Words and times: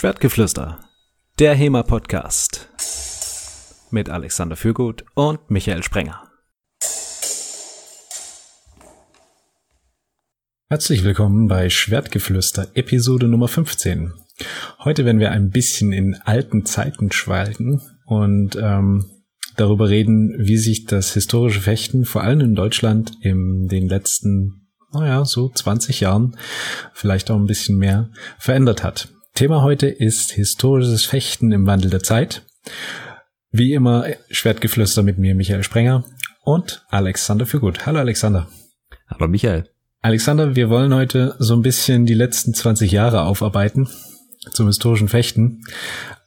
Schwertgeflüster, 0.00 0.78
der 1.40 1.56
HEMA-Podcast 1.56 2.68
mit 3.90 4.08
Alexander 4.08 4.54
Fürgut 4.54 5.04
und 5.16 5.50
Michael 5.50 5.82
Sprenger. 5.82 6.22
Herzlich 10.68 11.02
willkommen 11.02 11.48
bei 11.48 11.68
Schwertgeflüster, 11.68 12.68
Episode 12.74 13.26
Nummer 13.26 13.48
15. 13.48 14.12
Heute 14.84 15.04
werden 15.04 15.18
wir 15.18 15.32
ein 15.32 15.50
bisschen 15.50 15.92
in 15.92 16.14
alten 16.14 16.64
Zeiten 16.64 17.10
schweigen 17.10 17.82
und 18.06 18.54
ähm, 18.54 19.04
darüber 19.56 19.88
reden, 19.88 20.32
wie 20.38 20.58
sich 20.58 20.84
das 20.84 21.12
historische 21.14 21.62
Fechten 21.62 22.04
vor 22.04 22.22
allem 22.22 22.38
in 22.38 22.54
Deutschland 22.54 23.14
in 23.20 23.66
den 23.66 23.88
letzten, 23.88 24.68
naja, 24.92 25.24
so 25.24 25.48
20 25.48 25.98
Jahren, 25.98 26.36
vielleicht 26.92 27.32
auch 27.32 27.36
ein 27.36 27.46
bisschen 27.46 27.78
mehr, 27.78 28.10
verändert 28.38 28.84
hat. 28.84 29.08
Thema 29.38 29.62
heute 29.62 29.86
ist 29.86 30.32
historisches 30.32 31.04
Fechten 31.04 31.52
im 31.52 31.64
Wandel 31.64 31.90
der 31.90 32.02
Zeit. 32.02 32.44
Wie 33.52 33.72
immer 33.72 34.04
Schwertgeflüster 34.32 35.04
mit 35.04 35.18
mir, 35.18 35.36
Michael 35.36 35.62
Sprenger 35.62 36.02
und 36.42 36.84
Alexander 36.88 37.46
Fürgut. 37.46 37.86
Hallo 37.86 38.00
Alexander. 38.00 38.48
Hallo 39.06 39.28
Michael. 39.28 39.70
Alexander, 40.00 40.56
wir 40.56 40.70
wollen 40.70 40.92
heute 40.92 41.36
so 41.38 41.54
ein 41.54 41.62
bisschen 41.62 42.04
die 42.04 42.14
letzten 42.14 42.52
20 42.52 42.90
Jahre 42.90 43.22
aufarbeiten 43.22 43.88
zum 44.54 44.66
historischen 44.66 45.06
Fechten. 45.06 45.62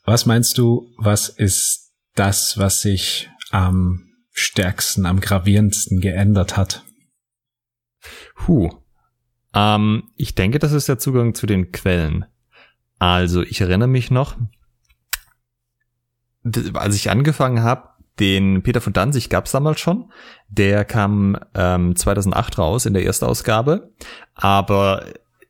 Was 0.06 0.26
meinst 0.26 0.58
du, 0.58 0.88
was 0.98 1.28
ist 1.28 1.92
das, 2.16 2.58
was 2.60 2.80
sich 2.80 3.30
am 3.50 4.08
stärksten, 4.32 5.06
am 5.06 5.20
gravierendsten 5.20 6.00
geändert 6.00 6.56
hat? 6.56 6.86
Huh. 8.48 8.70
Ähm, 9.54 10.04
ich 10.16 10.34
denke, 10.34 10.60
das 10.60 10.72
ist 10.72 10.88
der 10.88 10.98
Zugang 10.98 11.36
zu 11.36 11.46
den 11.46 11.74
Quellen. 11.74 12.24
Also 13.02 13.42
ich 13.42 13.60
erinnere 13.60 13.90
mich 13.90 14.12
noch, 14.12 14.38
als 16.76 16.94
ich 16.94 17.10
angefangen 17.10 17.64
habe, 17.64 17.90
den 18.20 18.62
Peter 18.62 18.80
von 18.80 18.94
Danzig 18.94 19.32
gab 19.32 19.46
es 19.48 19.54
damals 19.54 19.80
schon. 19.80 20.12
Der 20.50 20.86
kam 20.86 21.36
ähm, 21.56 21.96
2008 21.96 22.60
raus 22.60 22.86
in 22.86 22.94
der 22.94 23.04
Erstausgabe. 23.04 23.90
Aber 24.36 25.08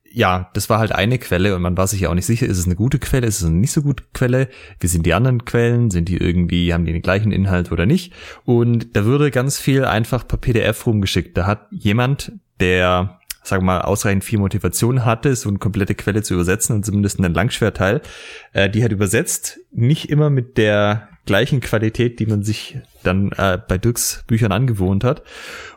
ja, 0.10 0.50
das 0.54 0.70
war 0.70 0.80
halt 0.80 0.94
eine 0.94 1.20
Quelle 1.20 1.54
und 1.54 1.62
man 1.62 1.76
war 1.76 1.88
sich 1.88 2.00
ja 2.00 2.10
auch 2.10 2.14
nicht 2.14 2.26
sicher, 2.26 2.46
ist 2.46 2.58
es 2.58 2.68
eine 2.68 2.76
gute 2.78 3.00
Quelle, 3.00 3.28
ist 3.28 3.42
es 3.42 3.48
eine 3.48 3.58
nicht 3.58 3.74
so 3.74 3.82
gute 3.82 4.06
Quelle, 4.14 4.48
wie 4.80 4.88
sind 4.88 5.06
die 5.06 5.14
anderen 5.14 5.44
Quellen, 5.44 5.92
sind 5.92 6.08
die 6.08 6.18
irgendwie, 6.18 6.74
haben 6.74 6.86
die 6.86 6.94
den 6.94 7.02
gleichen 7.02 7.34
Inhalt 7.34 7.74
oder 7.74 7.86
nicht. 7.86 8.14
Und 8.46 8.96
da 8.96 9.04
würde 9.04 9.30
ganz 9.30 9.60
viel 9.60 9.84
einfach 9.84 10.26
per 10.26 10.38
PDF 10.38 10.86
rumgeschickt. 10.86 11.38
Da 11.38 11.48
hat 11.48 11.68
jemand, 11.72 12.32
der 12.62 13.20
sagen 13.44 13.64
wir 13.64 13.74
mal, 13.74 13.82
ausreichend 13.82 14.24
viel 14.24 14.40
Motivation 14.40 15.06
hatte, 15.06 15.36
so 15.36 15.50
eine 15.50 15.58
komplette 15.58 15.96
Quelle 15.96 16.22
zu 16.22 16.34
übersetzen 16.36 16.76
und 16.76 16.86
zumindest 16.86 17.20
einen 17.20 17.34
Langschwerteil, 17.34 18.02
äh, 18.54 18.70
die 18.70 18.84
hat 18.84 18.92
übersetzt, 18.92 19.60
nicht 19.72 20.10
immer 20.10 20.30
mit 20.30 20.58
der 20.58 21.10
gleichen 21.26 21.60
Qualität, 21.60 22.20
die 22.20 22.26
man 22.26 22.44
sich 22.44 22.78
dann 23.04 23.32
äh, 23.38 23.58
bei 23.68 23.78
Dirks 23.78 24.24
Büchern 24.28 24.52
angewohnt 24.52 25.04
hat. 25.04 25.24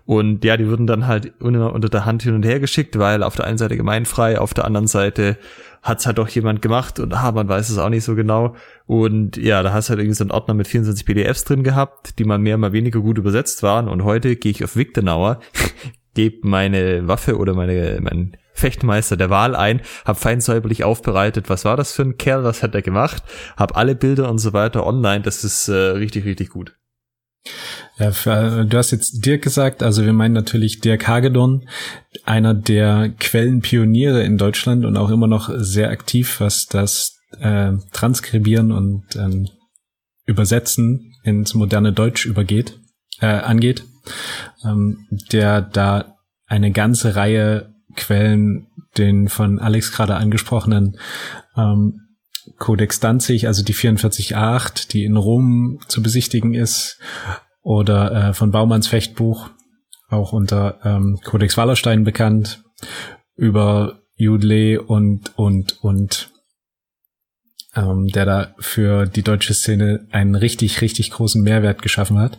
Und 0.07 0.45
ja, 0.45 0.57
die 0.57 0.69
wurden 0.69 0.87
dann 0.87 1.07
halt 1.07 1.33
immer 1.41 1.73
unter 1.73 1.89
der 1.89 2.05
Hand 2.05 2.23
hin 2.23 2.35
und 2.35 2.45
her 2.45 2.61
geschickt, 2.61 2.99
weil 2.99 3.23
auf 3.23 3.37
der 3.37 3.47
einen 3.47 3.59
Seite 3.59 3.77
gemeinfrei, 3.77 4.39
auf 4.39 4.55
der 4.55 4.65
anderen 4.65 4.87
Seite 4.87 5.39
hat's 5.83 6.07
halt 6.07 6.17
doch 6.19 6.29
jemand 6.29 6.63
gemacht 6.63 6.99
und 6.99 7.13
ah, 7.13 7.31
man 7.31 7.47
weiß 7.47 7.69
es 7.69 7.79
auch 7.79 7.91
nicht 7.91 8.05
so 8.05 8.15
genau. 8.15 8.57
Und 8.87 9.37
ja, 9.37 9.63
da 9.63 9.73
hast 9.73 9.89
du 9.89 9.91
halt 9.91 10.01
irgendwie 10.01 10.17
so 10.17 10.25
einen 10.25 10.31
Ordner 10.31 10.55
mit 10.55 10.67
24 10.67 11.05
PDFs 11.05 11.45
drin 11.45 11.63
gehabt, 11.63 12.19
die 12.19 12.25
mal 12.25 12.39
mehr, 12.39 12.57
mal 12.57 12.73
weniger 12.73 13.01
gut 13.01 13.19
übersetzt 13.19 13.63
waren. 13.63 13.89
Und 13.89 14.03
heute 14.03 14.37
gehe 14.37 14.51
ich 14.51 14.65
auf 14.65 14.77
Wiktenauer, 14.77 15.41
gebe 16.15 16.47
meine 16.47 17.07
Waffe 17.07 17.37
oder 17.37 17.55
meine, 17.55 17.99
mein 18.01 18.37
Fechtmeister 18.53 19.17
der 19.17 19.31
Wahl 19.31 19.57
ein, 19.57 19.83
habe 20.05 20.19
fein 20.19 20.41
säuberlich 20.41 20.85
aufbereitet, 20.85 21.51
was 21.51 21.65
war 21.65 21.77
das 21.77 21.93
für 21.93 22.03
ein 22.03 22.17
Kerl, 22.17 22.45
was 22.45 22.63
hat 22.63 22.75
er 22.75 22.83
gemacht, 22.83 23.23
habe 23.57 23.77
alle 23.77 23.95
Bilder 23.95 24.31
und 24.31 24.39
so 24.39 24.53
weiter 24.53 24.87
online, 24.87 25.23
das 25.23 25.45
ist 25.45 25.69
äh, 25.69 25.73
richtig, 25.73 26.25
richtig 26.25 26.51
gut. 26.51 26.77
Ja, 27.99 28.11
für, 28.11 28.65
du 28.65 28.77
hast 28.77 28.91
jetzt 28.93 29.25
Dirk 29.27 29.43
gesagt, 29.43 29.83
also 29.83 30.05
wir 30.05 30.13
meinen 30.13 30.33
natürlich 30.33 30.81
Dirk 30.81 31.07
Hagedorn, 31.07 31.69
einer 32.25 32.55
der 32.55 33.13
Quellenpioniere 33.21 34.23
in 34.23 34.39
Deutschland 34.39 34.85
und 34.85 34.97
auch 34.97 35.11
immer 35.11 35.27
noch 35.27 35.51
sehr 35.55 35.91
aktiv, 35.91 36.41
was 36.41 36.67
das 36.67 37.19
äh, 37.41 37.73
Transkribieren 37.93 38.73
und 38.73 39.05
ähm, 39.17 39.49
Übersetzen 40.27 41.13
ins 41.23 41.55
moderne 41.55 41.93
Deutsch 41.93 42.25
übergeht, 42.25 42.79
äh, 43.21 43.27
angeht 43.27 43.85
ähm, 44.65 45.07
der 45.33 45.63
da 45.63 46.14
eine 46.47 46.71
ganze 46.71 47.17
Reihe 47.17 47.75
Quellen, 47.97 48.69
den 48.99 49.29
von 49.29 49.59
Alex 49.59 49.93
gerade 49.93 50.17
angesprochenen 50.17 50.99
ähm, 51.57 52.01
Codex 52.59 53.01
Danzig, 53.01 53.47
also 53.47 53.63
die 53.63 53.75
44a8, 53.75 54.89
die 54.91 55.05
in 55.05 55.17
Rom 55.17 55.81
zu 55.89 56.03
besichtigen 56.03 56.55
ist, 56.55 57.01
oder 57.63 58.13
äh, 58.13 58.35
von 58.35 58.51
Baumanns 58.51 58.89
Fechtbuch, 58.89 59.51
auch 60.09 60.33
unter 60.33 60.79
ähm, 60.85 61.19
Codex 61.25 61.57
Wallerstein 61.57 62.05
bekannt, 62.05 62.63
über 63.37 64.01
Judle 64.17 64.83
und, 64.83 65.37
und, 65.37 65.83
und 65.83 66.31
ähm, 67.77 68.09
der 68.09 68.25
da 68.25 68.55
für 68.59 69.07
die 69.07 69.23
deutsche 69.23 69.55
Szene 69.55 70.07
einen 70.11 70.35
richtig, 70.35 70.81
richtig 70.81 71.11
großen 71.11 71.43
Mehrwert 71.43 71.83
geschaffen 71.83 72.19
hat. 72.19 72.39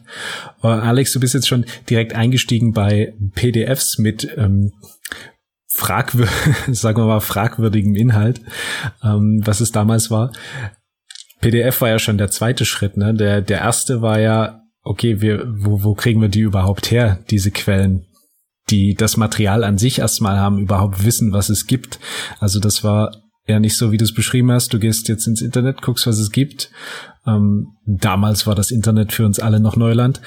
Uh, 0.64 0.68
Alex, 0.68 1.14
du 1.14 1.20
bist 1.20 1.34
jetzt 1.34 1.48
schon 1.48 1.66
direkt 1.90 2.14
eingestiegen 2.14 2.74
bei 2.74 3.14
PDFs 3.34 3.98
mit 3.98 4.28
ähm, 4.38 4.74
fragwür 5.68 6.28
sagen 6.72 6.98
wir 6.98 7.06
mal 7.06 7.20
fragwürdigem 7.20 7.96
Inhalt, 7.96 8.42
ähm, 9.04 9.42
was 9.44 9.62
es 9.62 9.72
damals 9.72 10.10
war. 10.10 10.32
PDF 11.42 11.82
war 11.82 11.90
ja 11.90 12.00
schon 12.00 12.18
der 12.18 12.32
zweite 12.32 12.66
Schritt, 12.66 12.98
ne? 12.98 13.14
Der, 13.14 13.42
der 13.42 13.60
erste 13.60 14.02
war 14.02 14.20
ja, 14.20 14.62
okay, 14.84 15.22
wir, 15.22 15.46
wo, 15.48 15.84
wo 15.84 15.94
kriegen 15.94 16.22
wir 16.22 16.30
die 16.30 16.40
überhaupt 16.40 16.92
her, 16.92 17.20
diese 17.30 17.52
Quellen? 17.52 18.06
die 18.70 18.96
das 18.96 19.18
Material 19.18 19.64
an 19.64 19.78
sich 19.78 20.00
erstmal 20.00 20.38
haben, 20.38 20.60
überhaupt 20.60 21.06
wissen, 21.06 21.34
was 21.34 21.50
es 21.50 21.68
gibt. 21.68 22.00
Also 22.40 22.60
das 22.60 22.84
war 22.84 23.25
ja 23.48 23.60
nicht 23.60 23.78
so, 23.78 23.92
wie 23.92 23.98
du 23.98 24.04
es 24.04 24.14
beschrieben 24.14 24.52
hast. 24.52 24.74
Du 24.74 24.80
gehst 24.80 25.08
jetzt 25.08 25.28
ins 25.28 25.42
Internet, 25.42 25.82
guckst, 25.82 26.08
was 26.08 26.20
es 26.20 26.32
gibt. 26.32 26.72
Ähm, 27.28 27.68
damals 27.86 28.48
war 28.48 28.56
das 28.56 28.72
Internet 28.72 29.14
für 29.14 29.26
uns 29.26 29.40
alle 29.40 29.60
noch 29.60 29.76
Neuland. 29.76 30.22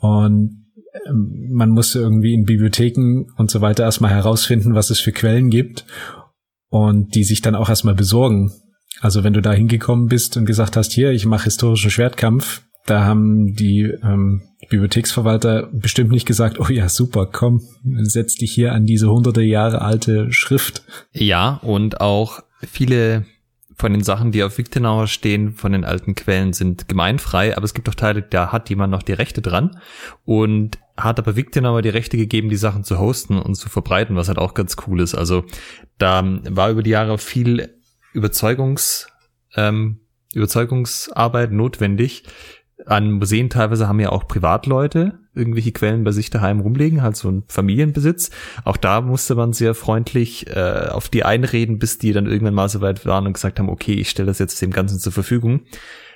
Und 0.00 0.66
ähm, 1.06 1.48
man 1.50 1.70
musste 1.70 2.00
irgendwie 2.00 2.34
in 2.34 2.44
Bibliotheken 2.44 3.26
und 3.36 3.50
so 3.50 3.60
weiter 3.60 3.84
erstmal 3.84 4.12
herausfinden, 4.12 4.74
was 4.74 4.90
es 4.90 5.00
für 5.00 5.12
Quellen 5.12 5.50
gibt 5.50 5.84
und 6.68 7.14
die 7.14 7.24
sich 7.24 7.42
dann 7.42 7.54
auch 7.54 7.68
erstmal 7.68 7.94
besorgen. 7.94 8.52
Also 9.00 9.24
wenn 9.24 9.32
du 9.32 9.42
da 9.42 9.52
hingekommen 9.52 10.06
bist 10.06 10.36
und 10.36 10.44
gesagt 10.44 10.76
hast, 10.76 10.92
hier, 10.92 11.10
ich 11.10 11.26
mache 11.26 11.44
historischen 11.44 11.90
Schwertkampf, 11.90 12.62
da 12.86 13.04
haben 13.04 13.54
die 13.54 13.82
ähm, 14.02 14.42
Bibliotheksverwalter 14.68 15.68
bestimmt 15.72 16.10
nicht 16.10 16.26
gesagt, 16.26 16.58
oh 16.58 16.68
ja, 16.68 16.88
super, 16.88 17.28
komm, 17.30 17.60
setz 18.02 18.34
dich 18.34 18.52
hier 18.52 18.72
an 18.72 18.86
diese 18.86 19.10
hunderte 19.10 19.42
Jahre 19.42 19.82
alte 19.82 20.32
Schrift. 20.32 20.82
Ja, 21.12 21.60
und 21.62 22.00
auch 22.00 22.40
viele 22.66 23.26
von 23.76 23.92
den 23.92 24.02
Sachen, 24.02 24.32
die 24.32 24.42
auf 24.42 24.58
Wiktenauer 24.58 25.06
stehen, 25.06 25.52
von 25.52 25.72
den 25.72 25.84
alten 25.84 26.14
Quellen, 26.14 26.52
sind 26.52 26.88
gemeinfrei, 26.88 27.56
aber 27.56 27.64
es 27.64 27.74
gibt 27.74 27.88
auch 27.88 27.94
Teile, 27.94 28.22
da 28.22 28.52
hat 28.52 28.70
jemand 28.70 28.90
noch 28.90 29.02
die 29.02 29.12
Rechte 29.12 29.42
dran 29.42 29.78
und 30.24 30.78
hat 30.96 31.18
aber 31.18 31.36
Wiktenauer 31.36 31.82
die 31.82 31.88
Rechte 31.88 32.16
gegeben, 32.16 32.48
die 32.48 32.56
Sachen 32.56 32.84
zu 32.84 32.98
hosten 32.98 33.38
und 33.38 33.54
zu 33.54 33.68
verbreiten, 33.68 34.14
was 34.14 34.28
halt 34.28 34.38
auch 34.38 34.54
ganz 34.54 34.76
cool 34.86 35.00
ist. 35.00 35.14
Also 35.14 35.44
da 35.98 36.22
war 36.24 36.70
über 36.70 36.82
die 36.82 36.90
Jahre 36.90 37.18
viel 37.18 37.74
Überzeugungs, 38.12 39.08
ähm, 39.56 40.00
Überzeugungsarbeit 40.34 41.50
notwendig, 41.50 42.24
an 42.86 43.12
Museen 43.12 43.50
teilweise 43.50 43.88
haben 43.88 44.00
ja 44.00 44.10
auch 44.10 44.26
Privatleute 44.26 45.18
irgendwelche 45.34 45.72
Quellen 45.72 46.04
bei 46.04 46.12
sich 46.12 46.30
daheim 46.30 46.60
rumlegen, 46.60 47.02
halt 47.02 47.16
so 47.16 47.30
ein 47.30 47.44
Familienbesitz. 47.48 48.30
Auch 48.64 48.76
da 48.76 49.00
musste 49.00 49.34
man 49.34 49.52
sehr 49.52 49.74
freundlich 49.74 50.46
äh, 50.48 50.88
auf 50.90 51.08
die 51.08 51.24
einreden, 51.24 51.78
bis 51.78 51.98
die 51.98 52.12
dann 52.12 52.26
irgendwann 52.26 52.54
mal 52.54 52.68
so 52.68 52.80
weit 52.80 53.06
waren 53.06 53.26
und 53.26 53.32
gesagt 53.32 53.58
haben, 53.58 53.68
okay, 53.68 53.94
ich 53.94 54.10
stelle 54.10 54.26
das 54.26 54.38
jetzt 54.38 54.60
dem 54.60 54.72
Ganzen 54.72 54.98
zur 54.98 55.12
Verfügung. 55.12 55.62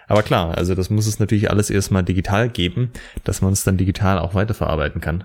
Aber 0.09 0.23
klar, 0.23 0.57
also 0.57 0.75
das 0.75 0.91
muss 0.91 1.07
es 1.07 1.19
natürlich 1.19 1.51
alles 1.51 1.71
erstmal 1.71 2.05
digital 2.05 2.49
geben, 2.49 2.91
dass 3.25 3.43
man 3.43 3.53
es 3.53 3.65
dann 3.65 3.77
digital 3.77 4.19
auch 4.19 4.35
weiterverarbeiten 4.35 5.01
kann. 5.01 5.25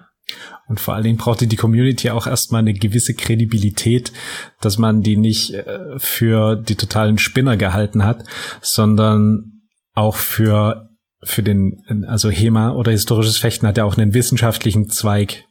Und 0.68 0.80
vor 0.80 0.94
allen 0.94 1.04
Dingen 1.04 1.18
brauchte 1.18 1.48
die 1.48 1.56
Community 1.56 2.10
auch 2.10 2.26
erstmal 2.26 2.60
eine 2.60 2.74
gewisse 2.74 3.14
Kredibilität, 3.14 4.14
dass 4.62 4.78
man 4.78 5.02
die 5.02 5.18
nicht 5.18 5.54
äh, 5.54 5.98
für 5.98 6.56
die 6.56 6.76
totalen 6.76 7.18
Spinner 7.18 7.58
gehalten 7.58 8.06
hat, 8.06 8.24
sondern 8.62 9.64
auch 9.94 10.16
für 10.16 10.91
für 11.24 11.44
den, 11.44 12.06
also 12.08 12.30
HEMA 12.30 12.72
oder 12.74 12.92
historisches 12.92 13.38
Fechten 13.38 13.68
hat 13.68 13.78
ja 13.78 13.86
auch 13.86 13.98
einen 13.98 14.14
wissenschaftlichen 14.14 14.90
Zweig, 14.90 15.46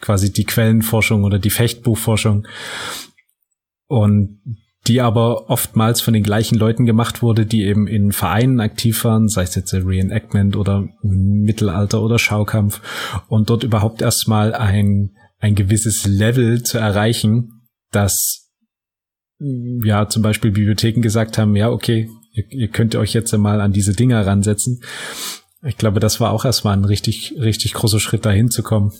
quasi 0.00 0.32
die 0.32 0.44
Quellenforschung 0.44 1.24
oder 1.24 1.38
die 1.38 1.50
Fechtbuchforschung. 1.50 2.46
Und 3.88 4.40
die 4.86 5.00
aber 5.00 5.50
oftmals 5.50 6.00
von 6.00 6.14
den 6.14 6.22
gleichen 6.22 6.56
Leuten 6.56 6.86
gemacht 6.86 7.22
wurde, 7.22 7.44
die 7.44 7.64
eben 7.64 7.86
in 7.86 8.12
Vereinen 8.12 8.60
aktiv 8.60 9.04
waren, 9.04 9.28
sei 9.28 9.42
es 9.42 9.54
jetzt 9.54 9.74
Reenactment 9.74 10.56
oder 10.56 10.88
Mittelalter 11.02 12.02
oder 12.02 12.18
Schaukampf, 12.18 12.80
und 13.28 13.50
dort 13.50 13.64
überhaupt 13.64 14.00
erstmal 14.00 14.54
ein, 14.54 15.16
ein 15.38 15.54
gewisses 15.54 16.06
Level 16.06 16.62
zu 16.62 16.78
erreichen, 16.78 17.62
das 17.90 18.52
ja 19.38 20.08
zum 20.08 20.22
Beispiel 20.22 20.50
Bibliotheken 20.50 21.02
gesagt 21.02 21.36
haben, 21.36 21.56
ja, 21.56 21.70
okay, 21.70 22.08
ihr, 22.36 22.44
ihr 22.50 22.68
könnt 22.68 22.94
euch 22.94 23.12
jetzt 23.12 23.36
mal 23.36 23.60
an 23.60 23.72
diese 23.72 23.94
Dinger 23.94 24.26
ransetzen. 24.26 24.82
Ich 25.62 25.76
glaube, 25.76 26.00
das 26.00 26.20
war 26.20 26.30
auch 26.30 26.44
erstmal 26.44 26.76
ein 26.76 26.84
richtig, 26.84 27.34
richtig 27.38 27.74
großer 27.74 27.98
Schritt 27.98 28.24
dahin 28.24 28.50
zu 28.50 28.62
kommen. 28.62 28.92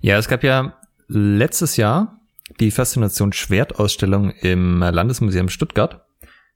Ja, 0.00 0.18
es 0.18 0.28
gab 0.28 0.42
ja 0.42 0.76
letztes 1.06 1.76
Jahr 1.76 2.20
die 2.58 2.70
Faszination 2.70 3.32
Schwertausstellung 3.32 4.30
im 4.30 4.80
Landesmuseum 4.80 5.48
Stuttgart 5.48 6.02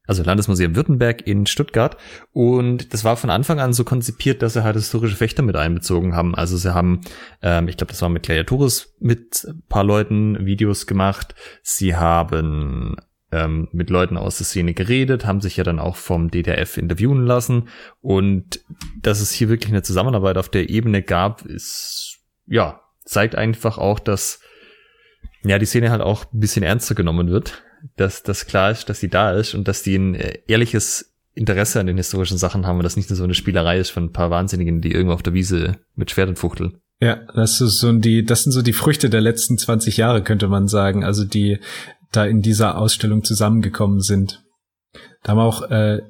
also 0.07 0.23
Landesmuseum 0.23 0.77
Württemberg 0.77 1.27
in 1.27 1.47
Stuttgart. 1.47 1.97
Und 2.33 2.93
das 2.93 3.05
war 3.05 3.17
von 3.17 3.31
Anfang 3.31 3.61
an 3.61 3.73
so 3.73 3.85
konzipiert, 3.85 4.43
dass 4.43 4.55
sie 4.55 4.65
halt 4.65 4.77
historische 4.77 5.17
Fechter 5.17 5.43
mit 5.43 5.57
einbezogen 5.57 6.15
haben. 6.15 6.35
Also 6.35 6.57
sie 6.57 6.75
haben, 6.75 7.01
ähm, 7.43 7.69
ich 7.69 7.77
glaube, 7.77 7.93
das 7.93 8.03
war 8.03 8.09
mit 8.09 8.25
Gladiatoris 8.25 8.95
mit 9.01 9.47
paar 9.69 9.85
Leuten 9.85 10.47
Videos 10.47 10.87
gemacht. 10.87 11.35
Sie 11.63 11.97
haben 11.97 12.97
ähm, 13.33 13.69
mit 13.73 13.91
Leuten 13.91 14.17
aus 14.17 14.39
der 14.39 14.47
Szene 14.47 14.75
geredet, 14.75 15.27
haben 15.27 15.41
sich 15.41 15.57
ja 15.57 15.65
dann 15.65 15.79
auch 15.79 15.97
vom 15.97 16.31
DDF 16.31 16.77
interviewen 16.77 17.25
lassen. 17.25 17.69
Und 18.01 18.61
dass 19.01 19.21
es 19.21 19.33
hier 19.33 19.49
wirklich 19.49 19.73
eine 19.73 19.83
Zusammenarbeit 19.83 20.39
auf 20.39 20.49
der 20.49 20.71
Ebene 20.71 21.03
gab, 21.03 21.45
ist, 21.47 22.19
ja, 22.47 22.81
zeigt 23.05 23.35
einfach 23.35 23.79
auch, 23.79 23.99
dass 23.99 24.41
ja, 25.43 25.59
die 25.59 25.67
Szene 25.67 25.91
halt 25.91 26.03
auch 26.03 26.25
ein 26.33 26.41
bisschen 26.41 26.63
ernster 26.63 26.95
genommen 26.95 27.29
wird 27.29 27.63
dass 27.97 28.23
das 28.23 28.47
klar 28.47 28.71
ist, 28.71 28.89
dass 28.89 29.01
die 29.01 29.09
da 29.09 29.33
ist 29.33 29.55
und 29.55 29.69
dass 29.69 29.83
die 29.83 29.97
ein 29.97 30.15
äh, 30.15 30.39
ehrliches 30.47 31.13
Interesse 31.35 31.81
an 31.81 31.87
den 31.87 31.99
historischen 31.99 32.39
Sachen 32.39 32.67
haben 32.67 32.79
und 32.79 32.85
das 32.85 32.97
nicht 32.97 33.11
nur 33.11 33.17
so 33.17 33.25
eine 33.25 33.35
Spielerei 33.35 33.79
ist 33.79 33.91
von 33.91 34.05
ein 34.05 34.13
paar 34.13 34.31
Wahnsinnigen, 34.31 34.81
die 34.81 34.93
irgendwo 34.93 35.15
auf 35.15 35.23
der 35.23 35.35
Wiese 35.35 35.79
mit 35.95 36.11
Schwert 36.11 36.31
und 36.31 36.39
fuchteln. 36.39 36.79
Ja, 36.99 37.21
das 37.35 37.61
ist 37.61 37.79
so 37.79 37.93
die, 37.93 38.25
das 38.25 38.45
sind 38.45 38.53
so 38.53 38.63
die 38.63 38.73
Früchte 38.73 39.11
der 39.11 39.21
letzten 39.21 39.59
20 39.59 39.99
Jahre, 39.99 40.23
könnte 40.23 40.49
man 40.49 40.67
sagen, 40.67 41.05
also 41.05 41.25
die 41.25 41.59
da 42.13 42.25
in 42.25 42.43
dieser 42.43 42.79
Ausstellung 42.79 43.25
zusammengekommen 43.25 44.01
sind. 44.01 44.45
Da 45.23 45.33
haben 45.33 45.39
auch 45.39 45.63
äh, 45.71 46.03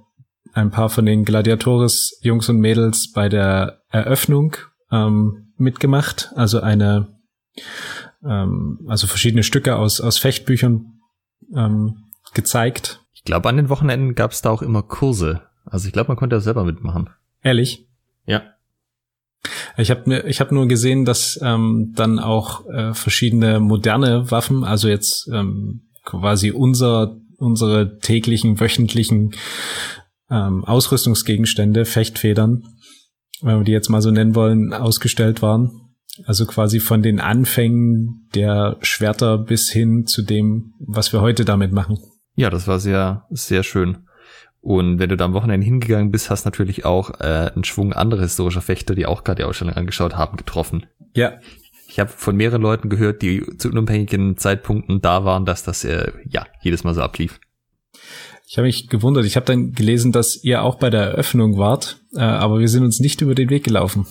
ein 0.52 0.70
paar 0.70 0.88
von 0.88 1.06
den 1.06 1.24
Gladiatoris 1.24 2.18
Jungs 2.22 2.48
und 2.48 2.58
Mädels 2.58 3.12
bei 3.12 3.28
der 3.28 3.82
Eröffnung 3.90 4.56
ähm, 4.90 5.52
mitgemacht, 5.56 6.30
also 6.34 6.60
eine 6.60 7.18
ähm, 8.24 8.86
also 8.88 9.06
verschiedene 9.06 9.42
Stücke 9.42 9.76
aus 9.76 10.00
aus 10.00 10.18
Fechtbüchern 10.18 11.00
ähm, 11.54 12.04
gezeigt. 12.34 13.02
Ich 13.12 13.24
glaube, 13.24 13.48
an 13.48 13.56
den 13.56 13.68
Wochenenden 13.68 14.14
gab 14.14 14.32
es 14.32 14.42
da 14.42 14.50
auch 14.50 14.62
immer 14.62 14.82
Kurse. 14.82 15.42
Also 15.64 15.86
ich 15.88 15.92
glaube, 15.92 16.08
man 16.08 16.16
konnte 16.16 16.36
da 16.36 16.40
selber 16.40 16.64
mitmachen. 16.64 17.10
Ehrlich? 17.42 17.88
Ja. 18.24 18.55
Ich 19.76 19.90
habe 19.90 20.02
mir, 20.06 20.26
ich 20.26 20.40
habe 20.40 20.54
nur 20.54 20.68
gesehen, 20.68 21.04
dass 21.04 21.38
ähm, 21.42 21.92
dann 21.94 22.18
auch 22.18 22.66
äh, 22.66 22.94
verschiedene 22.94 23.60
moderne 23.60 24.30
Waffen, 24.30 24.64
also 24.64 24.88
jetzt 24.88 25.28
ähm, 25.32 25.82
quasi 26.04 26.50
unser 26.50 27.16
unsere 27.38 27.98
täglichen 27.98 28.60
wöchentlichen 28.60 29.34
ähm, 30.30 30.64
Ausrüstungsgegenstände, 30.64 31.84
Fechtfedern, 31.84 32.64
wenn 33.42 33.58
wir 33.58 33.64
die 33.64 33.72
jetzt 33.72 33.90
mal 33.90 34.02
so 34.02 34.10
nennen 34.10 34.34
wollen, 34.34 34.72
ausgestellt 34.72 35.42
waren. 35.42 35.82
Also 36.24 36.46
quasi 36.46 36.80
von 36.80 37.02
den 37.02 37.20
Anfängen 37.20 38.28
der 38.34 38.78
Schwerter 38.80 39.36
bis 39.36 39.70
hin 39.70 40.06
zu 40.06 40.22
dem, 40.22 40.72
was 40.78 41.12
wir 41.12 41.20
heute 41.20 41.44
damit 41.44 41.72
machen. 41.72 41.98
Ja, 42.34 42.48
das 42.48 42.66
war 42.66 42.80
sehr, 42.80 43.26
sehr 43.30 43.62
schön. 43.62 43.98
Und 44.66 44.98
wenn 44.98 45.10
du 45.10 45.16
da 45.16 45.26
am 45.26 45.32
Wochenende 45.32 45.64
hingegangen 45.64 46.10
bist, 46.10 46.28
hast 46.28 46.44
natürlich 46.44 46.84
auch 46.84 47.20
äh, 47.20 47.52
einen 47.54 47.62
Schwung 47.62 47.92
anderer 47.92 48.22
historischer 48.22 48.62
Fechter, 48.62 48.96
die 48.96 49.06
auch 49.06 49.22
gerade 49.22 49.42
die 49.42 49.44
Ausstellung 49.44 49.74
angeschaut 49.74 50.16
haben, 50.16 50.36
getroffen. 50.36 50.86
Ja. 51.14 51.34
Ich 51.88 52.00
habe 52.00 52.10
von 52.10 52.34
mehreren 52.34 52.62
Leuten 52.62 52.88
gehört, 52.88 53.22
die 53.22 53.46
zu 53.58 53.68
unabhängigen 53.68 54.36
Zeitpunkten 54.36 55.00
da 55.00 55.24
waren, 55.24 55.44
dass 55.44 55.62
das 55.62 55.84
äh, 55.84 56.10
ja 56.28 56.48
jedes 56.62 56.82
Mal 56.82 56.94
so 56.94 57.02
ablief. 57.02 57.38
Ich 58.48 58.58
habe 58.58 58.66
mich 58.66 58.88
gewundert. 58.88 59.24
Ich 59.24 59.36
habe 59.36 59.46
dann 59.46 59.70
gelesen, 59.70 60.10
dass 60.10 60.42
ihr 60.42 60.62
auch 60.62 60.80
bei 60.80 60.90
der 60.90 61.02
Eröffnung 61.02 61.58
wart, 61.58 62.00
äh, 62.16 62.22
aber 62.22 62.58
wir 62.58 62.68
sind 62.68 62.82
uns 62.82 62.98
nicht 62.98 63.20
über 63.20 63.36
den 63.36 63.50
Weg 63.50 63.62
gelaufen. 63.62 64.04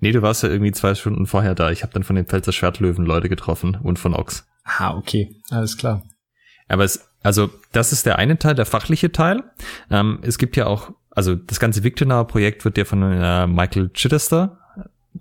Nee, 0.00 0.10
du 0.10 0.22
warst 0.22 0.42
ja 0.42 0.48
irgendwie 0.48 0.72
zwei 0.72 0.96
Stunden 0.96 1.26
vorher 1.26 1.54
da. 1.54 1.70
Ich 1.70 1.84
habe 1.84 1.92
dann 1.92 2.02
von 2.02 2.16
den 2.16 2.26
Pfälzer 2.26 2.50
Schwertlöwen 2.50 3.06
Leute 3.06 3.28
getroffen 3.28 3.78
und 3.80 4.00
von 4.00 4.12
Ochs. 4.12 4.44
Ah, 4.64 4.96
okay. 4.96 5.36
Alles 5.50 5.76
klar. 5.76 6.02
Aber 6.66 6.82
es, 6.82 7.11
also 7.22 7.50
das 7.72 7.92
ist 7.92 8.06
der 8.06 8.18
eine 8.18 8.38
Teil, 8.38 8.54
der 8.54 8.66
fachliche 8.66 9.12
Teil. 9.12 9.42
Ähm, 9.90 10.18
es 10.22 10.38
gibt 10.38 10.56
ja 10.56 10.66
auch, 10.66 10.90
also 11.10 11.34
das 11.34 11.60
ganze 11.60 11.84
Victorinauer-Projekt 11.84 12.64
wird 12.64 12.78
ja 12.78 12.84
von 12.84 13.02
äh, 13.02 13.46
Michael 13.46 13.90
Chittester 13.92 14.58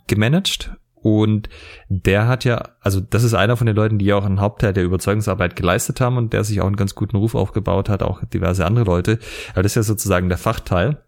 gemanagt 0.07 0.71
und 1.01 1.49
der 1.89 2.27
hat 2.27 2.45
ja, 2.45 2.69
also 2.79 2.99
das 2.99 3.23
ist 3.23 3.33
einer 3.33 3.57
von 3.57 3.65
den 3.65 3.75
Leuten, 3.75 3.97
die 3.97 4.05
ja 4.05 4.15
auch 4.15 4.25
einen 4.25 4.39
Hauptteil 4.39 4.73
der 4.73 4.83
Überzeugungsarbeit 4.83 5.55
geleistet 5.55 5.99
haben 5.99 6.17
und 6.17 6.31
der 6.31 6.43
sich 6.43 6.61
auch 6.61 6.67
einen 6.67 6.75
ganz 6.75 6.93
guten 6.93 7.17
Ruf 7.17 7.33
aufgebaut 7.33 7.89
hat, 7.89 8.03
auch 8.03 8.23
diverse 8.25 8.65
andere 8.65 8.85
Leute. 8.85 9.17
Aber 9.53 9.63
das 9.63 9.71
ist 9.71 9.75
ja 9.77 9.83
sozusagen 9.83 10.29
der 10.29 10.37
Fachteil. 10.37 11.03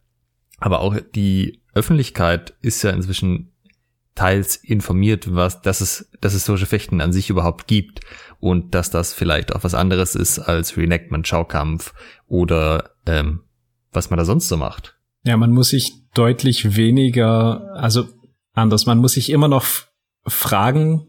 Aber 0.60 0.80
auch 0.80 0.96
die 1.14 1.62
Öffentlichkeit 1.74 2.56
ist 2.62 2.82
ja 2.84 2.90
inzwischen 2.90 3.52
teils 4.16 4.56
informiert, 4.56 5.34
was, 5.34 5.62
dass 5.62 5.82
es, 5.82 6.10
dass 6.22 6.34
es 6.34 6.46
solche 6.46 6.66
Fechten 6.66 7.02
an 7.02 7.14
sich 7.14 7.30
überhaupt 7.30 7.68
gibt 7.68 8.02
und 8.44 8.76
dass 8.76 8.90
das 8.90 9.14
vielleicht 9.14 9.56
auch 9.56 9.64
was 9.64 9.74
anderes 9.74 10.16
ist 10.16 10.38
als 10.38 10.76
Reenactment, 10.76 11.26
Schaukampf 11.26 11.94
oder 12.28 12.90
ähm, 13.06 13.40
was 13.94 14.10
man 14.10 14.18
da 14.18 14.26
sonst 14.26 14.50
so 14.50 14.58
macht. 14.58 14.98
Ja, 15.24 15.38
man 15.38 15.52
muss 15.52 15.70
sich 15.70 15.94
deutlich 16.14 16.76
weniger, 16.76 17.72
also 17.74 18.06
anders, 18.54 18.86
man 18.86 18.98
muss 18.98 19.14
sich 19.14 19.30
immer 19.30 19.48
noch 19.48 19.64
Fragen 20.28 21.08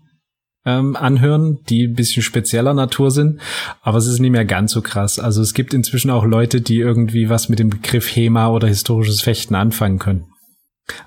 ähm, 0.64 0.94
anhören, 0.94 1.58
die 1.68 1.88
ein 1.88 1.94
bisschen 1.94 2.22
spezieller 2.22 2.72
Natur 2.72 3.10
sind, 3.10 3.40
aber 3.82 3.98
es 3.98 4.06
ist 4.06 4.20
nicht 4.20 4.30
mehr 4.30 4.44
ganz 4.44 4.70
so 4.70 4.80
krass. 4.80 5.18
Also 5.18 5.42
es 5.42 5.54
gibt 5.54 5.74
inzwischen 5.74 6.12
auch 6.12 6.24
Leute, 6.24 6.60
die 6.60 6.78
irgendwie 6.78 7.30
was 7.30 7.48
mit 7.48 7.58
dem 7.58 7.68
Begriff 7.68 8.14
HEMA 8.14 8.46
oder 8.46 8.68
historisches 8.68 9.22
Fechten 9.22 9.56
anfangen 9.56 9.98
können. 9.98 10.26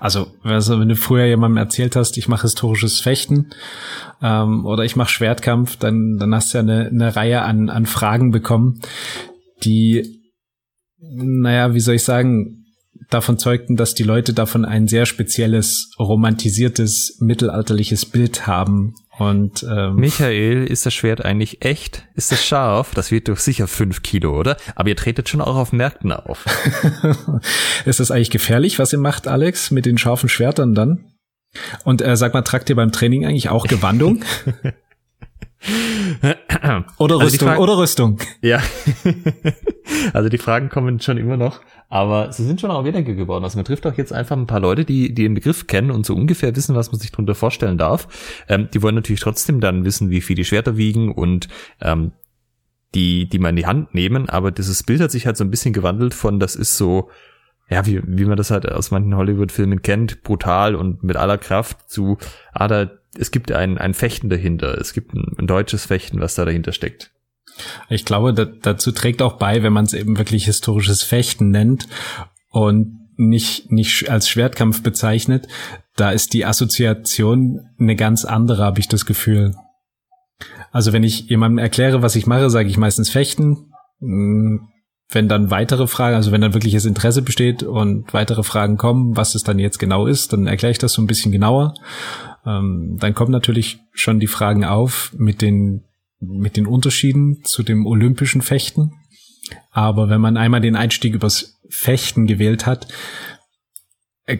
Also, 0.00 0.26
also 0.42 0.80
wenn 0.80 0.88
du 0.88 0.96
früher 0.96 1.26
jemandem 1.26 1.58
erzählt 1.58 1.94
hast, 1.94 2.18
ich 2.18 2.28
mache 2.28 2.42
historisches 2.42 3.00
Fechten 3.00 3.50
ähm, 4.20 4.66
oder 4.66 4.84
ich 4.84 4.96
mache 4.96 5.10
Schwertkampf, 5.10 5.76
dann, 5.76 6.16
dann 6.18 6.34
hast 6.34 6.52
du 6.52 6.58
ja 6.58 6.62
eine, 6.62 6.86
eine 6.86 7.16
Reihe 7.16 7.42
an, 7.42 7.70
an 7.70 7.86
Fragen 7.86 8.30
bekommen, 8.30 8.80
die, 9.62 10.20
naja, 10.98 11.74
wie 11.74 11.80
soll 11.80 11.94
ich 11.94 12.04
sagen, 12.04 12.64
davon 13.10 13.38
zeugten, 13.38 13.76
dass 13.76 13.94
die 13.94 14.02
Leute 14.02 14.34
davon 14.34 14.64
ein 14.64 14.88
sehr 14.88 15.06
spezielles, 15.06 15.92
romantisiertes, 15.98 17.18
mittelalterliches 17.20 18.06
Bild 18.06 18.46
haben 18.46 18.94
und 19.18 19.64
ähm, 19.68 19.96
Michael, 19.96 20.64
ist 20.64 20.86
das 20.86 20.94
Schwert 20.94 21.24
eigentlich 21.24 21.64
echt? 21.64 22.06
Ist 22.14 22.30
das 22.30 22.44
scharf? 22.44 22.94
Das 22.94 23.10
wird 23.10 23.28
doch 23.28 23.36
sicher 23.36 23.66
fünf 23.66 24.02
Kilo, 24.02 24.38
oder? 24.38 24.56
Aber 24.76 24.88
ihr 24.88 24.96
tretet 24.96 25.28
schon 25.28 25.40
auch 25.40 25.56
auf 25.56 25.72
Märkten 25.72 26.12
auf. 26.12 26.44
ist 27.84 27.98
das 27.98 28.12
eigentlich 28.12 28.30
gefährlich, 28.30 28.78
was 28.78 28.92
ihr 28.92 29.00
macht, 29.00 29.26
Alex, 29.26 29.72
mit 29.72 29.86
den 29.86 29.98
scharfen 29.98 30.28
Schwertern 30.28 30.74
dann? 30.74 31.12
Und 31.84 32.00
äh, 32.00 32.16
sag 32.16 32.34
mal, 32.34 32.42
tragt 32.42 32.70
ihr 32.70 32.76
beim 32.76 32.92
Training 32.92 33.26
eigentlich 33.26 33.48
auch 33.48 33.66
Gewandung? 33.66 34.22
oder 36.98 37.14
also 37.14 37.18
Rüstung, 37.18 37.48
Fragen, 37.48 37.60
oder 37.60 37.78
Rüstung. 37.78 38.18
Ja. 38.40 38.62
also 40.12 40.28
die 40.28 40.38
Fragen 40.38 40.68
kommen 40.68 41.00
schon 41.00 41.18
immer 41.18 41.36
noch, 41.36 41.60
aber 41.88 42.32
sie 42.32 42.44
sind 42.44 42.60
schon 42.60 42.70
auch 42.70 42.84
weniger 42.84 43.14
geworden. 43.14 43.44
Also 43.44 43.58
man 43.58 43.64
trifft 43.64 43.86
auch 43.86 43.96
jetzt 43.96 44.12
einfach 44.12 44.36
ein 44.36 44.46
paar 44.46 44.60
Leute, 44.60 44.84
die, 44.84 45.14
die 45.14 45.22
den 45.24 45.34
Begriff 45.34 45.66
kennen 45.66 45.90
und 45.90 46.06
so 46.06 46.14
ungefähr 46.14 46.54
wissen, 46.54 46.74
was 46.74 46.92
man 46.92 47.00
sich 47.00 47.10
darunter 47.10 47.34
vorstellen 47.34 47.78
darf. 47.78 48.08
Ähm, 48.48 48.68
die 48.72 48.82
wollen 48.82 48.94
natürlich 48.94 49.20
trotzdem 49.20 49.60
dann 49.60 49.84
wissen, 49.84 50.10
wie 50.10 50.20
viel 50.20 50.36
die 50.36 50.44
Schwerter 50.44 50.76
wiegen 50.76 51.12
und 51.12 51.48
ähm, 51.80 52.12
die, 52.94 53.28
die 53.28 53.38
man 53.38 53.50
in 53.50 53.56
die 53.56 53.66
Hand 53.66 53.94
nehmen, 53.94 54.28
aber 54.28 54.50
dieses 54.50 54.82
Bild 54.82 55.00
hat 55.00 55.10
sich 55.10 55.26
halt 55.26 55.36
so 55.36 55.44
ein 55.44 55.50
bisschen 55.50 55.74
gewandelt 55.74 56.14
von, 56.14 56.40
das 56.40 56.56
ist 56.56 56.78
so, 56.78 57.10
ja, 57.68 57.84
wie, 57.84 58.00
wie 58.02 58.24
man 58.24 58.38
das 58.38 58.50
halt 58.50 58.66
aus 58.70 58.90
manchen 58.90 59.14
Hollywood-Filmen 59.14 59.82
kennt, 59.82 60.22
brutal 60.22 60.74
und 60.74 61.02
mit 61.02 61.16
aller 61.16 61.36
Kraft 61.36 61.90
zu, 61.90 62.16
ah, 62.52 62.66
da 62.66 62.90
es 63.16 63.30
gibt 63.30 63.52
ein, 63.52 63.78
ein 63.78 63.94
Fechten 63.94 64.28
dahinter. 64.28 64.78
Es 64.78 64.92
gibt 64.92 65.14
ein, 65.14 65.34
ein 65.38 65.46
deutsches 65.46 65.86
Fechten, 65.86 66.20
was 66.20 66.34
da 66.34 66.44
dahinter 66.44 66.72
steckt. 66.72 67.10
Ich 67.88 68.04
glaube, 68.04 68.34
da, 68.34 68.44
dazu 68.44 68.92
trägt 68.92 69.22
auch 69.22 69.34
bei, 69.34 69.62
wenn 69.62 69.72
man 69.72 69.84
es 69.84 69.94
eben 69.94 70.18
wirklich 70.18 70.44
historisches 70.44 71.02
Fechten 71.02 71.50
nennt 71.50 71.88
und 72.50 72.98
nicht, 73.16 73.70
nicht 73.72 74.08
als 74.10 74.28
Schwertkampf 74.28 74.82
bezeichnet, 74.82 75.48
da 75.96 76.10
ist 76.10 76.32
die 76.32 76.44
Assoziation 76.44 77.60
eine 77.78 77.96
ganz 77.96 78.24
andere, 78.24 78.64
habe 78.64 78.80
ich 78.80 78.88
das 78.88 79.06
Gefühl. 79.06 79.54
Also 80.70 80.92
wenn 80.92 81.02
ich 81.02 81.28
jemandem 81.28 81.58
erkläre, 81.58 82.02
was 82.02 82.14
ich 82.14 82.26
mache, 82.26 82.50
sage 82.50 82.68
ich 82.68 82.76
meistens 82.76 83.10
Fechten. 83.10 83.72
Hm, 84.00 84.68
wenn 85.10 85.28
dann 85.28 85.50
weitere 85.50 85.86
Fragen, 85.86 86.16
also 86.16 86.32
wenn 86.32 86.42
dann 86.42 86.52
wirkliches 86.52 86.84
Interesse 86.84 87.22
besteht 87.22 87.62
und 87.62 88.12
weitere 88.12 88.42
Fragen 88.42 88.76
kommen, 88.76 89.16
was 89.16 89.34
es 89.34 89.42
dann 89.42 89.58
jetzt 89.58 89.78
genau 89.78 90.06
ist, 90.06 90.32
dann 90.32 90.46
erkläre 90.46 90.72
ich 90.72 90.78
das 90.78 90.92
so 90.92 91.00
ein 91.00 91.06
bisschen 91.06 91.32
genauer. 91.32 91.74
Ähm, 92.44 92.98
dann 93.00 93.14
kommen 93.14 93.32
natürlich 93.32 93.80
schon 93.92 94.20
die 94.20 94.26
Fragen 94.26 94.64
auf 94.64 95.12
mit 95.16 95.40
den, 95.40 95.84
mit 96.20 96.56
den 96.56 96.66
Unterschieden 96.66 97.44
zu 97.44 97.62
dem 97.62 97.86
olympischen 97.86 98.42
Fechten. 98.42 98.92
Aber 99.70 100.08
wenn 100.08 100.20
man 100.20 100.36
einmal 100.36 100.60
den 100.60 100.76
Einstieg 100.76 101.14
übers 101.14 101.58
Fechten 101.68 102.26
gewählt 102.26 102.66
hat, 102.66 102.88
äh, 104.26 104.38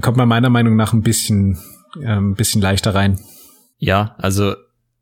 kommt 0.00 0.16
man 0.16 0.28
meiner 0.28 0.50
Meinung 0.50 0.76
nach 0.76 0.92
ein 0.92 1.02
bisschen, 1.02 1.58
äh, 2.00 2.16
ein 2.16 2.34
bisschen 2.34 2.62
leichter 2.62 2.94
rein. 2.94 3.20
Ja, 3.78 4.16
also 4.18 4.54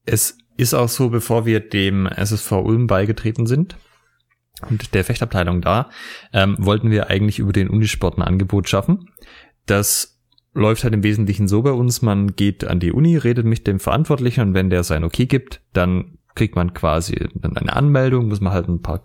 es 0.04 0.38
ist 0.56 0.74
auch 0.74 0.88
so, 0.88 1.10
bevor 1.10 1.46
wir 1.46 1.60
dem 1.60 2.06
SSV 2.06 2.52
Ulm 2.52 2.86
beigetreten 2.86 3.46
sind 3.46 3.76
und 4.68 4.94
der 4.94 5.04
Fechtabteilung 5.04 5.60
da, 5.60 5.90
ähm, 6.32 6.56
wollten 6.58 6.90
wir 6.90 7.08
eigentlich 7.08 7.38
über 7.38 7.52
den 7.52 7.68
Unisport 7.68 8.18
ein 8.18 8.22
Angebot 8.22 8.68
schaffen. 8.68 9.10
Das 9.66 10.15
läuft 10.56 10.84
halt 10.84 10.94
im 10.94 11.02
Wesentlichen 11.02 11.48
so 11.48 11.62
bei 11.62 11.72
uns, 11.72 12.02
man 12.02 12.34
geht 12.34 12.64
an 12.64 12.80
die 12.80 12.92
Uni, 12.92 13.16
redet 13.16 13.46
mit 13.46 13.66
dem 13.66 13.78
Verantwortlichen 13.78 14.40
und 14.40 14.54
wenn 14.54 14.70
der 14.70 14.84
sein 14.84 15.04
Okay 15.04 15.26
gibt, 15.26 15.60
dann 15.72 16.18
kriegt 16.34 16.56
man 16.56 16.74
quasi 16.74 17.28
eine 17.42 17.74
Anmeldung, 17.74 18.28
muss 18.28 18.40
man 18.40 18.52
halt 18.52 18.68
ein 18.68 18.82
paar 18.82 19.02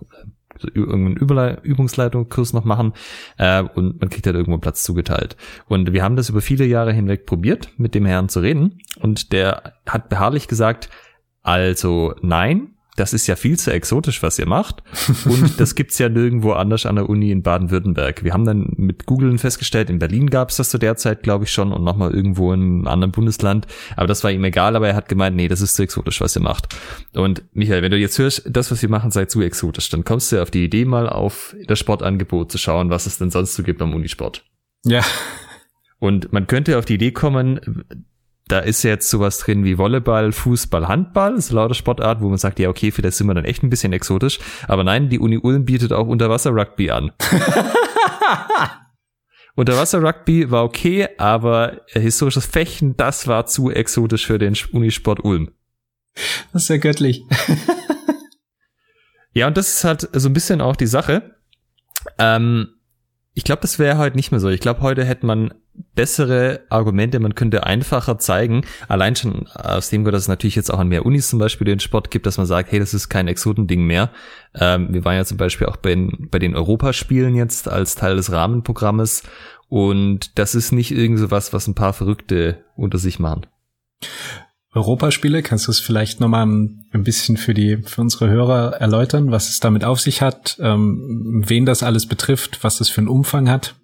also 0.54 0.68
irgendeinen 0.74 1.58
Übungsleitungskurs 1.64 2.54
noch 2.54 2.66
machen 2.66 2.94
äh, 3.38 3.64
und 3.64 4.00
man 4.00 4.10
kriegt 4.10 4.26
halt 4.26 4.36
irgendwo 4.36 4.54
einen 4.54 4.62
Platz 4.62 4.84
zugeteilt. 4.84 5.38
Und 5.68 5.94
wir 5.94 6.04
haben 6.04 6.16
das 6.16 6.30
über 6.30 6.42
viele 6.42 6.66
Jahre 6.66 6.94
hinweg 6.94 7.26
probiert, 7.26 7.70
mit 7.78 7.96
dem 7.96 8.06
Herrn 8.06 8.30
zu 8.30 8.42
reden 8.42 8.80
und 9.00 9.32
der 9.32 9.74
hat 9.88 10.10
beharrlich 10.10 10.48
gesagt, 10.48 10.90
also 11.42 12.14
nein, 12.22 12.76
das 12.98 13.14
ist 13.14 13.28
ja 13.28 13.36
viel 13.36 13.58
zu 13.58 13.72
exotisch, 13.72 14.22
was 14.22 14.38
ihr 14.38 14.48
macht. 14.48 14.84
Und 15.26 15.60
das 15.60 15.76
gibt's 15.76 15.98
ja 15.98 16.10
nirgendwo 16.10 16.52
anders 16.54 16.86
an 16.86 16.96
der 16.96 17.10
Uni 17.10 17.32
in 17.32 17.42
Baden-Württemberg. 17.42 18.24
Wir 18.24 18.34
haben 18.34 18.46
dann 18.46 18.74
mit 18.76 19.06
Googlen 19.06 19.38
festgestellt, 19.38 19.90
in 19.90 20.00
Berlin 20.00 20.30
gab's 20.30 20.58
das 20.58 20.70
zu 20.70 20.78
der 20.78 20.98
Zeit, 20.98 21.24
glaube 21.24 21.46
ich, 21.46 21.52
schon 21.52 21.72
und 21.72 21.84
nochmal 21.84 22.14
irgendwo 22.14 22.52
in 22.54 22.62
einem 22.62 22.88
anderen 22.88 23.12
Bundesland. 23.12 23.66
Aber 23.96 24.08
das 24.08 24.24
war 24.24 24.32
ihm 24.32 24.44
egal, 24.44 24.76
aber 24.76 24.90
er 24.90 24.96
hat 24.96 25.08
gemeint, 25.08 25.36
nee, 25.36 25.48
das 25.48 25.62
ist 25.62 25.76
zu 25.76 25.84
exotisch, 25.84 26.20
was 26.20 26.36
ihr 26.36 26.42
macht. 26.42 26.76
Und 27.14 27.44
Michael, 27.54 27.82
wenn 27.82 27.92
du 27.92 27.98
jetzt 27.98 28.20
hörst, 28.20 28.44
das, 28.50 28.72
was 28.72 28.82
wir 28.82 28.90
machen, 28.90 29.12
sei 29.12 29.26
zu 29.26 29.42
exotisch, 29.42 29.90
dann 29.90 30.04
kommst 30.04 30.32
du 30.32 30.42
auf 30.42 30.52
die 30.52 30.66
Idee, 30.66 30.86
mal 30.86 31.08
auf 31.08 31.56
das 31.68 31.80
Sportangebot 31.80 32.52
zu 32.52 32.58
schauen, 32.58 32.90
was 32.90 33.06
es 33.06 33.18
denn 33.18 33.32
sonst 33.32 33.56
so 33.56 33.64
gibt 33.64 33.82
am 33.82 33.94
Unisport. 33.94 34.44
Ja. 34.84 35.02
Und 36.00 36.34
man 36.34 36.48
könnte 36.48 36.78
auf 36.78 36.86
die 36.86 36.96
Idee 36.96 37.12
kommen, 37.12 37.86
da 38.48 38.60
ist 38.60 38.84
jetzt 38.84 39.10
sowas 39.10 39.40
drin 39.40 39.64
wie 39.64 39.78
Volleyball, 39.78 40.32
Fußball, 40.32 40.88
Handball, 40.88 41.40
so 41.40 41.56
lauter 41.56 41.74
Sportart, 41.74 42.22
wo 42.22 42.30
man 42.30 42.38
sagt, 42.38 42.60
ja, 42.60 42.70
okay, 42.70 42.92
für 42.92 43.02
das 43.02 43.18
sind 43.18 43.28
wir 43.28 43.34
dann 43.34 43.46
echt 43.46 43.64
ein 43.64 43.70
bisschen 43.70 43.94
exotisch. 43.94 44.40
Aber 44.68 44.84
nein, 44.84 45.10
die 45.10 45.20
Uni 45.20 45.38
Ulm 45.38 45.66
bietet 45.66 45.94
auch 45.94 46.08
Unterwasser-Rugby 46.08 46.92
an. 46.92 47.12
Unterwasser-Rugby 49.56 50.52
war 50.52 50.64
okay, 50.64 51.08
aber 51.18 51.82
historisches 51.88 52.46
Fechten, 52.46 52.98
das 52.98 53.28
war 53.28 53.46
zu 53.46 53.72
exotisch 53.72 54.26
für 54.26 54.38
den 54.38 54.58
Unisport 54.72 55.24
Ulm. 55.24 55.52
Das 56.52 56.64
ist 56.64 56.70
ja 56.70 56.78
göttlich. 56.78 57.24
ja, 59.34 59.48
und 59.48 59.56
das 59.56 59.76
ist 59.76 59.84
halt 59.84 60.10
so 60.12 60.30
ein 60.30 60.34
bisschen 60.34 60.62
auch 60.62 60.76
die 60.76 60.88
Sache. 60.88 61.36
Ähm, 62.18 62.70
ich 63.34 63.44
glaube, 63.44 63.62
das 63.62 63.80
wäre 63.80 63.98
heute 63.98 64.18
nicht 64.18 64.32
mehr 64.32 64.40
so. 64.40 64.50
Ich 64.50 64.60
glaube, 64.60 64.82
heute 64.82 65.06
hätte 65.06 65.26
man 65.26 65.54
bessere 65.96 66.62
Argumente, 66.70 67.20
man 67.20 67.36
könnte 67.36 67.66
einfacher 67.66 68.18
zeigen, 68.18 68.64
allein 68.88 69.16
schon 69.16 69.48
aus 69.48 69.90
dem 69.90 70.04
Grund, 70.04 70.14
dass 70.14 70.24
es 70.24 70.28
natürlich 70.28 70.56
jetzt 70.56 70.74
auch 70.74 70.80
an 70.80 70.88
mehr 70.88 71.06
Unis 71.06 71.30
zum 71.30 71.40
Beispiel 71.40 71.66
den 71.66 71.80
Sport 71.80 72.12
gibt, 72.12 72.26
dass 72.26 72.38
man 72.38 72.46
sagt, 72.46 72.72
hey, 72.72 72.80
das 72.80 72.94
ist 72.94 73.10
kein 73.10 73.28
Exotending 73.28 73.86
mehr. 73.86 74.12
Ähm, 74.54 74.94
wir 74.94 75.06
waren 75.06 75.16
ja 75.16 75.26
zum 75.26 75.38
Beispiel 75.38 75.68
auch 75.68 75.78
bei 75.78 75.90
den, 75.90 76.28
bei 76.30 76.40
den 76.40 76.56
Europaspielen 76.56 77.36
jetzt 77.36 77.68
als 77.68 77.96
Teil 77.96 78.16
des 78.16 78.32
Rahmenprogrammes 78.32 79.24
und 79.70 80.38
das 80.38 80.56
ist 80.56 80.72
nicht 80.72 80.92
irgend 80.92 81.20
so 81.20 81.32
was, 81.32 81.54
was 81.54 81.68
ein 81.68 81.76
paar 81.76 81.94
Verrückte 81.94 82.64
unter 82.76 82.98
sich 82.98 83.20
machen. 83.20 83.46
Europaspiele, 84.74 85.44
kannst 85.44 85.68
du 85.68 85.72
es 85.72 85.82
vielleicht 85.82 86.22
nochmal 86.22 86.46
ein 86.46 87.04
bisschen 87.04 87.36
für 87.36 87.54
die, 87.54 87.78
für 87.84 88.00
unsere 88.02 88.30
Hörer 88.30 88.78
erläutern, 88.80 89.32
was 89.32 89.50
es 89.50 89.60
damit 89.60 89.84
auf 89.84 90.00
sich 90.00 90.22
hat, 90.22 90.58
ähm, 90.62 91.44
wen 91.46 91.66
das 91.66 91.84
alles 91.84 92.06
betrifft, 92.06 92.64
was 92.64 92.78
das 92.78 92.90
für 92.90 93.00
einen 93.00 93.10
Umfang 93.10 93.50
hat? 93.50 93.76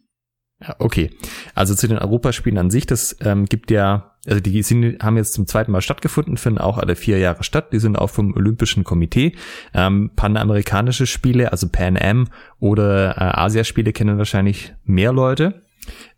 Ja, 0.59 0.75
okay. 0.79 1.11
Also 1.53 1.75
zu 1.75 1.87
den 1.87 1.99
Europaspielen 1.99 2.57
an 2.57 2.71
sich, 2.71 2.87
das 2.87 3.15
ähm, 3.21 3.45
gibt 3.45 3.69
ja, 3.69 4.15
also 4.25 4.39
die 4.39 4.63
sind, 4.63 5.03
haben 5.03 5.15
jetzt 5.17 5.33
zum 5.33 5.45
zweiten 5.45 5.71
Mal 5.71 5.81
stattgefunden, 5.81 6.37
finden 6.37 6.57
auch 6.59 6.79
alle 6.79 6.95
vier 6.95 7.19
Jahre 7.19 7.43
statt. 7.43 7.71
Die 7.73 7.79
sind 7.79 7.97
auch 7.97 8.09
vom 8.09 8.33
Olympischen 8.35 8.83
Komitee. 8.83 9.35
Ähm, 9.73 10.09
Panamerikanische 10.15 11.05
Spiele, 11.05 11.51
also 11.51 11.69
Pan 11.69 11.97
Am 11.97 12.27
oder 12.59 13.17
äh, 13.17 13.39
Asiaspiele 13.39 13.93
kennen 13.93 14.17
wahrscheinlich 14.17 14.73
mehr 14.83 15.13
Leute. 15.13 15.61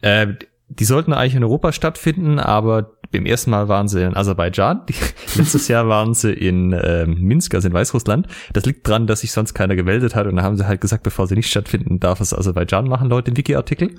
Äh, 0.02 0.28
die 0.70 0.86
sollten 0.86 1.14
eigentlich 1.14 1.36
in 1.36 1.44
Europa 1.44 1.72
stattfinden, 1.74 2.40
aber 2.40 2.92
beim 3.12 3.26
ersten 3.26 3.52
Mal 3.52 3.68
waren 3.68 3.88
sie 3.88 4.04
in 4.04 4.16
Aserbaidschan, 4.16 4.84
letztes 5.36 5.68
Jahr 5.68 5.88
waren 5.88 6.14
sie 6.14 6.32
in 6.32 6.74
äh, 6.74 7.06
Minsk, 7.06 7.56
also 7.56 7.68
in 7.68 7.74
Weißrussland. 7.74 8.28
Das 8.54 8.66
liegt 8.66 8.88
dran, 8.88 9.08
dass 9.08 9.22
sich 9.22 9.32
sonst 9.32 9.54
keiner 9.54 9.76
gemeldet 9.76 10.16
hat 10.16 10.28
und 10.28 10.36
dann 10.36 10.46
haben 10.46 10.58
sie 10.58 10.68
halt 10.68 10.82
gesagt, 10.82 11.04
bevor 11.04 11.28
sie 11.28 11.36
nicht 11.36 11.50
stattfinden, 11.50 12.00
darf 12.00 12.22
es 12.22 12.34
Aserbaidschan 12.34 12.88
machen, 12.88 13.10
laut 13.10 13.28
dem 13.28 13.38
Wiki-Artikel. 13.38 13.96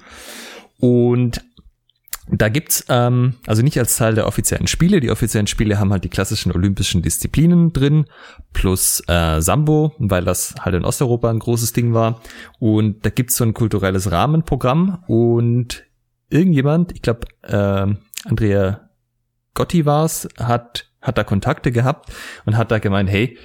Und 0.78 1.42
da 2.32 2.48
gibt's 2.48 2.84
ähm, 2.88 3.34
also 3.46 3.62
nicht 3.62 3.78
als 3.78 3.96
Teil 3.96 4.14
der 4.14 4.26
offiziellen 4.26 4.66
Spiele. 4.66 5.00
Die 5.00 5.10
offiziellen 5.10 5.46
Spiele 5.46 5.78
haben 5.78 5.90
halt 5.92 6.04
die 6.04 6.08
klassischen 6.08 6.52
olympischen 6.52 7.02
Disziplinen 7.02 7.72
drin, 7.72 8.06
plus 8.52 9.02
äh, 9.08 9.40
Sambo, 9.40 9.94
weil 9.98 10.24
das 10.24 10.54
halt 10.60 10.76
in 10.76 10.84
Osteuropa 10.84 11.28
ein 11.28 11.40
großes 11.40 11.72
Ding 11.72 11.92
war. 11.92 12.20
Und 12.58 13.04
da 13.04 13.10
gibt's 13.10 13.36
so 13.36 13.44
ein 13.44 13.54
kulturelles 13.54 14.12
Rahmenprogramm 14.12 15.02
und 15.08 15.84
irgendjemand, 16.28 16.92
ich 16.92 17.02
glaube, 17.02 17.26
äh, 17.42 17.94
Andrea 18.28 18.89
Gotti 19.54 19.86
war's, 19.86 20.28
hat, 20.38 20.90
hat 21.00 21.18
da 21.18 21.24
Kontakte 21.24 21.72
gehabt 21.72 22.12
und 22.44 22.56
hat 22.56 22.70
da 22.70 22.78
gemeint, 22.78 23.10
hey, 23.10 23.38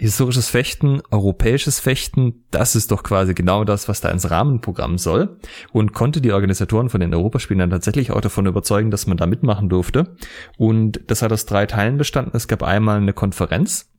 historisches 0.00 0.48
Fechten, 0.48 1.02
europäisches 1.10 1.78
Fechten, 1.78 2.44
das 2.50 2.74
ist 2.74 2.90
doch 2.90 3.02
quasi 3.02 3.34
genau 3.34 3.64
das, 3.64 3.86
was 3.86 4.00
da 4.00 4.08
ins 4.08 4.30
Rahmenprogramm 4.30 4.96
soll 4.96 5.38
und 5.72 5.92
konnte 5.92 6.22
die 6.22 6.32
Organisatoren 6.32 6.88
von 6.88 7.00
den 7.00 7.14
Europaspielen 7.14 7.58
dann 7.58 7.70
tatsächlich 7.70 8.10
auch 8.10 8.22
davon 8.22 8.46
überzeugen, 8.46 8.90
dass 8.90 9.06
man 9.06 9.18
da 9.18 9.26
mitmachen 9.26 9.68
durfte. 9.68 10.16
Und 10.56 11.02
das 11.08 11.20
hat 11.20 11.32
aus 11.32 11.44
drei 11.44 11.66
Teilen 11.66 11.98
bestanden. 11.98 12.34
Es 12.34 12.48
gab 12.48 12.62
einmal 12.62 12.96
eine 12.96 13.12
Konferenz, 13.12 13.90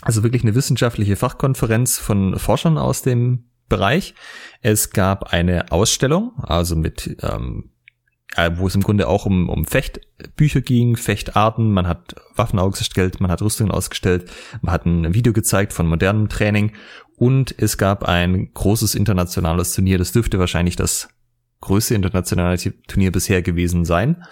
also 0.00 0.22
wirklich 0.22 0.42
eine 0.42 0.54
wissenschaftliche 0.54 1.16
Fachkonferenz 1.16 1.98
von 1.98 2.38
Forschern 2.38 2.78
aus 2.78 3.02
dem 3.02 3.44
Bereich. 3.68 4.14
Es 4.62 4.90
gab 4.90 5.34
eine 5.34 5.70
Ausstellung, 5.70 6.32
also 6.38 6.76
mit 6.76 7.14
ähm, 7.22 7.64
äh, 7.64 7.75
wo 8.56 8.66
es 8.66 8.74
im 8.74 8.82
Grunde 8.82 9.08
auch 9.08 9.24
um, 9.26 9.48
um 9.48 9.66
Fechtbücher 9.66 10.60
ging, 10.60 10.96
Fechtarten, 10.96 11.72
man 11.72 11.86
hat 11.86 12.16
Waffen 12.34 12.58
ausgestellt, 12.58 13.20
man 13.20 13.30
hat 13.30 13.40
Rüstungen 13.40 13.72
ausgestellt, 13.72 14.30
man 14.60 14.72
hat 14.72 14.84
ein 14.84 15.14
Video 15.14 15.32
gezeigt 15.32 15.72
von 15.72 15.86
modernem 15.86 16.28
Training. 16.28 16.72
Und 17.16 17.54
es 17.56 17.78
gab 17.78 18.04
ein 18.04 18.52
großes 18.52 18.94
internationales 18.94 19.72
Turnier, 19.72 19.96
das 19.96 20.12
dürfte 20.12 20.38
wahrscheinlich 20.38 20.76
das 20.76 21.08
größte 21.62 21.94
internationale 21.94 22.58
Turnier 22.86 23.10
bisher 23.10 23.40
gewesen 23.40 23.84
sein. 23.84 24.24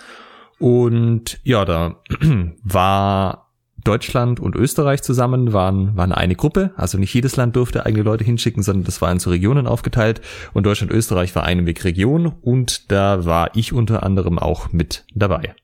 Und 0.59 1.41
ja, 1.43 1.65
da 1.65 2.03
war 2.63 3.44
Deutschland 3.85 4.41
und 4.41 4.57
Österreich 4.57 5.03
zusammen 5.03 5.53
waren, 5.53 5.97
waren 5.97 6.13
eine 6.13 6.35
Gruppe. 6.35 6.73
Also 6.77 6.99
nicht 6.99 7.15
jedes 7.15 7.37
Land 7.37 7.55
durfte 7.57 7.87
eigene 7.87 8.03
Leute 8.03 8.25
hinschicken, 8.25 8.63
sondern 8.63 8.85
das 8.85 9.03
war 9.03 9.13
in 9.13 9.19
so 9.19 9.31
Regionen 9.31 9.67
aufgeteilt. 9.67 10.21
Und 10.53 10.65
Deutschland 10.65 10.91
und 10.91 10.99
Österreich 10.99 11.35
war 11.37 11.45
eine 11.45 11.67
Weg 11.67 11.85
Region 11.85 12.27
und 12.27 12.91
da 12.91 13.25
war 13.25 13.55
ich 13.55 13.73
unter 13.73 14.03
anderem 14.03 14.39
auch 14.39 14.73
mit 14.73 15.05
dabei. 15.15 15.55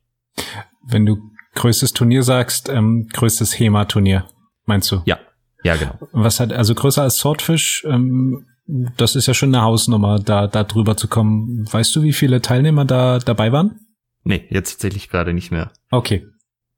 Wenn 0.87 1.07
du 1.07 1.17
größtes 1.55 1.93
Turnier 1.93 2.23
sagst, 2.23 2.69
ähm, 2.69 3.09
größtes 3.13 3.59
HEMA-Turnier, 3.59 4.29
meinst 4.67 4.91
du? 4.93 5.03
Ja, 5.05 5.19
ja, 5.63 5.77
genau. 5.77 5.99
Was 6.13 6.41
hat, 6.41 6.53
also 6.53 6.75
größer 6.75 7.03
als 7.03 7.17
Swordfish, 7.17 7.85
ähm, 7.87 8.47
das 8.97 9.17
ist 9.17 9.27
ja 9.27 9.35
schon 9.35 9.55
eine 9.55 9.65
Hausnummer, 9.65 10.19
da, 10.19 10.47
da 10.47 10.65
drüber 10.65 10.97
zu 10.97 11.09
kommen. 11.09 11.67
Weißt 11.71 11.95
du, 11.97 12.03
wie 12.03 12.13
viele 12.13 12.41
Teilnehmer 12.41 12.85
da 12.85 13.19
dabei 13.19 13.53
waren? 13.53 13.81
Nee, 14.23 14.47
jetzt 14.51 14.73
tatsächlich 14.73 15.09
gerade 15.09 15.35
nicht 15.35 15.51
mehr. 15.51 15.73
Okay. 15.91 16.27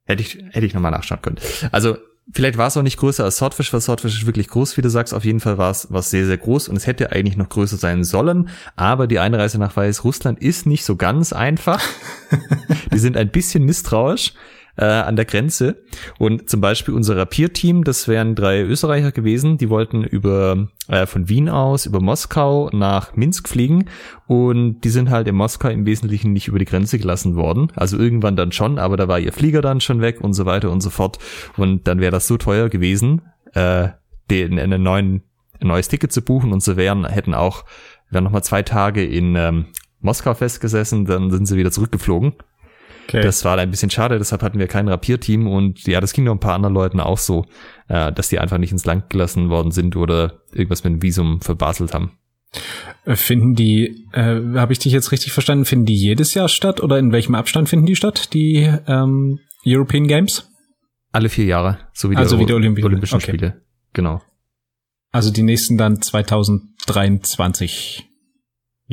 Hätte 0.04 0.22
ich, 0.22 0.38
hätte 0.50 0.66
ich 0.66 0.74
nochmal 0.74 0.90
nachschauen 0.90 1.22
können. 1.22 1.38
Also, 1.70 1.96
vielleicht 2.32 2.58
war 2.58 2.66
es 2.66 2.76
auch 2.76 2.82
nicht 2.82 2.98
größer 2.98 3.24
als 3.24 3.36
Swordfish, 3.36 3.72
weil 3.72 3.80
Swordfish 3.80 4.20
ist 4.20 4.26
wirklich 4.26 4.48
groß, 4.48 4.76
wie 4.76 4.82
du 4.82 4.90
sagst. 4.90 5.14
Auf 5.14 5.24
jeden 5.24 5.40
Fall 5.40 5.58
war 5.58 5.70
es, 5.70 5.90
war 5.92 6.00
es 6.00 6.10
sehr, 6.10 6.26
sehr 6.26 6.38
groß 6.38 6.68
und 6.68 6.76
es 6.76 6.86
hätte 6.86 7.12
eigentlich 7.12 7.36
noch 7.36 7.48
größer 7.48 7.76
sein 7.76 8.04
sollen. 8.04 8.48
Aber 8.76 9.06
die 9.06 9.18
Einreise 9.18 9.58
nach 9.58 9.76
Weißrussland 9.76 10.40
ist 10.40 10.66
nicht 10.66 10.84
so 10.84 10.96
ganz 10.96 11.32
einfach. 11.32 11.82
die 12.92 12.98
sind 12.98 13.16
ein 13.16 13.30
bisschen 13.30 13.64
misstrauisch 13.64 14.34
äh, 14.76 14.84
an 14.84 15.16
der 15.16 15.24
Grenze. 15.24 15.82
Und 16.18 16.48
zum 16.48 16.60
Beispiel 16.60 16.94
unser 16.94 17.16
Rapier-Team, 17.16 17.84
das 17.84 18.08
wären 18.08 18.34
drei 18.34 18.62
Österreicher 18.62 19.12
gewesen, 19.12 19.58
die 19.58 19.70
wollten 19.70 20.04
über 20.04 20.68
äh, 20.88 21.06
von 21.06 21.28
Wien 21.28 21.48
aus 21.48 21.86
über 21.86 22.00
Moskau 22.00 22.70
nach 22.72 23.14
Minsk 23.14 23.48
fliegen 23.48 23.86
und 24.26 24.80
die 24.80 24.90
sind 24.90 25.10
halt 25.10 25.28
in 25.28 25.34
Moskau 25.34 25.68
im 25.68 25.86
Wesentlichen 25.86 26.32
nicht 26.32 26.48
über 26.48 26.58
die 26.58 26.64
Grenze 26.64 26.98
gelassen 26.98 27.36
worden. 27.36 27.72
Also 27.74 27.98
irgendwann 27.98 28.36
dann 28.36 28.52
schon, 28.52 28.78
aber 28.78 28.96
da 28.96 29.08
war 29.08 29.18
ihr 29.18 29.32
Flieger 29.32 29.62
dann 29.62 29.80
schon 29.80 30.00
weg 30.00 30.20
und 30.20 30.32
so 30.34 30.46
weiter 30.46 30.70
und 30.70 30.80
so 30.80 30.90
fort. 30.90 31.18
Und 31.56 31.86
dann 31.86 32.00
wäre 32.00 32.12
das 32.12 32.26
so 32.26 32.36
teuer 32.36 32.68
gewesen, 32.68 33.22
äh, 33.54 33.88
den 34.30 34.58
einen 34.58 34.82
neuen 34.82 35.22
ein 35.62 35.68
neues 35.68 35.88
Ticket 35.88 36.12
zu 36.12 36.22
buchen 36.22 36.52
und 36.52 36.62
so 36.62 36.76
wären, 36.76 37.06
hätten 37.06 37.34
auch, 37.34 37.64
wären 38.10 38.24
nochmal 38.24 38.42
zwei 38.42 38.62
Tage 38.62 39.04
in 39.04 39.36
ähm, 39.36 39.66
Moskau 40.00 40.34
festgesessen, 40.34 41.04
dann 41.04 41.30
sind 41.30 41.46
sie 41.46 41.56
wieder 41.56 41.70
zurückgeflogen. 41.70 42.34
Okay. 43.14 43.22
Das 43.22 43.44
war 43.44 43.58
ein 43.58 43.70
bisschen 43.70 43.90
schade, 43.90 44.16
deshalb 44.18 44.42
hatten 44.42 44.58
wir 44.58 44.68
kein 44.68 44.88
Rapierteam 44.88 45.46
und 45.46 45.86
ja, 45.86 46.00
das 46.00 46.14
ging 46.14 46.24
noch 46.24 46.32
ein 46.32 46.40
paar 46.40 46.54
anderen 46.54 46.72
Leuten 46.74 46.98
auch 46.98 47.18
so, 47.18 47.44
äh, 47.88 48.10
dass 48.12 48.28
die 48.30 48.38
einfach 48.38 48.56
nicht 48.58 48.72
ins 48.72 48.86
Land 48.86 49.10
gelassen 49.10 49.50
worden 49.50 49.70
sind 49.70 49.96
oder 49.96 50.40
irgendwas 50.52 50.82
mit 50.84 50.94
dem 50.94 51.02
Visum 51.02 51.40
verbaselt 51.42 51.92
haben. 51.92 52.12
Äh, 53.04 53.16
finden 53.16 53.54
die, 53.54 54.06
äh, 54.12 54.40
habe 54.56 54.72
ich 54.72 54.78
dich 54.78 54.92
jetzt 54.92 55.12
richtig 55.12 55.32
verstanden, 55.32 55.64
finden 55.66 55.84
die 55.86 55.94
jedes 55.96 56.32
Jahr 56.34 56.48
statt 56.48 56.80
oder 56.82 56.98
in 56.98 57.12
welchem 57.12 57.34
Abstand 57.34 57.68
finden 57.68 57.84
die 57.86 57.96
statt, 57.96 58.32
die 58.32 58.70
ähm, 58.86 59.40
European 59.66 60.06
Games? 60.06 60.48
Alle 61.12 61.28
vier 61.28 61.44
Jahre, 61.44 61.78
so 61.92 62.08
wie 62.10 62.14
die, 62.14 62.18
Also 62.18 62.38
wie 62.38 62.46
die 62.46 62.52
Euro- 62.54 62.62
Olympi- 62.64 62.84
Olympischen 62.84 63.16
okay. 63.16 63.32
Spiele. 63.32 63.62
Genau. 63.92 64.22
Also 65.10 65.30
die 65.30 65.42
nächsten 65.42 65.76
dann 65.76 66.00
2023. 66.00 68.08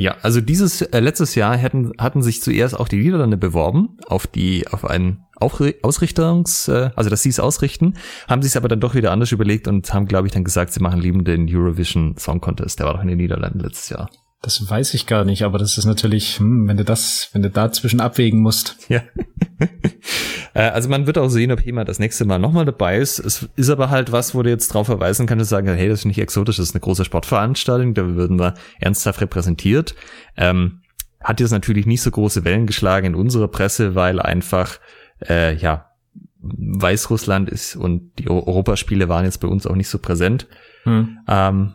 Ja, 0.00 0.16
also 0.22 0.40
dieses 0.40 0.80
äh, 0.80 0.98
letztes 0.98 1.34
Jahr 1.34 1.60
hatten 1.60 1.92
hatten 1.98 2.22
sich 2.22 2.40
zuerst 2.40 2.74
auch 2.74 2.88
die 2.88 2.96
Niederlande 2.96 3.36
beworben 3.36 3.98
auf 4.06 4.26
die 4.26 4.66
auf 4.66 4.86
einen 4.86 5.26
Ausrichtungs, 5.36 6.68
äh, 6.68 6.88
also 6.96 7.10
dass 7.10 7.20
sie 7.22 7.28
es 7.28 7.38
ausrichten, 7.38 7.98
haben 8.26 8.40
sich 8.40 8.52
es 8.52 8.56
aber 8.56 8.68
dann 8.68 8.80
doch 8.80 8.94
wieder 8.94 9.12
anders 9.12 9.30
überlegt 9.30 9.68
und 9.68 9.92
haben, 9.92 10.06
glaube 10.06 10.26
ich, 10.26 10.32
dann 10.32 10.42
gesagt, 10.42 10.72
sie 10.72 10.80
machen 10.80 11.02
lieben 11.02 11.24
den 11.24 11.54
Eurovision 11.54 12.16
Song 12.16 12.40
Contest. 12.40 12.78
Der 12.78 12.86
war 12.86 12.94
doch 12.94 13.02
in 13.02 13.08
den 13.08 13.18
Niederlanden 13.18 13.60
letztes 13.60 13.90
Jahr. 13.90 14.08
Das 14.42 14.70
weiß 14.70 14.94
ich 14.94 15.06
gar 15.06 15.24
nicht, 15.24 15.42
aber 15.42 15.58
das 15.58 15.76
ist 15.76 15.84
natürlich, 15.84 16.38
hm, 16.38 16.66
wenn 16.66 16.78
du 16.78 16.84
das, 16.84 17.28
wenn 17.32 17.42
du 17.42 17.50
dazwischen 17.50 18.00
abwägen 18.00 18.40
musst. 18.40 18.76
Ja. 18.88 19.02
Äh, 20.52 20.62
also 20.62 20.88
man 20.88 21.06
wird 21.06 21.16
auch 21.16 21.28
sehen, 21.28 21.52
ob 21.52 21.64
jemand 21.64 21.88
das 21.88 22.00
nächste 22.00 22.24
Mal 22.24 22.40
nochmal 22.40 22.64
dabei 22.64 22.98
ist. 22.98 23.20
Es 23.20 23.48
ist 23.54 23.70
aber 23.70 23.88
halt 23.88 24.10
was, 24.10 24.34
wo 24.34 24.42
du 24.42 24.50
jetzt 24.50 24.66
drauf 24.74 24.86
verweisen 24.86 25.28
kannst, 25.28 25.48
sagen, 25.48 25.68
hey, 25.68 25.88
das 25.88 26.00
ist 26.00 26.06
nicht 26.06 26.18
exotisch, 26.18 26.56
das 26.56 26.70
ist 26.70 26.74
eine 26.74 26.80
große 26.80 27.04
Sportveranstaltung, 27.04 27.94
da 27.94 28.04
würden 28.16 28.40
wir 28.40 28.54
ernsthaft 28.80 29.20
repräsentiert. 29.20 29.94
Ähm, 30.36 30.80
hat 31.22 31.38
jetzt 31.38 31.52
natürlich 31.52 31.86
nicht 31.86 32.02
so 32.02 32.10
große 32.10 32.42
Wellen 32.44 32.66
geschlagen 32.66 33.06
in 33.06 33.14
unserer 33.14 33.46
Presse, 33.46 33.94
weil 33.94 34.18
einfach, 34.20 34.80
äh, 35.28 35.54
ja, 35.54 35.90
Weißrussland 36.40 37.48
ist 37.48 37.76
und 37.76 38.18
die 38.18 38.28
Eu- 38.28 38.44
Europaspiele 38.44 39.08
waren 39.08 39.24
jetzt 39.24 39.38
bei 39.38 39.46
uns 39.48 39.68
auch 39.68 39.76
nicht 39.76 39.88
so 39.88 40.00
präsent. 40.00 40.48
Hm. 40.82 41.18
Ähm, 41.28 41.74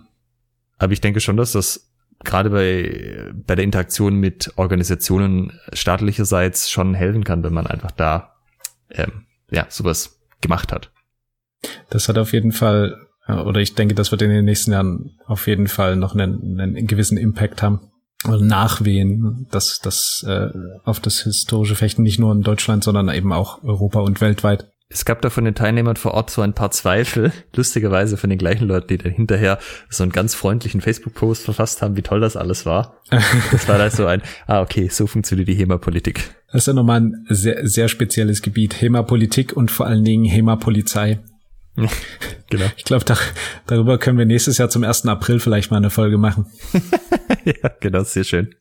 aber 0.79 0.91
ich 0.91 0.99
denke 0.99 1.21
schon, 1.21 1.37
dass 1.37 1.53
das 1.53 1.93
gerade 2.23 2.49
bei, 2.49 3.31
bei 3.45 3.55
der 3.55 3.65
Interaktion 3.65 4.15
mit 4.15 4.51
Organisationen 4.55 5.59
staatlicherseits 5.73 6.69
schon 6.69 6.93
helfen 6.93 7.23
kann, 7.23 7.43
wenn 7.43 7.53
man 7.53 7.67
einfach 7.67 7.91
da 7.91 8.35
ähm, 8.89 9.25
ja 9.51 9.65
sowas 9.69 10.19
gemacht 10.41 10.71
hat. 10.71 10.91
Das 11.89 12.09
hat 12.09 12.17
auf 12.17 12.33
jeden 12.33 12.51
Fall, 12.51 13.07
oder 13.27 13.59
ich 13.59 13.75
denke, 13.75 13.95
das 13.95 14.11
wird 14.11 14.21
in 14.21 14.29
den 14.29 14.45
nächsten 14.45 14.71
Jahren 14.71 15.17
auf 15.25 15.47
jeden 15.47 15.67
Fall 15.67 15.95
noch 15.95 16.15
einen, 16.15 16.59
einen 16.59 16.87
gewissen 16.87 17.17
Impact 17.17 17.61
haben. 17.61 17.91
Nachwehen, 18.27 19.45
dass 19.51 19.79
das 19.79 20.25
äh, 20.27 20.49
auf 20.83 20.99
das 20.99 21.19
historische 21.19 21.75
Fechten 21.75 22.01
nicht 22.01 22.17
nur 22.17 22.31
in 22.31 22.41
Deutschland, 22.41 22.83
sondern 22.83 23.09
eben 23.09 23.31
auch 23.31 23.63
Europa 23.63 23.99
und 23.99 24.19
weltweit. 24.19 24.71
Es 24.87 25.03
gab 25.03 25.21
da 25.23 25.31
von 25.31 25.45
den 25.45 25.55
Teilnehmern 25.55 25.95
vor 25.95 26.13
Ort 26.13 26.29
so 26.29 26.43
ein 26.43 26.53
paar 26.53 26.69
Zweifel, 26.69 27.31
lustigerweise 27.55 28.17
von 28.17 28.29
den 28.29 28.37
gleichen 28.37 28.67
Leuten, 28.67 28.87
die 28.87 28.97
dann 28.97 29.11
hinterher 29.11 29.57
so 29.89 30.03
einen 30.03 30.11
ganz 30.11 30.35
freundlichen 30.35 30.79
Facebook-Post 30.79 31.43
verfasst 31.43 31.81
haben, 31.81 31.97
wie 31.97 32.03
toll 32.03 32.19
das 32.19 32.37
alles 32.37 32.65
war. 32.65 33.01
Das 33.51 33.67
war 33.67 33.79
da 33.79 33.89
so 33.89 34.05
ein, 34.05 34.21
ah 34.47 34.61
okay, 34.61 34.87
so 34.89 35.07
funktioniert 35.07 35.47
die 35.47 35.55
HEMA-Politik. 35.55 36.35
Das 36.51 36.63
ist 36.63 36.67
ja 36.67 36.73
nochmal 36.73 37.01
ein 37.01 37.25
sehr, 37.29 37.67
sehr 37.67 37.87
spezielles 37.87 38.43
Gebiet. 38.43 38.79
HEMA-Politik 38.79 39.53
und 39.53 39.71
vor 39.71 39.87
allen 39.87 40.03
Dingen 40.03 40.25
HEMA-Polizei. 40.25 41.19
genau. 42.49 42.65
Ich 42.77 42.85
glaube, 42.85 43.05
da, 43.05 43.17
darüber 43.65 43.97
können 43.97 44.19
wir 44.19 44.25
nächstes 44.25 44.59
Jahr 44.59 44.69
zum 44.69 44.83
1. 44.83 45.07
April 45.07 45.39
vielleicht 45.39 45.71
mal 45.71 45.77
eine 45.77 45.89
Folge 45.89 46.17
machen. 46.17 46.45
ja, 47.43 47.71
genau, 47.79 48.03
sehr 48.03 48.23
schön. 48.23 48.53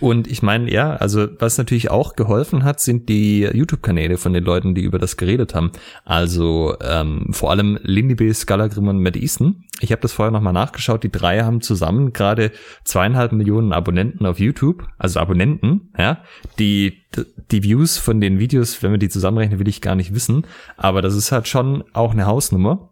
Und 0.00 0.26
ich 0.26 0.42
meine, 0.42 0.72
ja, 0.72 0.96
also 0.96 1.28
was 1.38 1.58
natürlich 1.58 1.90
auch 1.90 2.16
geholfen 2.16 2.64
hat, 2.64 2.80
sind 2.80 3.08
die 3.08 3.40
YouTube-Kanäle 3.40 4.16
von 4.16 4.32
den 4.32 4.44
Leuten, 4.44 4.74
die 4.74 4.82
über 4.82 4.98
das 4.98 5.16
geredet 5.16 5.54
haben. 5.54 5.72
Also 6.04 6.76
ähm, 6.80 7.28
vor 7.32 7.50
allem 7.50 7.78
Lindy 7.82 8.14
B, 8.14 8.32
Scala 8.32 8.68
und 8.76 9.02
Matt 9.02 9.16
Easton. 9.16 9.64
Ich 9.80 9.92
habe 9.92 10.02
das 10.02 10.12
vorher 10.12 10.32
nochmal 10.32 10.52
nachgeschaut. 10.52 11.02
Die 11.02 11.12
drei 11.12 11.42
haben 11.42 11.60
zusammen 11.60 12.12
gerade 12.12 12.52
zweieinhalb 12.84 13.32
Millionen 13.32 13.72
Abonnenten 13.72 14.26
auf 14.26 14.38
YouTube, 14.38 14.86
also 14.98 15.20
Abonnenten. 15.20 15.92
Ja, 15.98 16.22
die 16.58 17.04
die 17.50 17.62
Views 17.62 17.98
von 17.98 18.20
den 18.20 18.38
Videos, 18.38 18.82
wenn 18.82 18.90
wir 18.90 18.98
die 18.98 19.08
zusammenrechnen, 19.08 19.58
will 19.58 19.68
ich 19.68 19.80
gar 19.80 19.94
nicht 19.94 20.14
wissen. 20.14 20.46
Aber 20.76 21.02
das 21.02 21.14
ist 21.14 21.32
halt 21.32 21.48
schon 21.48 21.84
auch 21.92 22.12
eine 22.12 22.26
Hausnummer. 22.26 22.90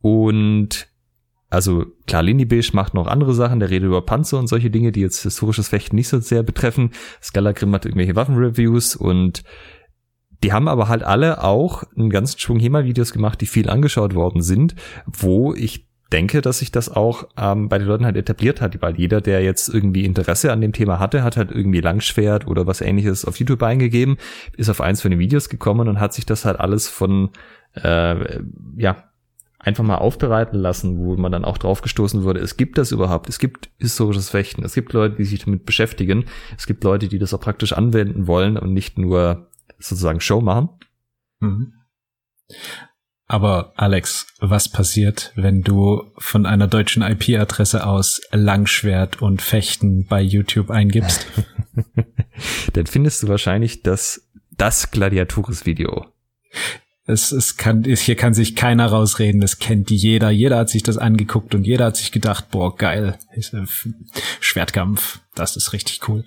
Und 0.00 0.87
also 1.50 1.86
klar, 2.06 2.22
Lindy 2.22 2.44
Beige 2.44 2.70
macht 2.74 2.94
noch 2.94 3.06
andere 3.06 3.34
Sachen, 3.34 3.60
der 3.60 3.70
redet 3.70 3.86
über 3.86 4.04
Panzer 4.04 4.38
und 4.38 4.48
solche 4.48 4.70
Dinge, 4.70 4.92
die 4.92 5.00
jetzt 5.00 5.22
historisches 5.22 5.68
Fechten 5.68 5.96
nicht 5.96 6.08
so 6.08 6.20
sehr 6.20 6.42
betreffen. 6.42 6.90
Scalagrim 7.22 7.74
hat 7.74 7.86
irgendwelche 7.86 8.16
Waffenreviews 8.16 8.96
und 8.96 9.42
die 10.42 10.52
haben 10.52 10.68
aber 10.68 10.88
halt 10.88 11.02
alle 11.02 11.42
auch 11.42 11.84
einen 11.96 12.10
ganzen 12.10 12.38
Schwung 12.38 12.60
HEMA-Videos 12.60 13.12
gemacht, 13.12 13.40
die 13.40 13.46
viel 13.46 13.68
angeschaut 13.70 14.14
worden 14.14 14.42
sind, 14.42 14.74
wo 15.06 15.54
ich 15.54 15.88
denke, 16.12 16.40
dass 16.40 16.60
sich 16.60 16.70
das 16.70 16.88
auch 16.88 17.28
ähm, 17.36 17.68
bei 17.68 17.78
den 17.78 17.86
Leuten 17.86 18.04
halt 18.04 18.16
etabliert 18.16 18.60
hat, 18.60 18.80
weil 18.80 18.96
jeder, 18.96 19.20
der 19.20 19.42
jetzt 19.42 19.68
irgendwie 19.68 20.04
Interesse 20.04 20.52
an 20.52 20.60
dem 20.60 20.72
Thema 20.72 20.98
hatte, 20.98 21.22
hat 21.22 21.36
halt 21.36 21.50
irgendwie 21.50 21.80
Langschwert 21.80 22.46
oder 22.46 22.66
was 22.66 22.80
ähnliches 22.80 23.24
auf 23.24 23.38
YouTube 23.38 23.62
eingegeben, 23.62 24.16
ist 24.56 24.70
auf 24.70 24.80
eins 24.80 25.02
von 25.02 25.10
den 25.10 25.20
Videos 25.20 25.48
gekommen 25.48 25.88
und 25.88 26.00
hat 26.00 26.14
sich 26.14 26.24
das 26.24 26.44
halt 26.44 26.60
alles 26.60 26.88
von 26.88 27.30
äh, 27.74 28.40
ja 28.76 29.07
einfach 29.58 29.84
mal 29.84 29.96
aufbereiten 29.96 30.58
lassen, 30.58 30.98
wo 30.98 31.16
man 31.16 31.32
dann 31.32 31.44
auch 31.44 31.58
drauf 31.58 31.82
gestoßen 31.82 32.22
wurde, 32.22 32.40
es 32.40 32.56
gibt 32.56 32.78
das 32.78 32.92
überhaupt, 32.92 33.28
es 33.28 33.38
gibt 33.38 33.70
historisches 33.78 34.30
Fechten, 34.30 34.64
es 34.64 34.74
gibt 34.74 34.92
Leute, 34.92 35.16
die 35.16 35.24
sich 35.24 35.44
damit 35.44 35.66
beschäftigen, 35.66 36.26
es 36.56 36.66
gibt 36.66 36.84
Leute, 36.84 37.08
die 37.08 37.18
das 37.18 37.34
auch 37.34 37.40
praktisch 37.40 37.72
anwenden 37.72 38.26
wollen 38.26 38.56
und 38.56 38.72
nicht 38.72 38.98
nur 38.98 39.48
sozusagen 39.78 40.20
Show 40.20 40.40
machen. 40.40 40.68
Mhm. 41.40 41.74
Aber 43.30 43.74
Alex, 43.76 44.26
was 44.40 44.70
passiert, 44.70 45.32
wenn 45.36 45.62
du 45.62 46.12
von 46.16 46.46
einer 46.46 46.66
deutschen 46.66 47.02
IP-Adresse 47.02 47.86
aus 47.86 48.22
Langschwert 48.32 49.20
und 49.20 49.42
Fechten 49.42 50.06
bei 50.06 50.22
YouTube 50.22 50.70
eingibst? 50.70 51.26
Dann 52.72 52.86
findest 52.86 53.22
du 53.22 53.28
wahrscheinlich 53.28 53.82
das, 53.82 54.30
das 54.50 54.90
Gladiatoris-Video. 54.90 56.06
Es, 57.08 57.32
es 57.32 57.56
kann, 57.56 57.84
hier 57.84 58.16
kann 58.16 58.34
sich 58.34 58.54
keiner 58.54 58.86
rausreden, 58.86 59.40
das 59.40 59.58
kennt 59.58 59.90
jeder. 59.90 60.28
Jeder 60.28 60.58
hat 60.58 60.68
sich 60.68 60.82
das 60.82 60.98
angeguckt 60.98 61.54
und 61.54 61.64
jeder 61.64 61.86
hat 61.86 61.96
sich 61.96 62.12
gedacht, 62.12 62.50
boah, 62.50 62.76
geil, 62.76 63.18
Schwertkampf, 64.40 65.20
das 65.34 65.56
ist 65.56 65.72
richtig 65.72 66.06
cool. 66.06 66.26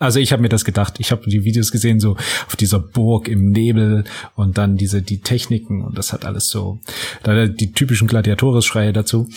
Also 0.00 0.18
ich 0.18 0.32
habe 0.32 0.42
mir 0.42 0.48
das 0.48 0.64
gedacht. 0.64 0.94
Ich 0.98 1.12
habe 1.12 1.30
die 1.30 1.44
Videos 1.44 1.70
gesehen, 1.70 2.00
so 2.00 2.16
auf 2.46 2.56
dieser 2.56 2.80
Burg 2.80 3.28
im 3.28 3.50
Nebel 3.50 4.02
und 4.34 4.58
dann 4.58 4.76
diese 4.76 5.00
die 5.00 5.20
Techniken 5.20 5.84
und 5.84 5.96
das 5.96 6.12
hat 6.12 6.24
alles 6.24 6.48
so 6.48 6.80
die 7.24 7.72
typischen 7.72 8.08
Gladiatoris-Schreie 8.08 8.92
dazu. 8.92 9.28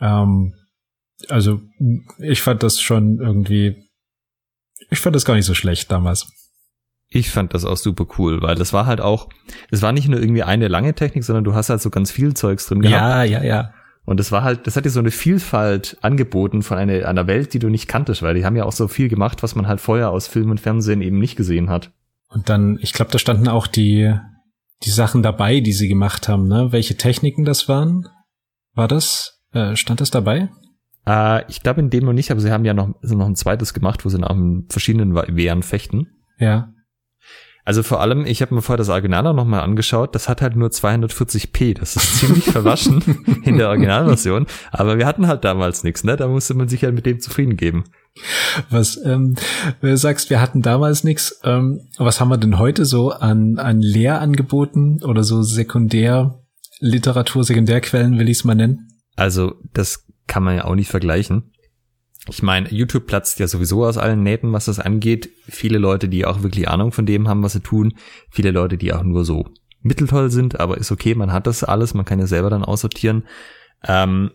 Ähm, 0.00 0.54
also 1.28 1.60
ich 2.18 2.40
fand 2.40 2.62
das 2.62 2.80
schon 2.80 3.18
irgendwie, 3.20 3.76
ich 4.88 4.98
fand 4.98 5.14
das 5.14 5.26
gar 5.26 5.34
nicht 5.34 5.44
so 5.44 5.54
schlecht 5.54 5.90
damals. 5.90 6.26
Ich 7.12 7.30
fand 7.30 7.54
das 7.54 7.64
auch 7.64 7.76
super 7.76 8.06
cool, 8.18 8.40
weil 8.40 8.54
das 8.54 8.72
war 8.72 8.86
halt 8.86 9.00
auch, 9.00 9.28
es 9.70 9.82
war 9.82 9.92
nicht 9.92 10.08
nur 10.08 10.20
irgendwie 10.20 10.44
eine 10.44 10.68
lange 10.68 10.94
Technik, 10.94 11.24
sondern 11.24 11.44
du 11.44 11.54
hast 11.54 11.68
halt 11.68 11.82
so 11.82 11.90
ganz 11.90 12.12
viel 12.12 12.34
Zeugs 12.34 12.66
drin 12.66 12.82
gehabt. 12.82 13.02
Ja, 13.02 13.22
ja, 13.24 13.42
ja. 13.42 13.74
Und 14.04 14.18
das 14.18 14.32
war 14.32 14.42
halt, 14.42 14.66
das 14.66 14.76
hat 14.76 14.84
dir 14.84 14.90
so 14.90 15.00
eine 15.00 15.10
Vielfalt 15.10 15.98
angeboten 16.02 16.62
von 16.62 16.78
einer, 16.78 17.06
einer 17.06 17.26
Welt, 17.26 17.52
die 17.52 17.58
du 17.58 17.68
nicht 17.68 17.88
kanntest, 17.88 18.22
weil 18.22 18.34
die 18.34 18.44
haben 18.44 18.56
ja 18.56 18.64
auch 18.64 18.72
so 18.72 18.88
viel 18.88 19.08
gemacht, 19.08 19.42
was 19.42 19.54
man 19.54 19.66
halt 19.66 19.80
vorher 19.80 20.10
aus 20.10 20.28
Film 20.28 20.50
und 20.50 20.60
Fernsehen 20.60 21.02
eben 21.02 21.18
nicht 21.18 21.36
gesehen 21.36 21.68
hat. 21.68 21.92
Und 22.28 22.48
dann, 22.48 22.78
ich 22.80 22.92
glaube, 22.92 23.10
da 23.10 23.18
standen 23.18 23.48
auch 23.48 23.66
die, 23.66 24.14
die 24.84 24.90
Sachen 24.90 25.22
dabei, 25.22 25.60
die 25.60 25.72
sie 25.72 25.88
gemacht 25.88 26.28
haben, 26.28 26.46
ne? 26.46 26.68
Welche 26.70 26.96
Techniken 26.96 27.44
das 27.44 27.68
waren? 27.68 28.06
War 28.74 28.88
das? 28.88 29.40
Äh, 29.52 29.74
stand 29.74 30.00
das 30.00 30.10
dabei? 30.10 30.48
Äh, 31.06 31.44
ich 31.50 31.62
glaube 31.62 31.80
in 31.80 31.90
dem 31.90 32.04
noch 32.04 32.12
nicht, 32.12 32.30
aber 32.30 32.40
sie 32.40 32.52
haben 32.52 32.64
ja 32.64 32.74
noch, 32.74 32.94
so 33.02 33.16
noch 33.16 33.26
ein 33.26 33.36
zweites 33.36 33.74
gemacht, 33.74 34.04
wo 34.04 34.08
sie 34.08 34.18
nach 34.18 34.34
verschiedenen 34.68 35.14
Wehren 35.14 35.62
fechten. 35.62 36.06
Ja. 36.38 36.72
Also 37.64 37.82
vor 37.82 38.00
allem, 38.00 38.26
ich 38.26 38.42
habe 38.42 38.54
mir 38.54 38.62
vorher 38.62 38.78
das 38.78 38.88
Original 38.88 39.26
auch 39.26 39.34
nochmal 39.34 39.60
angeschaut, 39.60 40.14
das 40.14 40.28
hat 40.28 40.42
halt 40.42 40.56
nur 40.56 40.70
240p, 40.70 41.78
das 41.78 41.96
ist 41.96 42.18
ziemlich 42.18 42.44
verwaschen 42.44 43.02
in 43.44 43.58
der 43.58 43.68
Originalversion, 43.68 44.46
aber 44.72 44.98
wir 44.98 45.06
hatten 45.06 45.26
halt 45.26 45.44
damals 45.44 45.84
nichts, 45.84 46.04
ne? 46.04 46.16
Da 46.16 46.28
musste 46.28 46.54
man 46.54 46.68
sich 46.68 46.84
halt 46.84 46.94
mit 46.94 47.06
dem 47.06 47.20
zufrieden 47.20 47.56
geben. 47.56 47.84
Was, 48.70 48.98
ähm, 49.04 49.36
du 49.80 49.96
sagst, 49.96 50.30
wir 50.30 50.40
hatten 50.40 50.62
damals 50.62 51.04
nichts, 51.04 51.40
ähm, 51.44 51.80
was 51.98 52.20
haben 52.20 52.28
wir 52.28 52.38
denn 52.38 52.58
heute 52.58 52.84
so 52.84 53.10
an, 53.10 53.58
an 53.58 53.80
Lehrangeboten 53.80 55.02
oder 55.04 55.22
so 55.22 55.42
Sekundärliteratur, 55.42 57.44
Sekundärquellen 57.44 58.18
will 58.18 58.28
ich 58.28 58.38
es 58.38 58.44
mal 58.44 58.54
nennen? 58.54 58.88
Also 59.16 59.54
das 59.72 60.06
kann 60.26 60.42
man 60.42 60.56
ja 60.56 60.64
auch 60.64 60.74
nicht 60.74 60.90
vergleichen. 60.90 61.52
Ich 62.28 62.42
meine, 62.42 62.68
YouTube 62.70 63.06
platzt 63.06 63.38
ja 63.40 63.48
sowieso 63.48 63.84
aus 63.84 63.96
allen 63.96 64.22
Nähten, 64.22 64.52
was 64.52 64.66
das 64.66 64.78
angeht. 64.78 65.30
Viele 65.48 65.78
Leute, 65.78 66.08
die 66.08 66.26
auch 66.26 66.42
wirklich 66.42 66.68
Ahnung 66.68 66.92
von 66.92 67.06
dem 67.06 67.28
haben, 67.28 67.42
was 67.42 67.54
sie 67.54 67.60
tun. 67.60 67.94
Viele 68.30 68.50
Leute, 68.50 68.76
die 68.76 68.92
auch 68.92 69.02
nur 69.02 69.24
so 69.24 69.46
mitteltoll 69.82 70.30
sind, 70.30 70.60
aber 70.60 70.76
ist 70.76 70.92
okay, 70.92 71.14
man 71.14 71.32
hat 71.32 71.46
das 71.46 71.64
alles, 71.64 71.94
man 71.94 72.04
kann 72.04 72.18
ja 72.18 72.26
selber 72.26 72.50
dann 72.50 72.64
aussortieren. 72.64 73.24
Ähm, 73.86 74.32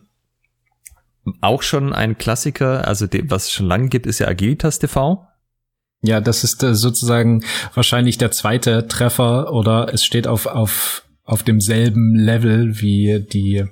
auch 1.40 1.62
schon 1.62 1.92
ein 1.92 2.18
Klassiker, 2.18 2.86
also 2.86 3.06
dem, 3.06 3.30
was 3.30 3.44
es 3.44 3.52
schon 3.52 3.66
lange 3.66 3.88
gibt, 3.88 4.06
ist 4.06 4.18
ja 4.18 4.28
Agilitas 4.28 4.78
TV. 4.78 5.24
Ja, 6.02 6.20
das 6.20 6.44
ist 6.44 6.62
äh, 6.62 6.74
sozusagen 6.74 7.44
wahrscheinlich 7.74 8.18
der 8.18 8.30
zweite 8.30 8.86
Treffer 8.86 9.52
oder 9.52 9.92
es 9.92 10.04
steht 10.04 10.26
auf, 10.26 10.46
auf, 10.46 11.04
auf 11.24 11.42
demselben 11.42 12.14
Level 12.14 12.80
wie 12.80 13.26
die 13.32 13.64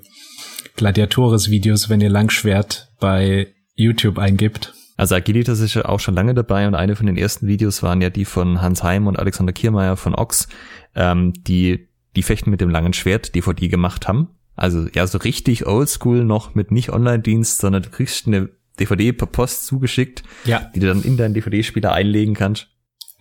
Gladiatoris-Videos, 0.77 1.89
wenn 1.89 2.01
ihr 2.01 2.11
Langschwert 2.11 2.89
bei 2.99 3.55
YouTube 3.75 4.19
eingibt. 4.19 4.75
Also 4.97 5.17
Agilitas 5.17 5.61
ist 5.61 5.75
ja 5.75 5.87
auch 5.87 6.01
schon 6.01 6.15
lange 6.15 6.35
dabei 6.35 6.69
und 6.69 6.75
eine 6.75 6.95
von 6.95 7.07
den 7.07 7.17
ersten 7.17 7.49
Videos 7.49 7.83
waren 7.83 8.01
ja 8.01 8.11
die 8.11 8.25
von 8.25 8.61
Hans 8.61 8.83
Heim 8.83 9.07
und 9.07 9.19
Alexander 9.19 9.53
Kiermeier 9.53 9.97
von 9.97 10.15
Ox, 10.15 10.49
ähm, 10.95 11.33
die 11.37 11.89
die 12.15 12.23
Fechten 12.23 12.51
mit 12.51 12.61
dem 12.61 12.71
langen 12.71 12.93
Schwert 12.93 13.35
DVD 13.35 13.69
gemacht 13.69 14.07
haben. 14.07 14.29
Also 14.55 14.87
ja, 14.95 15.07
so 15.07 15.19
richtig 15.19 15.67
oldschool 15.67 16.25
noch 16.25 16.55
mit 16.55 16.71
nicht 16.71 16.91
Online-Dienst, 16.91 17.59
sondern 17.59 17.83
du 17.83 17.91
kriegst 17.91 18.29
eine 18.29 18.51
DVD 18.79 19.13
per 19.13 19.27
Post 19.27 19.67
zugeschickt, 19.67 20.23
ja. 20.45 20.71
die 20.75 20.81
du 20.81 20.87
dann 20.87 21.03
in 21.03 21.17
deinen 21.17 21.35
DVD-Spieler 21.35 21.93
einlegen 21.93 22.35
kannst. 22.35 22.69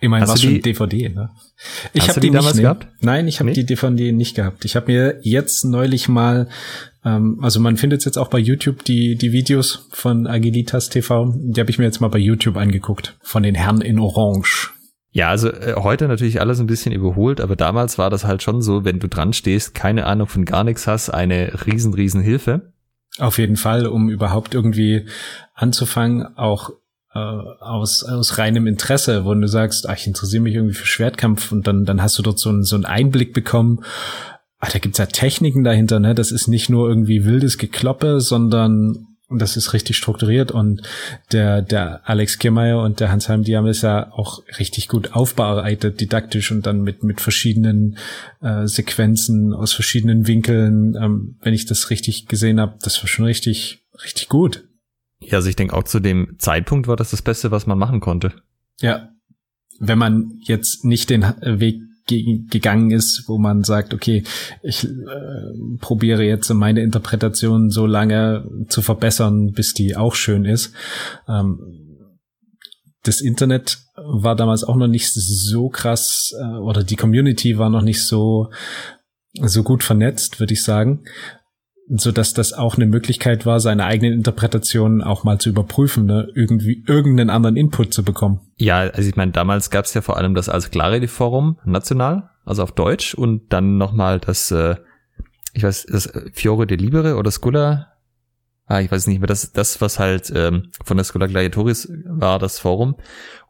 Immerhin 0.04 0.28
war 0.28 0.36
schon 0.36 0.60
DVD, 0.60 1.08
ne? 1.08 1.30
Ich 1.94 2.10
habe 2.10 2.20
die, 2.20 2.28
die 2.28 2.34
damals 2.34 2.56
nicht, 2.56 2.62
gehabt? 2.62 2.88
Nein, 3.00 3.26
ich 3.26 3.40
habe 3.40 3.48
nee? 3.48 3.54
die 3.54 3.64
DVD 3.64 4.12
nicht 4.12 4.36
gehabt. 4.36 4.66
Ich 4.66 4.76
habe 4.76 4.92
mir 4.92 5.18
jetzt 5.22 5.64
neulich 5.64 6.10
mal, 6.10 6.48
ähm, 7.06 7.38
also 7.40 7.58
man 7.58 7.78
findet 7.78 8.04
jetzt 8.04 8.18
auch 8.18 8.28
bei 8.28 8.38
YouTube 8.38 8.84
die 8.84 9.16
die 9.16 9.32
Videos 9.32 9.88
von 9.92 10.26
Agilitas 10.26 10.90
TV. 10.90 11.32
Die 11.36 11.58
habe 11.58 11.70
ich 11.70 11.78
mir 11.78 11.86
jetzt 11.86 12.02
mal 12.02 12.08
bei 12.08 12.18
YouTube 12.18 12.58
angeguckt 12.58 13.16
von 13.22 13.42
den 13.42 13.54
Herren 13.54 13.80
in 13.80 13.98
Orange. 13.98 14.74
Ja, 15.10 15.30
also 15.30 15.48
äh, 15.48 15.74
heute 15.76 16.06
natürlich 16.06 16.38
alles 16.42 16.60
ein 16.60 16.66
bisschen 16.66 16.92
überholt, 16.92 17.40
aber 17.40 17.56
damals 17.56 17.96
war 17.96 18.10
das 18.10 18.26
halt 18.26 18.42
schon 18.42 18.60
so, 18.60 18.84
wenn 18.84 18.98
du 18.98 19.08
dran 19.08 19.32
stehst, 19.32 19.74
keine 19.74 20.04
Ahnung 20.04 20.26
von 20.26 20.44
gar 20.44 20.64
nichts 20.64 20.86
hast, 20.86 21.08
eine 21.08 21.66
riesen, 21.66 21.94
riesen 21.94 22.20
Hilfe. 22.20 22.72
Auf 23.18 23.38
jeden 23.38 23.56
Fall, 23.56 23.86
um 23.86 24.10
überhaupt 24.10 24.54
irgendwie 24.54 25.06
anzufangen, 25.54 26.36
auch 26.36 26.70
äh, 27.14 27.18
aus, 27.18 28.02
aus 28.02 28.38
reinem 28.38 28.66
Interesse, 28.66 29.24
wo 29.24 29.34
du 29.34 29.46
sagst, 29.46 29.88
ach, 29.88 29.96
ich 29.96 30.06
interessiere 30.06 30.42
mich 30.42 30.54
irgendwie 30.54 30.74
für 30.74 30.86
Schwertkampf 30.86 31.52
und 31.52 31.66
dann, 31.66 31.84
dann 31.84 32.02
hast 32.02 32.18
du 32.18 32.22
dort 32.22 32.38
so, 32.38 32.50
einen 32.50 32.64
so 32.64 32.76
einen 32.76 32.84
Einblick 32.84 33.32
bekommen. 33.32 33.84
Ach, 34.58 34.70
da 34.70 34.78
gibt's 34.78 34.98
ja 34.98 35.06
Techniken 35.06 35.62
dahinter, 35.62 36.00
ne? 36.00 36.14
Das 36.14 36.32
ist 36.32 36.48
nicht 36.48 36.70
nur 36.70 36.88
irgendwie 36.88 37.24
wildes 37.24 37.58
Gekloppe, 37.58 38.20
sondern 38.20 39.06
das 39.30 39.56
ist 39.56 39.72
richtig 39.72 39.96
strukturiert 39.96 40.52
und 40.52 40.82
der, 41.32 41.62
der 41.62 42.08
Alex 42.08 42.38
Kiermeier 42.38 42.82
und 42.82 43.00
der 43.00 43.10
Hans 43.10 43.28
Heim, 43.28 43.42
die 43.42 43.56
haben 43.56 43.66
es 43.66 43.82
ja 43.82 44.12
auch 44.12 44.42
richtig 44.58 44.88
gut 44.88 45.12
aufbereitet, 45.12 46.00
didaktisch 46.00 46.50
und 46.52 46.66
dann 46.66 46.82
mit, 46.82 47.02
mit 47.02 47.20
verschiedenen 47.20 47.96
äh, 48.42 48.66
Sequenzen 48.66 49.54
aus 49.54 49.72
verschiedenen 49.72 50.26
Winkeln. 50.26 50.94
Ähm, 50.94 51.36
wenn 51.40 51.54
ich 51.54 51.64
das 51.64 51.90
richtig 51.90 52.26
gesehen 52.26 52.60
habe, 52.60 52.74
das 52.82 53.00
war 53.02 53.08
schon 53.08 53.24
richtig, 53.24 53.82
richtig 54.02 54.28
gut. 54.28 54.64
Ja, 55.26 55.38
also 55.38 55.48
ich 55.48 55.56
denke 55.56 55.76
auch 55.76 55.84
zu 55.84 56.00
dem 56.00 56.36
Zeitpunkt 56.38 56.88
war 56.88 56.96
das 56.96 57.10
das 57.10 57.22
Beste, 57.22 57.50
was 57.50 57.66
man 57.66 57.78
machen 57.78 58.00
konnte. 58.00 58.32
Ja. 58.80 59.08
Wenn 59.80 59.98
man 59.98 60.38
jetzt 60.42 60.84
nicht 60.84 61.10
den 61.10 61.22
Weg 61.22 61.80
gegangen 62.06 62.90
ist, 62.90 63.24
wo 63.28 63.38
man 63.38 63.64
sagt, 63.64 63.94
okay, 63.94 64.24
ich 64.62 64.84
äh, 64.84 64.88
probiere 65.80 66.22
jetzt 66.22 66.52
meine 66.52 66.82
Interpretation 66.82 67.70
so 67.70 67.86
lange 67.86 68.46
zu 68.68 68.82
verbessern, 68.82 69.52
bis 69.52 69.72
die 69.72 69.96
auch 69.96 70.14
schön 70.14 70.44
ist. 70.44 70.74
Ähm, 71.26 71.58
das 73.04 73.20
Internet 73.20 73.78
war 73.96 74.36
damals 74.36 74.64
auch 74.64 74.76
noch 74.76 74.86
nicht 74.86 75.12
so 75.12 75.68
krass 75.68 76.34
äh, 76.38 76.58
oder 76.58 76.84
die 76.84 76.96
Community 76.96 77.58
war 77.58 77.70
noch 77.70 77.82
nicht 77.82 78.06
so 78.06 78.50
so 79.40 79.62
gut 79.64 79.82
vernetzt, 79.82 80.38
würde 80.40 80.52
ich 80.52 80.62
sagen 80.62 81.04
so 81.88 82.12
dass 82.12 82.32
das 82.32 82.52
auch 82.52 82.76
eine 82.76 82.86
Möglichkeit 82.86 83.44
war, 83.44 83.60
seine 83.60 83.84
eigenen 83.84 84.14
Interpretationen 84.14 85.02
auch 85.02 85.24
mal 85.24 85.38
zu 85.38 85.50
überprüfen, 85.50 86.06
ne? 86.06 86.28
irgendwie 86.34 86.82
irgendeinen 86.86 87.30
anderen 87.30 87.56
Input 87.56 87.92
zu 87.92 88.02
bekommen. 88.02 88.40
Ja, 88.56 88.78
also 88.78 89.08
ich 89.08 89.16
meine, 89.16 89.32
damals 89.32 89.70
gab 89.70 89.84
es 89.84 89.94
ja 89.94 90.00
vor 90.00 90.16
allem 90.16 90.34
das 90.34 90.48
als 90.48 90.70
Clarity-Forum 90.70 91.58
national, 91.64 92.30
also 92.44 92.62
auf 92.62 92.72
Deutsch 92.72 93.14
und 93.14 93.52
dann 93.52 93.76
nochmal 93.76 94.18
das, 94.18 94.50
äh, 94.50 94.76
ich 95.52 95.62
weiß, 95.62 95.86
das 95.90 96.10
Fiore 96.32 96.66
de 96.66 96.78
Libere 96.78 97.16
oder 97.16 97.30
Sculla, 97.30 97.92
ah, 98.66 98.80
ich 98.80 98.90
weiß 98.90 99.06
nicht 99.06 99.20
mehr, 99.20 99.28
das, 99.28 99.52
das 99.52 99.80
was 99.82 99.98
halt 99.98 100.32
ähm, 100.34 100.70
von 100.84 100.96
der 100.96 101.04
Sculla 101.04 101.26
Gladiatoris 101.26 101.92
war, 102.06 102.38
das 102.38 102.58
Forum 102.58 102.96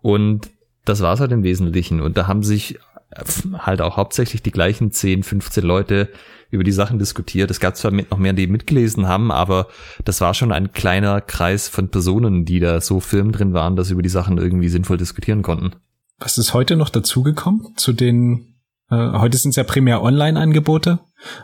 und 0.03 0.51
das 0.85 1.01
war 1.01 1.14
es 1.14 1.20
halt 1.20 1.33
im 1.33 1.44
Wesentlichen 1.44 2.01
und 2.01 2.16
da 2.16 2.27
haben 2.27 2.42
sich 2.42 2.79
halt 3.59 3.81
auch 3.81 3.97
hauptsächlich 3.97 4.42
die 4.42 4.51
gleichen 4.51 4.90
10, 4.90 5.23
15 5.23 5.64
Leute 5.64 6.09
über 6.54 6.64
die 6.64 6.72
Sachen 6.72 6.98
diskutiert. 6.98 7.50
Es 7.50 7.60
gab 7.60 7.76
zwar 7.76 7.90
noch 7.90 8.18
mehr, 8.18 8.32
die 8.32 8.46
mitgelesen 8.46 9.06
haben, 9.08 9.30
aber 9.30 9.68
das 10.04 10.20
war 10.20 10.34
schon 10.34 10.52
ein 10.52 10.72
kleiner 10.72 11.20
Kreis 11.20 11.68
von 11.68 11.88
Personen, 11.88 12.44
die 12.44 12.60
da 12.60 12.80
so 12.80 13.00
Firmen 13.00 13.32
drin 13.32 13.52
waren, 13.52 13.76
dass 13.76 13.90
über 13.90 14.02
die 14.02 14.08
Sachen 14.08 14.38
irgendwie 14.38 14.68
sinnvoll 14.68 14.96
diskutieren 14.96 15.42
konnten. 15.42 15.72
Was 16.18 16.38
ist 16.38 16.54
heute 16.54 16.76
noch 16.76 16.90
dazugekommen 16.90 17.74
zu 17.76 17.92
den, 17.92 18.54
äh, 18.90 19.12
heute 19.12 19.36
sind 19.36 19.50
es 19.50 19.56
ja 19.56 19.64
primär 19.64 20.02
Online-Angebote. 20.02 21.00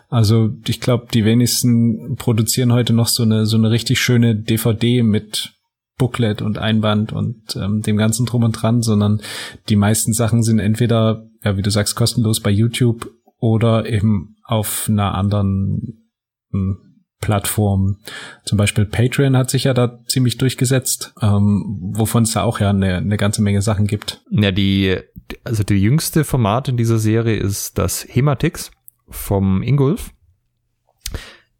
Also 0.08 0.50
ich 0.66 0.80
glaube, 0.80 1.08
die 1.12 1.24
wenigsten 1.24 2.16
produzieren 2.16 2.72
heute 2.72 2.92
noch 2.92 3.08
so 3.08 3.22
eine, 3.22 3.46
so 3.46 3.56
eine 3.56 3.70
richtig 3.70 4.00
schöne 4.00 4.36
DVD 4.36 5.02
mit 5.02 5.54
Booklet 6.00 6.40
und 6.40 6.56
Einband 6.56 7.12
und 7.12 7.56
ähm, 7.56 7.82
dem 7.82 7.98
ganzen 7.98 8.24
drum 8.24 8.42
und 8.42 8.52
dran, 8.52 8.80
sondern 8.80 9.20
die 9.68 9.76
meisten 9.76 10.14
Sachen 10.14 10.42
sind 10.42 10.58
entweder, 10.58 11.26
ja, 11.44 11.58
wie 11.58 11.62
du 11.62 11.70
sagst, 11.70 11.94
kostenlos 11.94 12.40
bei 12.40 12.50
YouTube 12.50 13.10
oder 13.40 13.86
eben 13.86 14.36
auf 14.44 14.86
einer 14.88 15.14
anderen 15.14 16.10
hm, 16.52 16.90
Plattform. 17.20 17.98
Zum 18.44 18.56
Beispiel 18.56 18.86
Patreon 18.86 19.36
hat 19.36 19.50
sich 19.50 19.64
ja 19.64 19.74
da 19.74 20.00
ziemlich 20.06 20.38
durchgesetzt, 20.38 21.14
ähm, 21.20 21.92
wovon 21.92 22.22
es 22.22 22.32
da 22.32 22.42
auch 22.42 22.60
ja 22.60 22.70
eine, 22.70 22.96
eine 22.96 23.16
ganze 23.16 23.42
Menge 23.42 23.62
Sachen 23.62 23.86
gibt. 23.86 24.22
Ja, 24.30 24.52
die, 24.52 24.98
also 25.44 25.62
die 25.62 25.74
jüngste 25.74 26.24
Format 26.24 26.68
in 26.68 26.76
dieser 26.76 26.98
Serie 26.98 27.36
ist 27.36 27.76
das 27.76 28.06
Hematix 28.08 28.70
vom 29.08 29.62
Ingulf. 29.62 30.12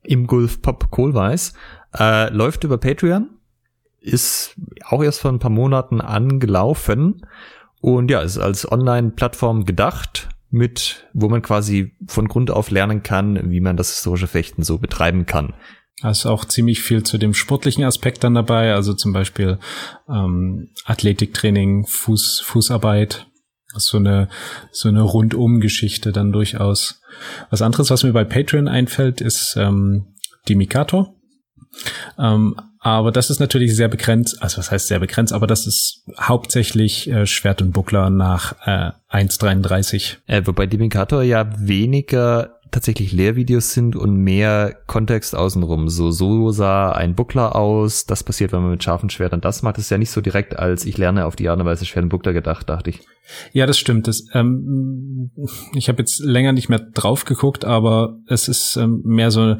Ingulf 0.03 0.63
Pop 0.63 0.91
Kohlweiß. 0.91 1.53
Äh, 1.99 2.33
läuft 2.33 2.65
über 2.65 2.79
Patreon. 2.79 3.29
Ist 4.01 4.57
auch 4.87 5.03
erst 5.03 5.21
vor 5.21 5.31
ein 5.31 5.41
paar 5.41 5.51
Monaten 5.51 6.01
angelaufen. 6.01 7.27
Und 7.83 8.11
ja, 8.11 8.21
ist 8.23 8.39
als 8.39 8.71
Online-Plattform 8.71 9.67
gedacht 9.67 10.31
mit, 10.51 11.09
wo 11.13 11.29
man 11.29 11.43
quasi 11.43 11.97
von 12.07 12.29
Grund 12.29 12.51
auf 12.51 12.71
lernen 12.71 13.03
kann, 13.03 13.51
wie 13.51 13.61
man 13.61 13.77
das 13.77 13.91
historische 13.91 14.27
Fechten 14.27 14.63
so 14.63 14.79
betreiben 14.79 15.27
kann. 15.27 15.55
Also 16.03 16.31
auch 16.31 16.45
ziemlich 16.45 16.81
viel 16.81 17.03
zu 17.03 17.19
dem 17.19 17.35
sportlichen 17.35 17.85
Aspekt 17.85 18.25
dann 18.25 18.35
dabei, 18.35 18.75
also 18.75 18.95
zum 18.95 19.13
Beispiel 19.13 19.59
ähm, 20.09 20.71
Athletiktraining, 20.85 21.87
Fuß, 21.87 22.41
Fußarbeit, 22.41 23.27
so 23.77 23.99
eine 23.99 24.29
so 24.73 24.89
eine 24.89 25.03
Rundum-Geschichte 25.03 26.11
dann 26.11 26.33
durchaus. 26.33 27.03
Was 27.51 27.63
anderes, 27.63 27.91
was 27.91 28.03
mir 28.03 28.13
bei 28.13 28.25
Patreon 28.25 28.67
einfällt, 28.67 29.21
ist 29.21 29.57
ähm, 29.57 30.15
die 30.49 30.57
Mikato. 30.57 31.15
Ähm, 32.19 32.57
aber 32.81 33.13
das 33.13 33.29
ist 33.29 33.41
natürlich 33.41 33.77
sehr 33.77 33.89
begrenzt, 33.89 34.43
also 34.43 34.59
was 34.59 34.71
heißt 34.71 34.89
sehr 34.89 35.01
begrenzt, 35.01 35.35
aber 35.35 35.47
das 35.47 35.67
ist 35.67 36.03
hauptsächlich 36.19 37.11
äh, 37.11 37.27
Schwert 37.27 37.61
und 37.61 37.73
Buckler 37.73 38.09
nach 38.09 38.55
äh, 38.65 38.93
1.33. 39.11 40.17
Äh, 40.27 40.43
wobei 40.47 40.67
Dimikator 40.67 41.23
ja 41.23 41.47
weniger 41.59 42.61
tatsächlich 42.71 43.13
Lehrvideos 43.13 43.73
sind 43.73 43.97
und 43.97 44.17
mehr 44.17 44.77
Kontext 44.87 45.35
außenrum. 45.35 45.89
So, 45.89 46.11
so 46.11 46.51
sah 46.51 46.93
ein 46.93 47.15
Buckler 47.15 47.57
aus, 47.57 48.07
das 48.07 48.25
passiert, 48.25 48.53
wenn 48.53 48.63
man 48.63 48.71
mit 48.71 48.85
scharfen 48.85 49.11
Schwertern 49.11 49.41
das 49.41 49.63
macht. 49.63 49.77
Das 49.77 49.85
ist 49.85 49.91
ja 49.91 49.99
nicht 49.99 50.11
so 50.11 50.21
direkt 50.21 50.59
als 50.59 50.85
ich 50.85 50.97
lerne 50.97 51.27
auf 51.27 51.37
die 51.37 51.49
Art 51.49 51.59
und 51.59 51.67
Weise 51.67 51.85
Schwert 51.85 52.05
und 52.05 52.11
Buckler 52.11 52.33
gedacht, 52.33 52.69
dachte 52.69 52.91
ich. 52.91 53.01
Ja, 53.53 53.67
das 53.67 53.79
stimmt. 53.79 54.09
Das, 54.09 54.25
ähm, 54.35 55.31
ich 55.75 55.89
habe 55.89 55.99
jetzt 56.01 56.21
länger 56.21 56.53
nicht 56.53 56.69
mehr 56.69 56.81
drauf 56.81 57.25
geguckt, 57.25 57.65
aber 57.65 58.17
es 58.27 58.49
ist 58.49 58.77
ähm, 58.77 59.03
mehr 59.05 59.31
so 59.31 59.57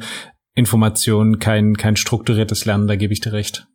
Information, 0.53 1.39
kein, 1.39 1.77
kein 1.77 1.95
strukturiertes 1.95 2.65
Lernen, 2.65 2.87
da 2.87 2.95
gebe 2.95 3.13
ich 3.13 3.21
dir 3.21 3.33
recht. 3.33 3.67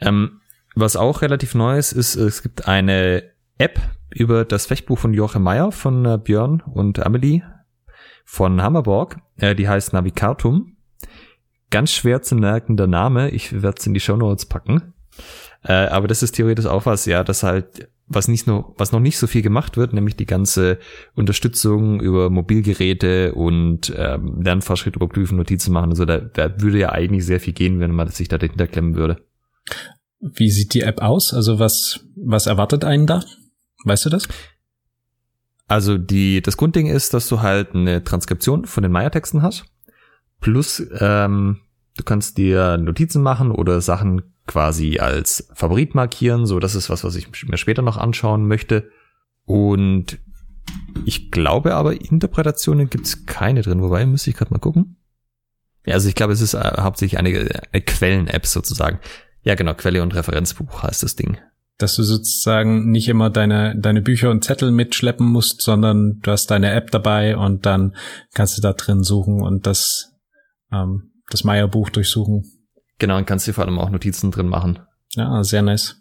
Ähm, 0.00 0.40
was 0.74 0.96
auch 0.96 1.22
relativ 1.22 1.54
neu 1.54 1.78
ist, 1.78 1.92
ist, 1.92 2.16
es 2.16 2.42
gibt 2.42 2.68
eine 2.68 3.24
App 3.58 3.80
über 4.10 4.44
das 4.44 4.66
Fechtbuch 4.66 4.98
von 4.98 5.14
Joachim 5.14 5.42
Meyer 5.42 5.72
von 5.72 6.04
äh, 6.04 6.18
Björn 6.18 6.60
und 6.60 7.04
Amelie 7.04 7.42
von 8.24 8.62
Hammerborg. 8.62 9.18
Äh, 9.36 9.54
die 9.54 9.68
heißt 9.68 9.92
Navicatum. 9.92 10.76
Ganz 11.70 11.92
schwer 11.92 12.22
zu 12.22 12.34
merkender 12.34 12.86
Name. 12.86 13.30
Ich 13.30 13.62
werde 13.62 13.76
es 13.78 13.86
in 13.86 13.94
die 13.94 14.00
Show 14.00 14.16
Notes 14.16 14.46
packen. 14.46 14.94
Äh, 15.62 15.72
aber 15.72 16.08
das 16.08 16.22
ist 16.22 16.32
theoretisch 16.32 16.66
auch 16.66 16.86
was, 16.86 17.06
ja, 17.06 17.24
das 17.24 17.42
halt 17.42 17.88
was 18.08 18.28
nicht 18.28 18.46
nur, 18.46 18.74
was 18.78 18.92
noch 18.92 19.00
nicht 19.00 19.18
so 19.18 19.26
viel 19.26 19.42
gemacht 19.42 19.76
wird, 19.76 19.92
nämlich 19.92 20.16
die 20.16 20.26
ganze 20.26 20.78
Unterstützung 21.14 22.00
über 22.00 22.30
Mobilgeräte 22.30 23.34
und 23.34 23.92
ähm, 23.96 24.40
Lernfortschritt 24.42 24.96
überprüfen, 24.96 25.36
Notizen 25.36 25.72
machen 25.72 25.90
und 25.90 25.96
so, 25.96 26.04
da, 26.04 26.18
da 26.18 26.60
würde 26.60 26.78
ja 26.78 26.92
eigentlich 26.92 27.26
sehr 27.26 27.40
viel 27.40 27.52
gehen, 27.52 27.80
wenn 27.80 27.92
man 27.92 28.08
sich 28.08 28.28
da 28.28 28.38
dahinter 28.38 28.66
klemmen 28.66 28.94
würde. 28.94 29.22
Wie 30.20 30.50
sieht 30.50 30.74
die 30.74 30.80
App 30.80 31.00
aus? 31.00 31.32
Also 31.32 31.58
was, 31.58 32.00
was 32.16 32.46
erwartet 32.46 32.84
einen 32.84 33.06
da? 33.06 33.22
Weißt 33.84 34.06
du 34.06 34.10
das? 34.10 34.26
Also 35.66 35.98
die, 35.98 36.40
das 36.40 36.56
Grundding 36.56 36.86
ist, 36.86 37.12
dass 37.12 37.28
du 37.28 37.42
halt 37.42 37.74
eine 37.74 38.02
Transkription 38.02 38.64
von 38.64 38.82
den 38.82 38.90
Maya-Texten 38.90 39.42
hast. 39.42 39.66
Plus, 40.40 40.82
ähm, 40.98 41.60
du 41.98 42.04
kannst 42.04 42.38
dir 42.38 42.78
Notizen 42.78 43.22
machen 43.22 43.50
oder 43.50 43.82
Sachen 43.82 44.22
quasi 44.46 44.98
als 44.98 45.50
Favorit 45.52 45.94
markieren. 45.94 46.46
So, 46.46 46.58
das 46.58 46.74
ist 46.74 46.88
was, 46.88 47.04
was 47.04 47.14
ich 47.16 47.28
mir 47.46 47.58
später 47.58 47.82
noch 47.82 47.98
anschauen 47.98 48.48
möchte. 48.48 48.90
Und 49.44 50.18
ich 51.04 51.30
glaube 51.30 51.74
aber, 51.74 52.00
Interpretationen 52.00 52.88
gibt's 52.88 53.26
keine 53.26 53.62
drin. 53.62 53.82
Wobei, 53.82 54.06
müsste 54.06 54.30
ich 54.30 54.36
gerade 54.36 54.52
mal 54.52 54.58
gucken. 54.58 54.96
Ja, 55.86 55.94
also 55.94 56.08
ich 56.08 56.14
glaube, 56.14 56.32
es 56.32 56.40
ist 56.40 56.54
äh, 56.54 56.72
hauptsächlich 56.80 57.18
eine, 57.18 57.30
eine 57.72 57.82
Quellen-App 57.82 58.46
sozusagen. 58.46 59.00
Ja, 59.42 59.54
genau, 59.54 59.74
Quelle 59.74 60.02
und 60.02 60.14
Referenzbuch 60.14 60.82
heißt 60.82 61.02
das 61.02 61.16
Ding. 61.16 61.38
dass 61.78 61.94
du 61.94 62.02
sozusagen 62.02 62.90
nicht 62.90 63.08
immer 63.08 63.30
deine, 63.30 63.78
deine 63.78 64.02
Bücher 64.02 64.30
und 64.30 64.44
Zettel 64.44 64.72
mitschleppen 64.72 65.26
musst, 65.26 65.62
sondern 65.62 66.18
du 66.20 66.30
hast 66.30 66.50
deine 66.50 66.72
App 66.72 66.90
dabei 66.90 67.36
und 67.36 67.64
dann 67.66 67.94
kannst 68.34 68.58
du 68.58 68.62
da 68.62 68.72
drin 68.72 69.04
suchen 69.04 69.40
und 69.40 69.66
das, 69.66 70.12
ähm, 70.72 71.12
das 71.30 71.44
Meier-Buch 71.44 71.90
durchsuchen. 71.90 72.44
Genau, 72.98 73.16
und 73.16 73.26
kannst 73.26 73.46
dir 73.46 73.54
vor 73.54 73.64
allem 73.64 73.78
auch 73.78 73.90
Notizen 73.90 74.30
drin 74.30 74.48
machen. 74.48 74.80
Ja, 75.14 75.42
sehr 75.44 75.62
nice. 75.62 75.96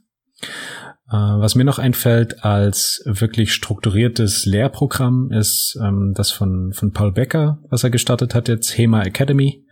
Äh, 1.10 1.16
was 1.16 1.56
mir 1.56 1.64
noch 1.64 1.80
einfällt 1.80 2.44
als 2.44 3.02
wirklich 3.06 3.54
strukturiertes 3.54 4.46
Lehrprogramm 4.46 5.32
ist 5.32 5.80
ähm, 5.82 6.14
das 6.16 6.32
von, 6.32 6.74
von 6.74 6.92
Paul 6.92 7.14
Becker, 7.14 7.60
was 7.70 7.84
er 7.84 7.92
gestartet 7.92 8.36
hat 8.36 8.50
jetzt, 8.50 8.78
HEMA 8.78 9.04
Academy, 9.04 9.66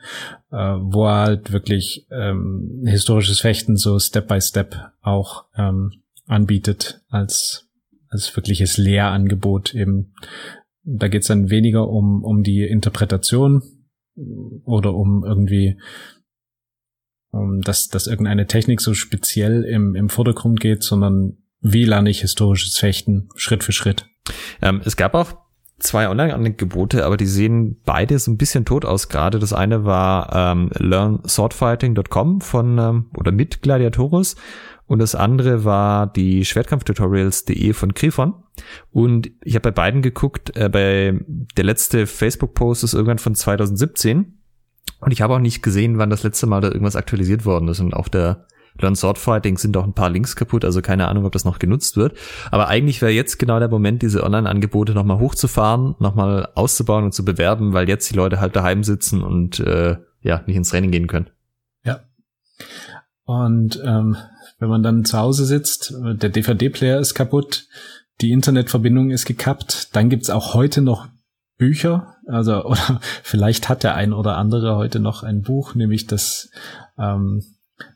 äh, 0.52 0.56
wo 0.56 1.06
er 1.06 1.26
halt 1.26 1.52
wirklich 1.52 2.08
ähm, 2.10 2.84
historisches 2.86 3.42
Fechten 3.42 3.76
so 3.76 4.00
Step 4.00 4.28
by 4.30 4.40
Step 4.40 4.76
auch 5.02 5.46
ähm, 5.58 5.92
anbietet 6.26 7.02
als, 7.10 7.68
als 8.10 8.34
wirkliches 8.36 8.78
Lehrangebot 8.78 9.74
eben. 9.74 10.14
Da 10.84 11.10
geht's 11.10 11.28
dann 11.28 11.50
weniger 11.50 11.90
um, 11.90 12.24
um 12.24 12.44
die 12.44 12.62
Interpretation 12.62 13.62
oder 14.16 14.94
um 14.94 15.24
irgendwie 15.26 15.78
um, 17.32 17.62
dass, 17.62 17.90
dass 17.90 18.08
irgendeine 18.08 18.48
Technik 18.48 18.80
so 18.82 18.94
speziell 18.94 19.64
im, 19.64 19.96
im 19.96 20.10
Vordergrund 20.10 20.60
geht, 20.60 20.84
sondern 20.84 21.38
wie 21.60 21.84
lerne 21.84 22.10
ich 22.10 22.22
historisches 22.22 22.78
Fechten 22.78 23.30
Schritt 23.36 23.64
für 23.64 23.74
Schritt. 23.74 24.06
Ähm, 24.62 24.82
es 24.86 24.96
gab 24.96 25.14
auch 25.14 25.34
zwei 25.80 26.10
Online-Angebote, 26.10 27.06
aber 27.06 27.18
die 27.18 27.26
sehen 27.26 27.82
beide 27.84 28.18
so 28.20 28.32
ein 28.32 28.38
bisschen 28.38 28.66
tot 28.66 28.86
aus 28.86 29.10
gerade. 29.10 29.40
Das 29.40 29.52
eine 29.52 29.84
war 29.84 30.34
ähm, 30.34 30.70
learnswordfighting.com 30.74 32.42
von 32.42 32.78
ähm, 32.78 33.06
oder 33.18 33.32
mit 33.32 33.62
Gladiatorus 33.62 34.36
und 34.88 35.00
das 35.00 35.16
andere 35.16 35.66
war 35.66 36.08
die 36.08 36.46
Schwertkampftutorials.de 36.46 37.74
von 37.74 37.94
Grifon. 37.94 38.36
Und 38.92 39.32
ich 39.44 39.56
habe 39.56 39.72
bei 39.72 39.72
beiden 39.72 40.02
geguckt, 40.02 40.56
äh, 40.56 40.70
bei 40.70 41.20
der 41.58 41.64
letzte 41.64 42.08
Facebook-Post 42.08 42.84
ist 42.84 42.94
irgendwann 42.94 43.20
von 43.20 43.36
2017 43.36 44.40
und 45.00 45.12
ich 45.12 45.22
habe 45.22 45.36
auch 45.36 45.40
nicht 45.40 45.62
gesehen, 45.62 45.98
wann 45.98 46.10
das 46.10 46.24
letzte 46.24 46.48
Mal 46.48 46.62
da 46.62 46.70
irgendwas 46.70 46.96
aktualisiert 46.96 47.46
worden 47.46 47.68
ist. 47.68 47.80
Und 47.80 47.94
auf 47.94 48.10
der 48.10 48.46
Learn 48.80 48.96
Sword 48.96 49.18
Fighting 49.18 49.58
sind 49.58 49.78
auch 49.78 49.84
ein 49.84 49.94
paar 49.94 50.10
Links 50.10 50.36
kaputt, 50.36 50.66
also 50.66 50.82
keine 50.82 51.08
Ahnung, 51.08 51.26
ob 51.26 51.32
das 51.32 51.46
noch 51.46 51.60
genutzt 51.60 51.96
wird. 51.96 52.18
Aber 52.52 52.68
eigentlich 52.68 53.02
wäre 53.02 53.12
jetzt 53.12 53.38
genau 53.38 53.60
der 53.60 53.70
Moment, 53.70 54.02
diese 54.02 54.24
Online-Angebote 54.24 54.94
nochmal 54.94 55.20
hochzufahren, 55.20 55.96
nochmal 56.00 56.50
auszubauen 56.56 57.06
und 57.06 57.14
zu 57.14 57.24
bewerben, 57.24 57.74
weil 57.74 57.88
jetzt 57.88 58.10
die 58.10 58.16
Leute 58.16 58.40
halt 58.40 58.56
daheim 58.56 58.84
sitzen 58.84 59.24
und 59.24 59.60
äh, 59.60 59.98
ja, 60.22 60.44
nicht 60.46 60.58
ins 60.58 60.70
Training 60.70 60.92
gehen 60.92 61.08
können. 61.08 61.30
Ja. 61.84 62.02
Und 63.24 63.82
ähm, 63.86 64.18
wenn 64.60 64.70
man 64.70 64.84
dann 64.84 65.06
zu 65.06 65.18
Hause 65.18 65.46
sitzt, 65.46 65.94
der 66.02 66.30
DVD-Player 66.30 67.00
ist 67.00 67.14
kaputt, 67.14 67.68
die 68.22 68.32
Internetverbindung 68.32 69.12
ist 69.12 69.26
gekappt, 69.26 69.96
dann 69.96 70.10
gibt's 70.10 70.30
auch 70.30 70.54
heute 70.54 70.82
noch 70.82 71.08
Bücher, 71.58 72.16
also 72.28 72.64
oder 72.66 73.00
vielleicht 73.24 73.70
hat 73.70 73.84
der 73.84 73.96
ein 73.96 74.14
oder 74.14 74.38
andere 74.38 74.76
heute 74.76 75.00
noch 75.00 75.24
ein 75.24 75.42
Buch, 75.42 75.76
nämlich 75.76 76.08
das 76.08 76.50
ähm, 76.98 77.42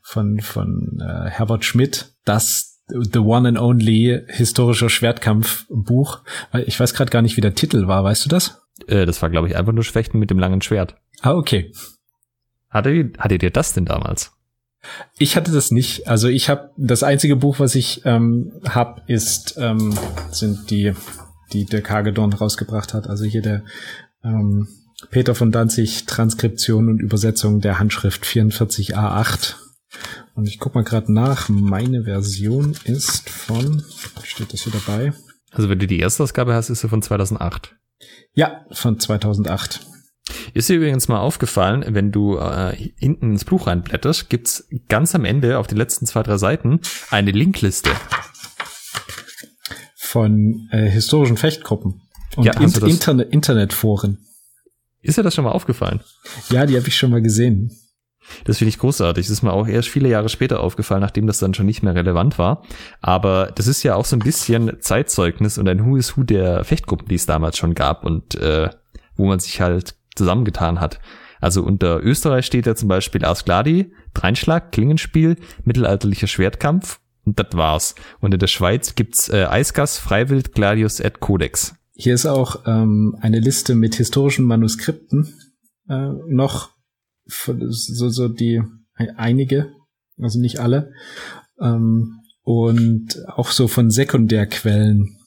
von 0.01 0.39
von 0.41 0.99
äh, 1.01 1.29
Herbert 1.29 1.65
Schmidt, 1.65 2.13
das 2.25 2.69
The 2.89 3.19
One 3.19 3.47
and 3.47 3.59
Only 3.59 4.23
historischer 4.27 4.89
Schwertkampfbuch. 4.89 6.21
Ich 6.65 6.79
weiß 6.79 6.93
gerade 6.93 7.11
gar 7.11 7.21
nicht, 7.21 7.37
wie 7.37 7.41
der 7.41 7.53
Titel 7.53 7.87
war. 7.87 8.03
Weißt 8.03 8.25
du 8.25 8.29
das? 8.29 8.63
Äh, 8.87 9.05
das 9.05 9.21
war, 9.21 9.29
glaube 9.29 9.47
ich, 9.47 9.55
einfach 9.55 9.73
nur 9.73 9.83
Schwächten 9.83 10.19
mit 10.19 10.31
dem 10.31 10.39
langen 10.39 10.61
Schwert. 10.61 10.95
Ah, 11.21 11.33
okay. 11.33 11.71
Hatte, 12.69 13.11
hattet 13.17 13.43
ihr 13.43 13.51
das 13.51 13.73
denn 13.73 13.85
damals? 13.85 14.31
Ich 15.17 15.35
hatte 15.35 15.51
das 15.51 15.71
nicht. 15.71 16.07
Also 16.07 16.27
ich 16.27 16.49
habe 16.49 16.71
das 16.77 17.03
einzige 17.03 17.35
Buch, 17.35 17.59
was 17.59 17.75
ich 17.75 18.01
ähm, 18.05 18.53
habe, 18.67 19.01
ist 19.07 19.55
ähm, 19.57 19.93
sind 20.31 20.69
die 20.71 20.93
die 21.51 21.65
der 21.65 21.81
Kagedorn 21.81 22.33
rausgebracht 22.33 22.93
hat. 22.93 23.07
Also 23.07 23.25
hier 23.25 23.41
der 23.41 23.63
ähm, 24.23 24.67
Peter 25.09 25.35
von 25.35 25.51
Danzig 25.51 26.05
Transkription 26.05 26.89
und 26.89 27.01
Übersetzung 27.01 27.61
der 27.61 27.79
Handschrift 27.79 28.23
44a8. 28.23 29.55
Und 30.35 30.47
ich 30.47 30.59
guck 30.59 30.75
mal 30.75 30.83
gerade 30.83 31.11
nach. 31.11 31.49
Meine 31.49 32.03
Version 32.03 32.75
ist 32.83 33.29
von, 33.29 33.83
steht 34.23 34.53
das 34.53 34.61
hier 34.61 34.73
dabei? 34.73 35.13
Also 35.51 35.69
wenn 35.69 35.79
du 35.79 35.87
die 35.87 35.99
erste 35.99 36.23
Ausgabe 36.23 36.53
hast, 36.53 36.69
ist 36.69 36.81
sie 36.81 36.89
von 36.89 37.01
2008. 37.01 37.75
Ja, 38.33 38.65
von 38.71 38.99
2008. 38.99 39.81
Ist 40.53 40.69
dir 40.69 40.75
übrigens 40.77 41.07
mal 41.07 41.19
aufgefallen, 41.19 41.83
wenn 41.87 42.11
du 42.11 42.37
äh, 42.37 42.75
hinten 42.97 43.31
ins 43.31 43.45
Buch 43.45 43.67
reinblätterst, 43.67 44.29
gibt's 44.29 44.67
ganz 44.87 45.15
am 45.15 45.25
Ende 45.25 45.57
auf 45.57 45.67
den 45.67 45.77
letzten 45.77 46.05
zwei, 46.05 46.23
drei 46.23 46.37
Seiten 46.37 46.79
eine 47.11 47.31
Linkliste 47.31 47.91
von 49.95 50.67
äh, 50.71 50.89
historischen 50.89 51.37
Fechtgruppen 51.37 52.01
und 52.35 52.45
Ja, 52.45 52.53
du 52.53 52.65
das- 52.67 52.83
Interne 52.83 53.23
Internetforen. 53.23 54.19
Ist 55.01 55.17
dir 55.17 55.23
das 55.23 55.33
schon 55.35 55.45
mal 55.45 55.51
aufgefallen? 55.51 56.01
Ja, 56.49 56.65
die 56.65 56.75
habe 56.75 56.87
ich 56.87 56.95
schon 56.97 57.11
mal 57.11 57.21
gesehen. 57.21 57.71
Das 58.43 58.57
finde 58.57 58.69
ich 58.69 58.77
großartig. 58.79 59.25
Das 59.25 59.31
ist 59.31 59.43
mir 59.43 59.53
auch 59.53 59.65
erst 59.67 59.87
viele 59.87 60.09
Jahre 60.09 60.29
später 60.29 60.59
aufgefallen, 60.59 61.01
nachdem 61.01 61.25
das 61.25 61.39
dann 61.39 61.53
schon 61.53 61.65
nicht 61.65 61.83
mehr 61.83 61.95
relevant 61.95 62.37
war. 62.37 62.63
Aber 63.01 63.51
das 63.55 63.65
ist 63.67 63.81
ja 63.83 63.95
auch 63.95 64.05
so 64.05 64.15
ein 64.15 64.19
bisschen 64.19 64.77
Zeitzeugnis 64.81 65.57
und 65.57 65.67
ein 65.69 65.85
Who 65.85 65.95
is 65.95 66.15
Who 66.17 66.23
der 66.23 66.63
Fechtgruppen, 66.63 67.07
die 67.07 67.15
es 67.15 67.25
damals 67.25 67.57
schon 67.57 67.73
gab 67.75 68.03
und 68.05 68.35
äh, 68.35 68.69
wo 69.15 69.25
man 69.25 69.39
sich 69.39 69.61
halt 69.61 69.95
zusammengetan 70.19 70.79
hat. 70.79 70.99
Also 71.41 71.63
unter 71.63 72.03
Österreich 72.03 72.45
steht 72.45 72.65
ja 72.65 72.75
zum 72.75 72.89
Beispiel 72.89 73.23
Ars 73.25 73.45
Gladi, 73.45 73.93
Dreinschlag, 74.13 74.71
Klingenspiel, 74.71 75.37
mittelalterlicher 75.63 76.27
Schwertkampf 76.27 76.99
und 77.25 77.39
das 77.39 77.47
war's. 77.53 77.95
Und 78.19 78.33
in 78.33 78.39
der 78.39 78.47
Schweiz 78.47 78.95
gibt's 78.95 79.29
äh, 79.29 79.45
Eisgas, 79.45 79.97
Freiwild, 79.97 80.53
Gladius 80.53 80.99
et 80.99 81.19
Codex. 81.19 81.75
Hier 81.93 82.13
ist 82.13 82.25
auch 82.25 82.63
ähm, 82.65 83.17
eine 83.21 83.39
Liste 83.39 83.75
mit 83.75 83.95
historischen 83.95 84.45
Manuskripten 84.45 85.33
äh, 85.87 86.09
noch 86.27 86.69
so 87.25 88.09
so 88.09 88.27
die 88.27 88.61
einige, 89.15 89.71
also 90.17 90.39
nicht 90.39 90.59
alle 90.59 90.91
ähm, 91.61 92.19
und 92.41 93.23
auch 93.27 93.51
so 93.51 93.67
von 93.67 93.91
Sekundärquellen. 93.91 95.17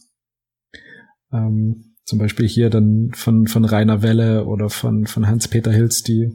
Ähm, 1.32 1.91
zum 2.04 2.18
Beispiel 2.18 2.46
hier 2.46 2.70
dann 2.70 3.10
von 3.14 3.46
von 3.46 3.64
Rainer 3.64 4.02
Welle 4.02 4.44
oder 4.44 4.70
von 4.70 5.06
von 5.06 5.26
Hans 5.26 5.48
Peter 5.48 5.72
Hilz, 5.72 6.02
die 6.02 6.30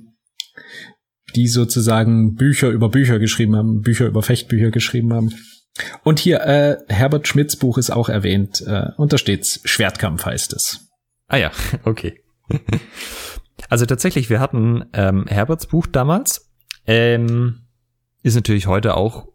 die 1.36 1.48
sozusagen 1.48 2.36
Bücher 2.36 2.70
über 2.70 2.90
Bücher 2.90 3.20
geschrieben 3.20 3.56
haben, 3.56 3.82
Bücher 3.82 4.08
über 4.08 4.24
Fechtbücher 4.24 4.72
geschrieben 4.72 5.14
haben. 5.14 5.34
Und 6.04 6.20
hier, 6.20 6.42
äh, 6.42 6.78
Herbert 6.88 7.28
Schmidts 7.28 7.56
Buch 7.56 7.78
ist 7.78 7.92
auch 7.92 8.10
erwähnt. 8.10 8.64
Äh, 8.66 8.88
und 8.98 9.14
da 9.14 9.18
steht's, 9.18 9.62
Schwertkampf 9.66 10.26
heißt 10.26 10.54
es. 10.54 10.90
Ah 11.28 11.38
ja, 11.38 11.52
okay. 11.84 12.22
Also 13.70 13.86
tatsächlich, 13.86 14.30
wir 14.30 14.40
hatten 14.40 14.86
ähm, 14.94 15.26
Herberts 15.28 15.68
Buch 15.68 15.88
damals. 15.88 16.50
Ähm, 16.86 17.68
ist 18.24 18.36
natürlich 18.36 18.68
heute 18.68 18.96
auch 18.96 19.28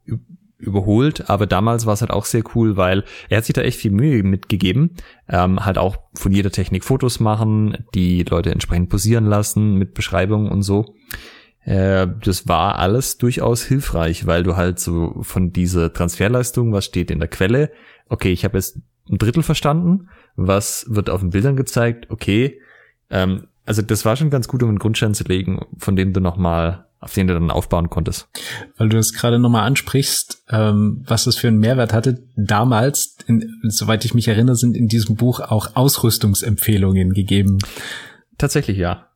überholt, 0.62 1.28
aber 1.28 1.46
damals 1.46 1.86
war 1.86 1.94
es 1.94 2.00
halt 2.00 2.10
auch 2.10 2.24
sehr 2.24 2.42
cool, 2.54 2.76
weil 2.76 3.04
er 3.28 3.38
hat 3.38 3.44
sich 3.44 3.54
da 3.54 3.62
echt 3.62 3.78
viel 3.78 3.90
Mühe 3.90 4.22
mitgegeben. 4.22 4.96
Ähm, 5.28 5.64
halt 5.64 5.78
auch 5.78 5.96
von 6.14 6.32
jeder 6.32 6.50
Technik 6.50 6.84
Fotos 6.84 7.20
machen, 7.20 7.84
die 7.94 8.22
Leute 8.22 8.50
entsprechend 8.50 8.88
posieren 8.88 9.26
lassen 9.26 9.74
mit 9.74 9.94
Beschreibungen 9.94 10.50
und 10.50 10.62
so. 10.62 10.94
Äh, 11.64 12.08
das 12.24 12.48
war 12.48 12.78
alles 12.78 13.18
durchaus 13.18 13.62
hilfreich, 13.62 14.26
weil 14.26 14.42
du 14.42 14.56
halt 14.56 14.78
so 14.78 15.18
von 15.22 15.52
dieser 15.52 15.92
Transferleistung, 15.92 16.72
was 16.72 16.84
steht 16.84 17.10
in 17.10 17.18
der 17.18 17.28
Quelle, 17.28 17.70
okay, 18.08 18.32
ich 18.32 18.44
habe 18.44 18.58
jetzt 18.58 18.78
ein 19.10 19.18
Drittel 19.18 19.42
verstanden, 19.42 20.08
was 20.36 20.86
wird 20.88 21.10
auf 21.10 21.20
den 21.20 21.30
Bildern 21.30 21.56
gezeigt, 21.56 22.10
okay, 22.10 22.60
ähm, 23.10 23.48
also 23.64 23.82
das 23.82 24.04
war 24.04 24.16
schon 24.16 24.30
ganz 24.30 24.48
gut, 24.48 24.62
um 24.62 24.70
einen 24.70 24.78
Grundstein 24.78 25.14
zu 25.14 25.24
legen, 25.24 25.64
von 25.78 25.94
dem 25.96 26.12
du 26.12 26.20
nochmal, 26.20 26.86
auf 27.02 27.14
den 27.14 27.26
du 27.26 27.34
dann 27.34 27.50
aufbauen 27.50 27.90
konntest. 27.90 28.28
Weil 28.78 28.88
du 28.88 28.96
es 28.96 29.12
gerade 29.12 29.40
nochmal 29.40 29.66
ansprichst, 29.66 30.44
ähm, 30.50 31.02
was 31.04 31.24
das 31.24 31.36
für 31.36 31.48
einen 31.48 31.58
Mehrwert 31.58 31.92
hatte. 31.92 32.22
Damals, 32.36 33.16
in, 33.26 33.58
soweit 33.64 34.04
ich 34.04 34.14
mich 34.14 34.28
erinnere, 34.28 34.54
sind 34.54 34.76
in 34.76 34.86
diesem 34.86 35.16
Buch 35.16 35.40
auch 35.40 35.74
Ausrüstungsempfehlungen 35.74 37.12
gegeben. 37.12 37.58
Tatsächlich 38.38 38.78
ja. 38.78 39.08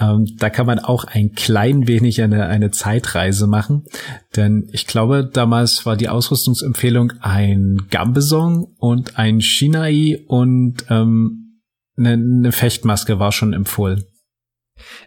Ähm, 0.00 0.26
da 0.38 0.50
kann 0.50 0.66
man 0.66 0.80
auch 0.80 1.04
ein 1.04 1.32
klein 1.32 1.86
wenig 1.86 2.20
eine, 2.20 2.46
eine 2.46 2.72
Zeitreise 2.72 3.46
machen. 3.46 3.84
Denn 4.34 4.68
ich 4.72 4.88
glaube, 4.88 5.30
damals 5.32 5.86
war 5.86 5.96
die 5.96 6.08
Ausrüstungsempfehlung 6.08 7.12
ein 7.20 7.86
Gambeson 7.90 8.74
und 8.78 9.18
ein 9.18 9.40
Shinai 9.40 10.24
und 10.26 10.84
ähm, 10.88 11.60
eine, 11.96 12.14
eine 12.14 12.52
Fechtmaske 12.52 13.20
war 13.20 13.30
schon 13.30 13.52
empfohlen. 13.52 14.04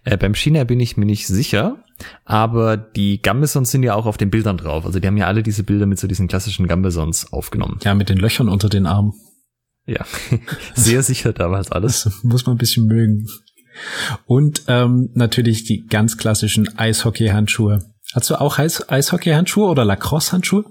Äh, 0.04 0.18
beim 0.18 0.36
China 0.36 0.64
bin 0.64 0.80
ich 0.80 0.98
mir 0.98 1.06
nicht 1.06 1.28
sicher, 1.28 1.84
aber 2.26 2.78
die 2.78 3.22
Gambesons 3.22 3.72
sind 3.72 3.84
ja 3.84 3.96
auch 3.96 4.06
auf 4.06 4.18
den 4.18 4.30
Bildern 4.30 4.58
drauf. 4.58 4.86
Also 4.86 5.00
die 5.00 5.08
haben 5.08 5.18
ja 5.18 5.28
alle 5.28 5.44
diese 5.44 5.64
Bilder 5.64 5.86
mit 5.86 6.00
so 6.00 6.08
diesen 6.08 6.28
klassischen 6.28 6.68
Gambesons 6.68 7.32
aufgenommen. 7.32 7.80
Ja, 7.84 7.94
mit 7.94 8.10
den 8.10 8.18
Löchern 8.18 8.50
unter 8.50 8.70
den 8.70 8.86
Armen. 8.86 9.14
Ja, 9.86 10.06
sehr 10.76 11.04
sicher 11.04 11.34
damals 11.34 11.72
alles. 11.72 12.04
Das 12.04 12.24
muss 12.24 12.46
man 12.46 12.56
ein 12.56 12.60
bisschen 12.60 12.88
mögen. 12.88 13.28
Und 14.26 14.64
ähm, 14.68 15.10
natürlich 15.14 15.64
die 15.64 15.86
ganz 15.88 16.18
klassischen 16.18 16.78
Eishockey-Handschuhe. 16.78 17.80
Hast 18.14 18.30
du 18.30 18.40
auch 18.40 18.60
Eis 18.60 18.88
Eishockey-Handschuhe 18.88 19.68
oder 19.68 19.86
Lacrosse-Handschuhe? 19.86 20.66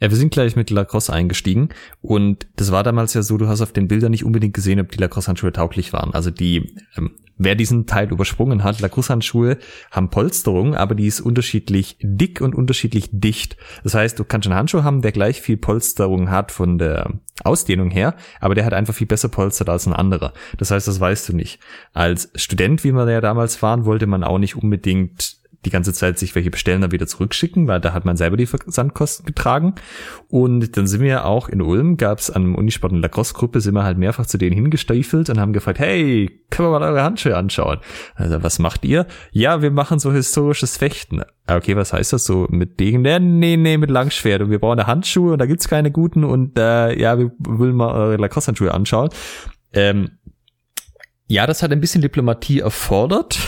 Ja, 0.00 0.10
wir 0.10 0.16
sind 0.16 0.32
gleich 0.32 0.54
mit 0.54 0.70
Lacrosse 0.70 1.12
eingestiegen 1.12 1.70
und 2.02 2.46
das 2.54 2.70
war 2.70 2.84
damals 2.84 3.14
ja 3.14 3.22
so, 3.22 3.36
du 3.36 3.48
hast 3.48 3.60
auf 3.62 3.72
den 3.72 3.88
Bildern 3.88 4.12
nicht 4.12 4.24
unbedingt 4.24 4.54
gesehen, 4.54 4.78
ob 4.78 4.92
die 4.92 4.98
Lacrosse-Handschuhe 4.98 5.52
tauglich 5.52 5.92
waren. 5.92 6.14
Also 6.14 6.30
die, 6.30 6.76
ähm, 6.96 7.10
wer 7.36 7.56
diesen 7.56 7.86
Teil 7.86 8.08
übersprungen 8.12 8.62
hat, 8.62 8.78
Lacrosse-Handschuhe 8.78 9.58
haben 9.90 10.10
Polsterung, 10.10 10.76
aber 10.76 10.94
die 10.94 11.06
ist 11.06 11.20
unterschiedlich 11.20 11.96
dick 12.00 12.40
und 12.40 12.54
unterschiedlich 12.54 13.08
dicht. 13.10 13.56
Das 13.82 13.94
heißt, 13.94 14.16
du 14.16 14.24
kannst 14.24 14.46
einen 14.46 14.56
Handschuh 14.56 14.84
haben, 14.84 15.02
der 15.02 15.10
gleich 15.10 15.40
viel 15.40 15.56
Polsterung 15.56 16.30
hat 16.30 16.52
von 16.52 16.78
der 16.78 17.14
Ausdehnung 17.42 17.90
her, 17.90 18.14
aber 18.40 18.54
der 18.54 18.64
hat 18.64 18.74
einfach 18.74 18.94
viel 18.94 19.06
besser 19.08 19.28
polstert 19.28 19.68
als 19.68 19.86
ein 19.86 19.92
anderer. 19.92 20.32
Das 20.58 20.70
heißt, 20.70 20.86
das 20.86 21.00
weißt 21.00 21.28
du 21.28 21.32
nicht. 21.34 21.58
Als 21.92 22.30
Student, 22.36 22.84
wie 22.84 22.92
wir 22.92 23.10
ja 23.10 23.20
damals 23.20 23.60
waren, 23.62 23.84
wollte 23.84 24.06
man 24.06 24.22
auch 24.22 24.38
nicht 24.38 24.54
unbedingt 24.54 25.37
die 25.64 25.70
ganze 25.70 25.92
Zeit 25.92 26.18
sich 26.18 26.34
welche 26.34 26.50
bestellen, 26.50 26.82
dann 26.82 26.92
wieder 26.92 27.06
zurückschicken, 27.06 27.66
weil 27.66 27.80
da 27.80 27.92
hat 27.92 28.04
man 28.04 28.16
selber 28.16 28.36
die 28.36 28.46
Versandkosten 28.46 29.26
getragen. 29.26 29.74
Und 30.28 30.76
dann 30.76 30.86
sind 30.86 31.00
wir 31.00 31.24
auch 31.24 31.48
in 31.48 31.60
Ulm, 31.60 31.96
gab 31.96 32.20
es 32.20 32.30
an 32.30 32.42
einem 32.42 32.54
Unisport 32.54 32.92
eine 32.92 33.00
Lacrosse-Gruppe, 33.02 33.60
sind 33.60 33.74
wir 33.74 33.82
halt 33.82 33.98
mehrfach 33.98 34.26
zu 34.26 34.38
denen 34.38 34.54
hingestiefelt 34.54 35.30
und 35.30 35.40
haben 35.40 35.52
gefragt, 35.52 35.80
hey, 35.80 36.30
können 36.50 36.68
wir 36.68 36.78
mal 36.78 36.88
eure 36.88 37.02
Handschuhe 37.02 37.36
anschauen? 37.36 37.78
Also, 38.14 38.42
was 38.42 38.60
macht 38.60 38.84
ihr? 38.84 39.06
Ja, 39.32 39.60
wir 39.60 39.72
machen 39.72 39.98
so 39.98 40.12
historisches 40.12 40.76
Fechten. 40.76 41.22
Okay, 41.48 41.74
was 41.76 41.92
heißt 41.92 42.12
das 42.12 42.24
so? 42.24 42.46
Mit 42.50 42.78
Degen? 42.78 43.02
Nee, 43.02 43.56
nee, 43.56 43.78
mit 43.78 43.90
Langschwert. 43.90 44.42
Und 44.42 44.50
wir 44.50 44.60
brauchen 44.60 44.86
Handschuhe 44.86 45.32
und 45.32 45.38
da 45.38 45.46
gibt's 45.46 45.68
keine 45.68 45.90
guten 45.90 46.22
und 46.22 46.56
äh, 46.56 46.96
ja, 46.98 47.18
wir 47.18 47.32
wollen 47.38 47.74
mal 47.74 47.92
eure 47.92 48.16
Lacrosse-Handschuhe 48.16 48.72
anschauen. 48.72 49.08
Ähm, 49.72 50.10
ja, 51.26 51.46
das 51.46 51.62
hat 51.62 51.72
ein 51.72 51.80
bisschen 51.80 52.00
Diplomatie 52.00 52.60
erfordert 52.60 53.38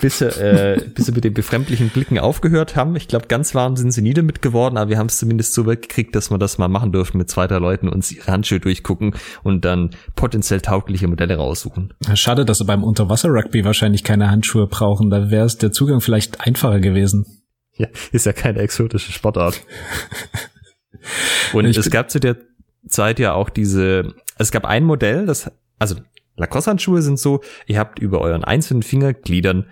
bis 0.00 0.18
sie, 0.18 0.26
äh, 0.26 0.80
bis 0.94 1.06
sie 1.06 1.12
mit 1.12 1.24
den 1.24 1.34
befremdlichen 1.34 1.90
Blicken 1.90 2.18
aufgehört 2.18 2.76
haben. 2.76 2.96
Ich 2.96 3.08
glaube, 3.08 3.26
ganz 3.26 3.54
warm 3.54 3.76
sind 3.76 3.92
sie 3.92 4.02
nie 4.02 4.14
damit 4.14 4.42
geworden, 4.42 4.76
aber 4.76 4.90
wir 4.90 4.98
haben 4.98 5.06
es 5.06 5.18
zumindest 5.18 5.54
so 5.54 5.66
weggekriegt, 5.66 6.14
dass 6.14 6.30
wir 6.30 6.38
das 6.38 6.58
mal 6.58 6.68
machen 6.68 6.92
dürfen 6.92 7.18
mit 7.18 7.30
zwei, 7.30 7.46
drei 7.46 7.58
Leuten, 7.58 7.88
uns 7.88 8.12
ihre 8.12 8.32
Handschuhe 8.32 8.60
durchgucken 8.60 9.14
und 9.42 9.64
dann 9.64 9.90
potenziell 10.14 10.60
taugliche 10.60 11.08
Modelle 11.08 11.36
raussuchen. 11.36 11.94
Schade, 12.14 12.44
dass 12.44 12.58
sie 12.58 12.64
beim 12.64 12.84
Unterwasser-Rugby 12.84 13.64
wahrscheinlich 13.64 14.04
keine 14.04 14.30
Handschuhe 14.30 14.66
brauchen. 14.66 15.10
Da 15.10 15.30
wäre 15.30 15.46
es 15.46 15.58
der 15.58 15.72
Zugang 15.72 16.00
vielleicht 16.00 16.40
einfacher 16.40 16.80
gewesen. 16.80 17.42
Ja, 17.76 17.88
ist 18.12 18.26
ja 18.26 18.32
keine 18.32 18.60
exotische 18.60 19.12
Sportart. 19.12 19.62
und 21.52 21.64
ich 21.66 21.76
es 21.76 21.90
gab 21.90 22.10
zu 22.10 22.20
der 22.20 22.36
Zeit 22.88 23.18
ja 23.18 23.34
auch 23.34 23.50
diese, 23.50 24.14
es 24.38 24.50
gab 24.50 24.64
ein 24.64 24.84
Modell, 24.84 25.26
das, 25.26 25.50
also 25.78 25.96
Lacoste-Handschuhe 26.36 27.02
sind 27.02 27.18
so, 27.18 27.40
ihr 27.66 27.78
habt 27.78 27.98
über 27.98 28.20
euren 28.20 28.44
einzelnen 28.44 28.82
Fingergliedern 28.82 29.66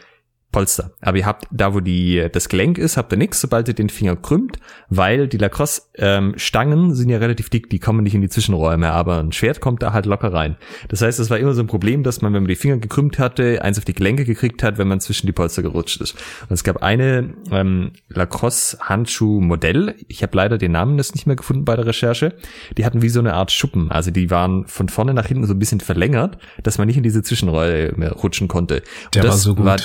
Polster. 0.54 0.92
Aber 1.00 1.18
ihr 1.18 1.26
habt 1.26 1.48
da, 1.50 1.74
wo 1.74 1.80
die, 1.80 2.28
das 2.30 2.48
Gelenk 2.48 2.78
ist, 2.78 2.96
habt 2.96 3.12
ihr 3.12 3.18
nichts, 3.18 3.40
sobald 3.40 3.66
ihr 3.66 3.74
den 3.74 3.88
Finger 3.88 4.14
krümmt, 4.14 4.60
weil 4.88 5.26
die 5.26 5.36
Lacrosse-Stangen 5.36 6.78
ähm, 6.78 6.94
sind 6.94 7.08
ja 7.08 7.18
relativ 7.18 7.50
dick, 7.50 7.68
die 7.70 7.80
kommen 7.80 8.04
nicht 8.04 8.14
in 8.14 8.20
die 8.20 8.28
Zwischenräume, 8.28 8.92
aber 8.92 9.18
ein 9.18 9.32
Schwert 9.32 9.60
kommt 9.60 9.82
da 9.82 9.92
halt 9.92 10.06
locker 10.06 10.32
rein. 10.32 10.54
Das 10.86 11.02
heißt, 11.02 11.18
es 11.18 11.28
war 11.28 11.40
immer 11.40 11.54
so 11.54 11.60
ein 11.60 11.66
Problem, 11.66 12.04
dass 12.04 12.22
man, 12.22 12.32
wenn 12.34 12.44
man 12.44 12.48
die 12.48 12.54
Finger 12.54 12.76
gekrümmt 12.76 13.18
hatte, 13.18 13.62
eins 13.62 13.78
auf 13.78 13.84
die 13.84 13.94
Gelenke 13.94 14.24
gekriegt 14.24 14.62
hat, 14.62 14.78
wenn 14.78 14.86
man 14.86 15.00
zwischen 15.00 15.26
die 15.26 15.32
Polster 15.32 15.62
gerutscht 15.62 16.00
ist. 16.00 16.14
Und 16.42 16.52
es 16.52 16.62
gab 16.62 16.84
eine 16.84 17.34
ähm, 17.50 17.90
Lacrosse-Handschuh-Modell, 18.10 19.96
ich 20.06 20.22
habe 20.22 20.36
leider 20.36 20.56
den 20.56 20.70
Namen 20.70 20.98
das 20.98 21.14
nicht 21.14 21.26
mehr 21.26 21.34
gefunden 21.34 21.64
bei 21.64 21.74
der 21.74 21.86
Recherche, 21.86 22.32
die 22.78 22.86
hatten 22.86 23.02
wie 23.02 23.08
so 23.08 23.18
eine 23.18 23.34
Art 23.34 23.50
Schuppen, 23.50 23.90
also 23.90 24.12
die 24.12 24.30
waren 24.30 24.68
von 24.68 24.88
vorne 24.88 25.14
nach 25.14 25.26
hinten 25.26 25.48
so 25.48 25.54
ein 25.54 25.58
bisschen 25.58 25.80
verlängert, 25.80 26.38
dass 26.62 26.78
man 26.78 26.86
nicht 26.86 26.96
in 26.96 27.02
diese 27.02 27.24
Zwischenräume 27.24 28.12
rutschen 28.12 28.46
konnte. 28.46 28.84
Und 29.06 29.16
der 29.16 29.24
war 29.24 29.32
so 29.32 29.56
gut. 29.56 29.64
War, 29.64 29.78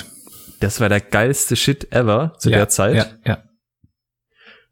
das 0.59 0.79
war 0.79 0.89
der 0.89 1.01
geilste 1.01 1.55
Shit 1.55 1.91
ever 1.91 2.33
zu 2.37 2.49
ja, 2.49 2.57
der 2.57 2.69
Zeit. 2.69 2.95
Ja, 2.95 3.05
ja. 3.25 3.43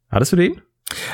Hattest 0.09 0.31
du 0.31 0.35
den? 0.37 0.61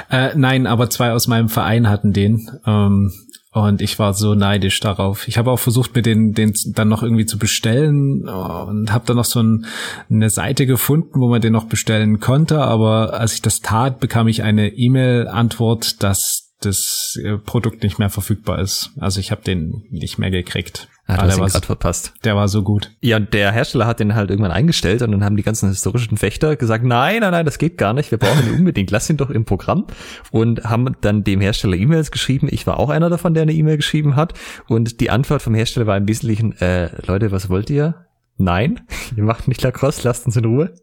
Äh, 0.10 0.32
nein, 0.36 0.68
aber 0.68 0.90
zwei 0.90 1.12
aus 1.12 1.28
meinem 1.28 1.50
Verein 1.50 1.90
hatten 1.90 2.14
den. 2.14 2.50
Ähm, 2.66 3.12
und 3.52 3.82
ich 3.82 4.00
war 4.00 4.16
so 4.16 4.34
neidisch 4.34 4.80
darauf. 4.80 5.28
Ich 5.28 5.38
habe 5.38 5.52
auch 5.52 5.60
versucht, 5.60 5.96
mir 5.96 6.02
den, 6.02 6.34
den 6.34 6.54
dann 6.74 6.90
noch 6.90 7.04
irgendwie 7.04 7.28
zu 7.28 7.38
bestellen 7.38 8.28
und 8.28 8.92
habe 8.92 9.06
dann 9.06 9.16
noch 9.16 9.26
so 9.26 9.44
ein, 9.44 9.68
eine 10.10 10.32
Seite 10.32 10.66
gefunden, 10.66 11.22
wo 11.22 11.28
man 11.30 11.40
den 11.40 11.54
noch 11.54 11.66
bestellen 11.66 12.20
konnte. 12.20 12.62
Aber 12.62 13.14
als 13.14 13.36
ich 13.36 13.44
das 13.44 13.62
tat, 13.62 14.00
bekam 14.00 14.28
ich 14.28 14.42
eine 14.42 14.70
E-Mail-Antwort, 14.70 16.02
dass 16.02 16.43
das 16.66 17.20
Produkt 17.46 17.84
nicht 17.84 18.00
mehr 18.00 18.10
verfügbar 18.10 18.60
ist. 18.60 18.92
Also 19.00 19.20
ich 19.20 19.32
habe 19.32 19.44
den 19.44 19.84
nicht 19.90 20.18
mehr 20.18 20.32
gekriegt. 20.32 20.88
Ah, 21.06 21.18
du 21.18 21.24
hast 21.24 21.38
ihn 21.38 21.46
gerade 21.46 21.66
verpasst. 21.66 22.14
Der 22.24 22.36
war 22.38 22.48
so 22.48 22.64
gut. 22.64 22.92
Ja, 23.02 23.18
und 23.18 23.34
der 23.34 23.52
Hersteller 23.52 23.86
hat 23.86 24.00
den 24.00 24.16
halt 24.16 24.30
irgendwann 24.30 24.54
eingestellt 24.54 25.02
und 25.02 25.12
dann 25.12 25.24
haben 25.24 25.36
die 25.36 25.44
ganzen 25.44 25.68
historischen 25.68 26.18
Fechter 26.18 26.56
gesagt, 26.56 26.86
nein, 26.86 27.20
nein, 27.20 27.32
nein, 27.32 27.46
das 27.46 27.58
geht 27.58 27.78
gar 27.78 27.94
nicht, 27.94 28.10
wir 28.12 28.18
brauchen 28.18 28.48
ihn 28.48 28.60
unbedingt, 28.60 28.90
lass 28.90 29.10
ihn 29.10 29.18
doch 29.18 29.30
im 29.30 29.44
Programm. 29.44 29.86
Und 30.32 30.64
haben 30.64 30.96
dann 31.02 31.26
dem 31.26 31.42
Hersteller 31.42 31.76
E-Mails 31.76 32.12
geschrieben. 32.12 32.48
Ich 32.50 32.66
war 32.68 32.80
auch 32.80 32.90
einer 32.90 33.10
davon, 33.10 33.34
der 33.34 33.44
eine 33.44 33.54
E-Mail 33.54 33.78
geschrieben 33.78 34.16
hat. 34.16 34.34
Und 34.68 35.02
die 35.02 35.10
Antwort 35.10 35.42
vom 35.42 35.56
Hersteller 35.56 35.88
war 35.88 35.98
im 35.98 36.08
Wesentlichen, 36.08 36.54
äh, 36.62 36.90
Leute, 37.06 37.32
was 37.32 37.50
wollt 37.50 37.70
ihr? 37.70 38.06
Nein, 38.38 38.82
ihr 39.18 39.24
macht 39.24 39.50
nicht 39.50 39.62
Lacrosse, 39.62 40.02
lasst 40.06 40.26
uns 40.26 40.38
in 40.38 40.46
Ruhe. 40.46 40.74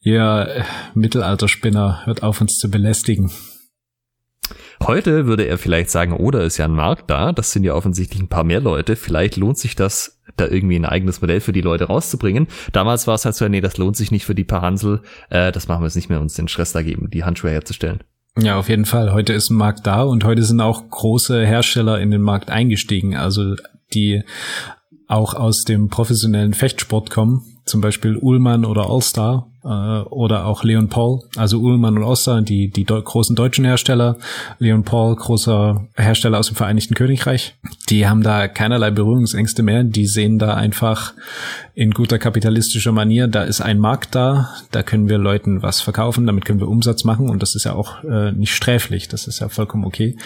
Ihr 0.00 0.48
äh, 0.48 0.62
Mittelalterspinner, 0.94 2.06
hört 2.06 2.24
auf 2.24 2.40
uns 2.40 2.58
zu 2.58 2.70
belästigen. 2.70 3.30
Heute 4.86 5.26
würde 5.26 5.44
er 5.44 5.58
vielleicht 5.58 5.90
sagen, 5.90 6.12
oder 6.12 6.40
oh, 6.40 6.42
ist 6.42 6.58
ja 6.58 6.66
ein 6.66 6.72
Markt 6.72 7.10
da, 7.10 7.32
das 7.32 7.52
sind 7.52 7.64
ja 7.64 7.74
offensichtlich 7.74 8.22
ein 8.22 8.28
paar 8.28 8.44
mehr 8.44 8.60
Leute, 8.60 8.96
vielleicht 8.96 9.36
lohnt 9.36 9.58
sich 9.58 9.74
das, 9.74 10.20
da 10.36 10.46
irgendwie 10.46 10.76
ein 10.76 10.84
eigenes 10.84 11.20
Modell 11.20 11.40
für 11.40 11.52
die 11.52 11.60
Leute 11.60 11.84
rauszubringen. 11.84 12.46
Damals 12.72 13.06
war 13.06 13.16
es 13.16 13.24
halt 13.24 13.34
so, 13.34 13.48
nee, 13.48 13.60
das 13.60 13.76
lohnt 13.76 13.96
sich 13.96 14.10
nicht 14.10 14.24
für 14.24 14.34
die 14.34 14.44
paar 14.44 14.62
Hansel, 14.62 15.02
äh, 15.30 15.50
das 15.50 15.68
machen 15.68 15.82
wir 15.82 15.86
jetzt 15.86 15.96
nicht 15.96 16.08
mehr, 16.08 16.20
uns 16.20 16.34
den 16.34 16.48
Stress 16.48 16.72
da 16.72 16.82
geben, 16.82 17.10
die 17.10 17.24
Handschuhe 17.24 17.50
herzustellen. 17.50 18.02
Ja, 18.38 18.56
auf 18.56 18.68
jeden 18.68 18.84
Fall. 18.84 19.12
Heute 19.12 19.32
ist 19.32 19.50
ein 19.50 19.56
Markt 19.56 19.86
da 19.86 20.02
und 20.02 20.22
heute 20.22 20.44
sind 20.44 20.60
auch 20.60 20.88
große 20.88 21.44
Hersteller 21.44 22.00
in 22.00 22.12
den 22.12 22.22
Markt 22.22 22.50
eingestiegen, 22.50 23.16
also 23.16 23.56
die 23.94 24.22
auch 25.08 25.34
aus 25.34 25.64
dem 25.64 25.88
professionellen 25.88 26.54
Fechtsport 26.54 27.10
kommen, 27.10 27.42
zum 27.64 27.80
Beispiel 27.80 28.16
Ullmann 28.16 28.64
oder 28.64 28.88
Allstar 28.90 29.50
oder 29.68 30.46
auch 30.46 30.64
Leon 30.64 30.88
Paul, 30.88 31.20
also 31.36 31.60
Ullmann 31.60 31.98
und 31.98 32.04
Allstar, 32.04 32.40
die, 32.42 32.70
die 32.70 32.84
de 32.84 33.02
großen 33.02 33.36
deutschen 33.36 33.64
Hersteller, 33.64 34.16
Leon 34.58 34.82
Paul, 34.82 35.14
großer 35.14 35.86
Hersteller 35.94 36.38
aus 36.38 36.46
dem 36.46 36.56
Vereinigten 36.56 36.94
Königreich, 36.94 37.54
die 37.90 38.06
haben 38.06 38.22
da 38.22 38.48
keinerlei 38.48 38.90
Berührungsängste 38.90 39.62
mehr, 39.62 39.84
die 39.84 40.06
sehen 40.06 40.38
da 40.38 40.54
einfach 40.54 41.12
in 41.74 41.90
guter 41.90 42.18
kapitalistischer 42.18 42.92
Manier, 42.92 43.28
da 43.28 43.42
ist 43.42 43.60
ein 43.60 43.78
Markt 43.78 44.14
da, 44.14 44.48
da 44.70 44.82
können 44.82 45.08
wir 45.08 45.18
Leuten 45.18 45.62
was 45.62 45.80
verkaufen, 45.80 46.26
damit 46.26 46.44
können 46.44 46.60
wir 46.60 46.68
Umsatz 46.68 47.04
machen 47.04 47.28
und 47.28 47.42
das 47.42 47.54
ist 47.54 47.64
ja 47.64 47.74
auch 47.74 48.02
äh, 48.04 48.32
nicht 48.32 48.54
sträflich, 48.54 49.08
das 49.08 49.26
ist 49.26 49.40
ja 49.40 49.48
vollkommen 49.48 49.84
okay. 49.84 50.16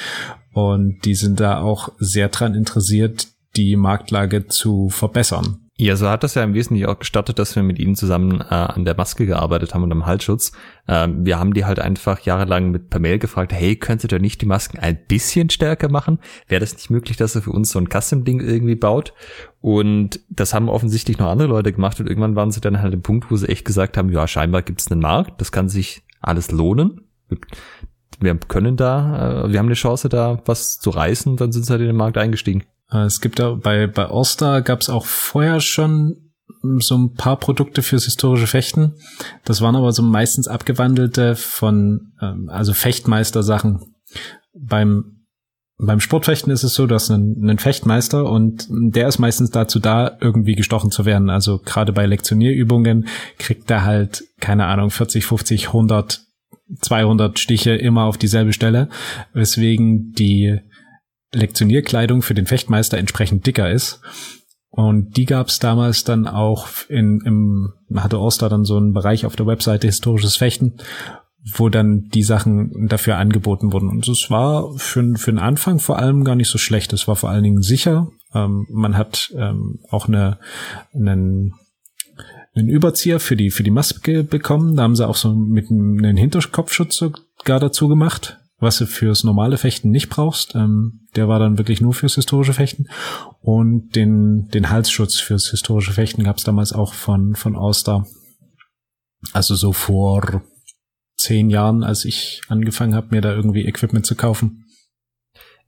Und 0.52 1.04
die 1.04 1.14
sind 1.14 1.40
da 1.40 1.60
auch 1.60 1.88
sehr 1.98 2.28
dran 2.28 2.54
interessiert, 2.54 3.26
die 3.56 3.76
Marktlage 3.76 4.46
zu 4.46 4.88
verbessern. 4.88 5.58
Ja, 5.82 5.96
so 5.96 6.08
hat 6.08 6.22
das 6.22 6.36
ja 6.36 6.44
im 6.44 6.54
Wesentlichen 6.54 6.88
auch 6.88 7.00
gestattet, 7.00 7.40
dass 7.40 7.56
wir 7.56 7.64
mit 7.64 7.80
ihnen 7.80 7.96
zusammen 7.96 8.40
äh, 8.40 8.54
an 8.54 8.84
der 8.84 8.96
Maske 8.96 9.26
gearbeitet 9.26 9.74
haben 9.74 9.82
und 9.82 9.90
am 9.90 10.06
Halsschutz. 10.06 10.52
Ähm, 10.86 11.26
wir 11.26 11.40
haben 11.40 11.54
die 11.54 11.64
halt 11.64 11.80
einfach 11.80 12.20
jahrelang 12.20 12.70
mit 12.70 12.88
per 12.88 13.00
Mail 13.00 13.18
gefragt, 13.18 13.52
hey, 13.52 13.74
könntet 13.74 14.12
ihr 14.12 14.20
nicht 14.20 14.40
die 14.40 14.46
Masken 14.46 14.78
ein 14.78 14.96
bisschen 15.08 15.50
stärker 15.50 15.88
machen? 15.88 16.20
Wäre 16.46 16.60
das 16.60 16.74
nicht 16.74 16.90
möglich, 16.90 17.16
dass 17.16 17.34
ihr 17.34 17.42
für 17.42 17.50
uns 17.50 17.72
so 17.72 17.80
ein 17.80 17.88
Custom-Ding 17.88 18.38
irgendwie 18.38 18.76
baut? 18.76 19.12
Und 19.60 20.20
das 20.28 20.54
haben 20.54 20.68
offensichtlich 20.68 21.18
noch 21.18 21.26
andere 21.26 21.48
Leute 21.48 21.72
gemacht 21.72 21.98
und 21.98 22.06
irgendwann 22.06 22.36
waren 22.36 22.52
sie 22.52 22.60
dann 22.60 22.80
halt 22.80 22.94
im 22.94 23.02
Punkt, 23.02 23.28
wo 23.32 23.34
sie 23.34 23.48
echt 23.48 23.64
gesagt 23.64 23.98
haben, 23.98 24.08
ja, 24.08 24.28
scheinbar 24.28 24.62
gibt 24.62 24.82
es 24.82 24.88
einen 24.88 25.00
Markt, 25.00 25.40
das 25.40 25.50
kann 25.50 25.68
sich 25.68 26.04
alles 26.20 26.52
lohnen. 26.52 27.08
Wir 28.20 28.36
können 28.36 28.76
da, 28.76 29.46
äh, 29.46 29.52
wir 29.52 29.58
haben 29.58 29.66
eine 29.66 29.74
Chance 29.74 30.08
da 30.08 30.40
was 30.44 30.78
zu 30.78 30.90
reißen, 30.90 31.36
dann 31.38 31.50
sind 31.50 31.66
sie 31.66 31.72
halt 31.72 31.80
in 31.80 31.88
den 31.88 31.96
Markt 31.96 32.18
eingestiegen. 32.18 32.62
Äh, 32.92 33.04
es 33.04 33.20
gibt 33.20 33.38
da 33.38 33.54
bei, 33.54 33.86
bei 33.86 34.06
All-Star 34.06 34.62
gab 34.62 34.80
es 34.80 34.88
auch 34.88 35.06
vorher 35.06 35.60
schon 35.60 36.16
so 36.78 36.96
ein 36.96 37.14
paar 37.14 37.38
Produkte 37.38 37.82
fürs 37.82 38.04
historische 38.04 38.46
Fechten. 38.46 38.94
Das 39.44 39.60
waren 39.60 39.74
aber 39.74 39.92
so 39.92 40.02
meistens 40.02 40.46
abgewandelte 40.46 41.34
von, 41.34 42.12
ähm, 42.20 42.48
also 42.48 42.72
Fechtmeister-Sachen. 42.72 43.80
Beim 44.54 45.22
beim 45.84 45.98
Sportfechten 45.98 46.52
ist 46.52 46.62
es 46.62 46.74
so, 46.74 46.86
dass 46.86 47.10
ein, 47.10 47.36
einen 47.42 47.58
Fechtmeister 47.58 48.30
und 48.30 48.68
der 48.70 49.08
ist 49.08 49.18
meistens 49.18 49.50
dazu 49.50 49.80
da, 49.80 50.16
irgendwie 50.20 50.54
gestochen 50.54 50.92
zu 50.92 51.04
werden. 51.04 51.28
Also 51.28 51.58
gerade 51.58 51.92
bei 51.92 52.06
Lektionierübungen 52.06 53.08
kriegt 53.38 53.68
er 53.68 53.84
halt, 53.84 54.22
keine 54.38 54.66
Ahnung, 54.66 54.90
40, 54.90 55.26
50, 55.26 55.68
100, 55.68 56.20
200 56.82 57.38
Stiche 57.38 57.72
immer 57.72 58.04
auf 58.04 58.16
dieselbe 58.16 58.52
Stelle, 58.52 58.90
weswegen 59.32 60.12
die 60.12 60.60
Lektionierkleidung 61.32 62.22
für 62.22 62.34
den 62.34 62.46
Fechtmeister 62.46 62.98
entsprechend 62.98 63.46
dicker 63.46 63.70
ist. 63.70 64.00
Und 64.70 65.16
die 65.18 65.26
gab 65.26 65.48
es 65.48 65.58
damals 65.58 66.04
dann 66.04 66.26
auch 66.26 66.66
in, 66.88 67.20
im, 67.26 67.74
hatte 67.94 68.18
Oster 68.18 68.48
dann 68.48 68.64
so 68.64 68.78
einen 68.78 68.94
Bereich 68.94 69.26
auf 69.26 69.36
der 69.36 69.46
Webseite 69.46 69.86
historisches 69.86 70.36
Fechten, 70.36 70.78
wo 71.56 71.68
dann 71.68 72.08
die 72.08 72.22
Sachen 72.22 72.86
dafür 72.88 73.18
angeboten 73.18 73.72
wurden. 73.72 73.90
Und 73.90 74.08
es 74.08 74.30
war 74.30 74.72
für, 74.78 75.16
für 75.16 75.30
den 75.30 75.38
Anfang 75.38 75.78
vor 75.78 75.98
allem 75.98 76.24
gar 76.24 76.36
nicht 76.36 76.48
so 76.48 76.56
schlecht. 76.56 76.92
Es 76.94 77.06
war 77.06 77.16
vor 77.16 77.28
allen 77.28 77.42
Dingen 77.42 77.60
sicher. 77.60 78.08
Ähm, 78.32 78.66
man 78.70 78.96
hat 78.96 79.30
ähm, 79.36 79.80
auch 79.90 80.08
eine, 80.08 80.38
einen, 80.94 81.52
einen 82.54 82.68
Überzieher 82.70 83.20
für 83.20 83.36
die, 83.36 83.50
für 83.50 83.64
die 83.64 83.70
Maske 83.70 84.24
bekommen. 84.24 84.76
Da 84.76 84.84
haben 84.84 84.96
sie 84.96 85.06
auch 85.06 85.16
so 85.16 85.34
mit 85.34 85.70
einem 85.70 86.16
Hinterkopfschutz 86.16 86.96
so 86.96 87.12
gar 87.44 87.60
dazu 87.60 87.88
gemacht, 87.88 88.38
was 88.62 88.78
du 88.78 88.86
fürs 88.86 89.24
normale 89.24 89.58
Fechten 89.58 89.90
nicht 89.90 90.08
brauchst. 90.08 90.54
Ähm, 90.54 91.00
der 91.16 91.28
war 91.28 91.38
dann 91.38 91.58
wirklich 91.58 91.80
nur 91.80 91.92
fürs 91.92 92.14
historische 92.14 92.52
Fechten. 92.52 92.86
Und 93.40 93.96
den, 93.96 94.48
den 94.48 94.70
Halsschutz 94.70 95.18
fürs 95.18 95.50
historische 95.50 95.92
Fechten 95.92 96.24
gab 96.24 96.38
es 96.38 96.44
damals 96.44 96.72
auch 96.72 96.94
von, 96.94 97.34
von 97.34 97.56
Auster. 97.56 98.06
Also 99.32 99.54
so 99.54 99.72
vor 99.72 100.42
zehn 101.16 101.50
Jahren, 101.50 101.82
als 101.82 102.04
ich 102.04 102.42
angefangen 102.48 102.94
habe, 102.94 103.08
mir 103.10 103.20
da 103.20 103.32
irgendwie 103.32 103.66
Equipment 103.66 104.06
zu 104.06 104.14
kaufen. 104.14 104.64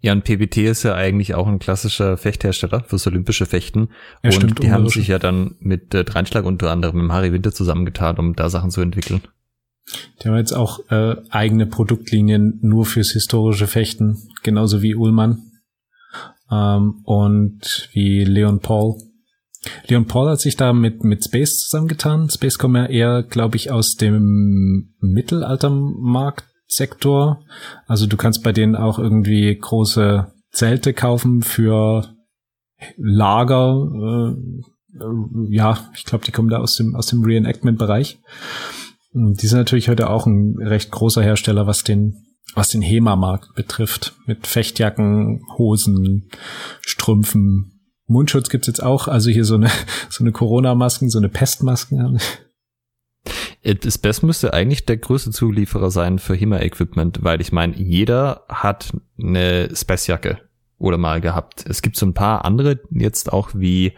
Ja, 0.01 0.13
und 0.13 0.25
PBT 0.25 0.59
ist 0.59 0.83
ja 0.83 0.95
eigentlich 0.95 1.35
auch 1.35 1.47
ein 1.47 1.59
klassischer 1.59 2.19
Fechthersteller 2.19 2.85
fürs 2.85 3.07
olympische 3.07 3.47
Fechten. 3.47 3.89
Ja, 4.23 4.31
und 4.31 4.35
stimmt, 4.35 4.63
die 4.63 4.71
haben 4.71 4.89
sich 4.89 5.09
ja 5.09 5.19
dann 5.19 5.57
mit 5.61 5.95
äh, 5.95 6.05
Dreinschlag 6.05 6.45
unter 6.45 6.71
anderem 6.71 7.03
mit 7.03 7.13
Harry 7.13 7.33
Winter 7.33 7.53
zusammengetan, 7.53 8.19
um 8.19 8.37
da 8.37 8.51
Sachen 8.51 8.71
zu 8.71 8.83
entwickeln. 8.83 9.23
Die 10.21 10.29
haben 10.29 10.37
jetzt 10.37 10.53
auch 10.53 10.81
äh, 10.91 11.17
eigene 11.31 11.67
Produktlinien 11.67 12.59
nur 12.63 12.87
fürs 12.87 13.11
historische 13.11 13.67
Fechten, 13.67 14.29
genauso 14.43 14.83
wie 14.83 14.95
Ullmann 14.95 15.51
ähm, 16.51 17.03
und 17.05 17.91
wie 17.93 18.25
Leon 18.25 18.61
Paul. 18.61 18.97
Leon 19.87 20.07
Paul 20.07 20.31
hat 20.31 20.41
sich 20.41 20.57
da 20.57 20.73
mit, 20.73 21.05
mit 21.05 21.23
Space 21.25 21.61
zusammengetan. 21.61 22.31
Space 22.31 22.59
kommt 22.59 22.77
ja 22.77 22.87
eher, 22.87 23.23
glaube 23.23 23.57
ich, 23.57 23.71
aus 23.71 23.97
dem 23.97 24.95
Mittelaltermarktsektor. 25.01 27.45
Also 27.87 28.07
du 28.07 28.17
kannst 28.17 28.43
bei 28.43 28.53
denen 28.53 28.75
auch 28.77 28.99
irgendwie 28.99 29.55
große 29.57 30.33
Zelte 30.51 30.93
kaufen 30.93 31.43
für 31.43 32.15
Lager. 32.97 33.89
Äh, 33.95 34.33
äh, 34.99 35.05
ja, 35.51 35.79
ich 35.95 36.05
glaube, 36.05 36.25
die 36.25 36.33
kommen 36.33 36.51
da 36.51 36.59
aus 36.59 36.77
dem, 36.77 36.95
aus 36.95 37.07
dem 37.07 37.25
Reenactment-Bereich. 37.25 38.21
Die 39.15 39.47
sind 39.47 39.59
natürlich 39.59 39.89
heute 39.89 40.11
auch 40.11 40.27
ein 40.27 40.57
recht 40.59 40.91
großer 40.91 41.23
Hersteller, 41.23 41.69
was 41.69 41.85
den, 41.85 42.25
was 42.55 42.71
den 42.71 42.83
HEMA-Markt 42.83 43.55
betrifft. 43.55 44.17
Mit 44.27 44.47
Fechtjacken, 44.49 45.43
Hosen, 45.57 46.29
Strümpfen. 46.81 47.81
Mundschutz 48.07 48.51
gibt's 48.51 48.67
jetzt 48.67 48.83
auch. 48.83 49.07
Also 49.07 49.31
hier 49.31 49.45
so 49.45 49.55
eine, 49.55 49.71
so 50.11 50.25
eine 50.25 50.33
Corona-Masken, 50.33 51.11
so 51.11 51.19
eine 51.19 51.29
Pestmasken. 51.29 52.19
Das 53.63 53.99
Best 53.99 54.25
müsste 54.25 54.53
eigentlich 54.53 54.85
der 54.85 54.97
größte 54.97 55.31
Zulieferer 55.31 55.93
sein 55.93 56.19
für 56.19 56.35
HEMA-Equipment, 56.35 57.23
weil 57.23 57.41
ich 57.41 57.53
meine, 57.53 57.77
jeder 57.77 58.45
hat 58.49 58.93
eine 59.19 59.75
Space-Jacke 59.75 60.39
oder 60.79 60.99
mal 60.99 61.21
gehabt. 61.21 61.65
Es 61.67 61.83
gibt 61.83 61.97
so 61.97 62.05
ein 62.05 62.15
paar 62.15 62.45
andere 62.45 62.81
jetzt 62.91 63.33
auch 63.33 63.51
wie 63.55 63.93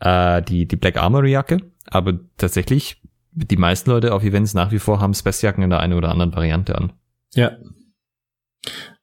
äh, 0.00 0.42
die, 0.42 0.66
die 0.66 0.76
Black 0.76 0.98
Armory-Jacke, 0.98 1.62
aber 1.86 2.20
tatsächlich 2.36 3.02
die 3.34 3.56
meisten 3.56 3.90
Leute 3.90 4.14
auf 4.14 4.22
Events 4.22 4.54
nach 4.54 4.70
wie 4.70 4.78
vor 4.78 5.00
haben 5.00 5.14
Space-Jacken 5.14 5.62
in 5.62 5.70
der 5.70 5.80
einen 5.80 5.94
oder 5.94 6.10
anderen 6.10 6.34
Variante 6.34 6.76
an. 6.76 6.92
Ja. 7.34 7.52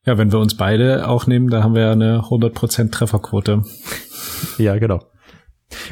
Ja, 0.06 0.18
wenn 0.18 0.32
wir 0.32 0.40
uns 0.40 0.58
beide 0.58 1.08
auch 1.08 1.28
nehmen, 1.28 1.50
da 1.50 1.64
haben 1.64 1.76
wir 1.76 1.82
ja 1.82 1.92
eine 1.92 2.22
100% 2.22 2.92
Trefferquote. 2.92 3.64
Ja, 4.58 4.78
genau. 4.80 5.11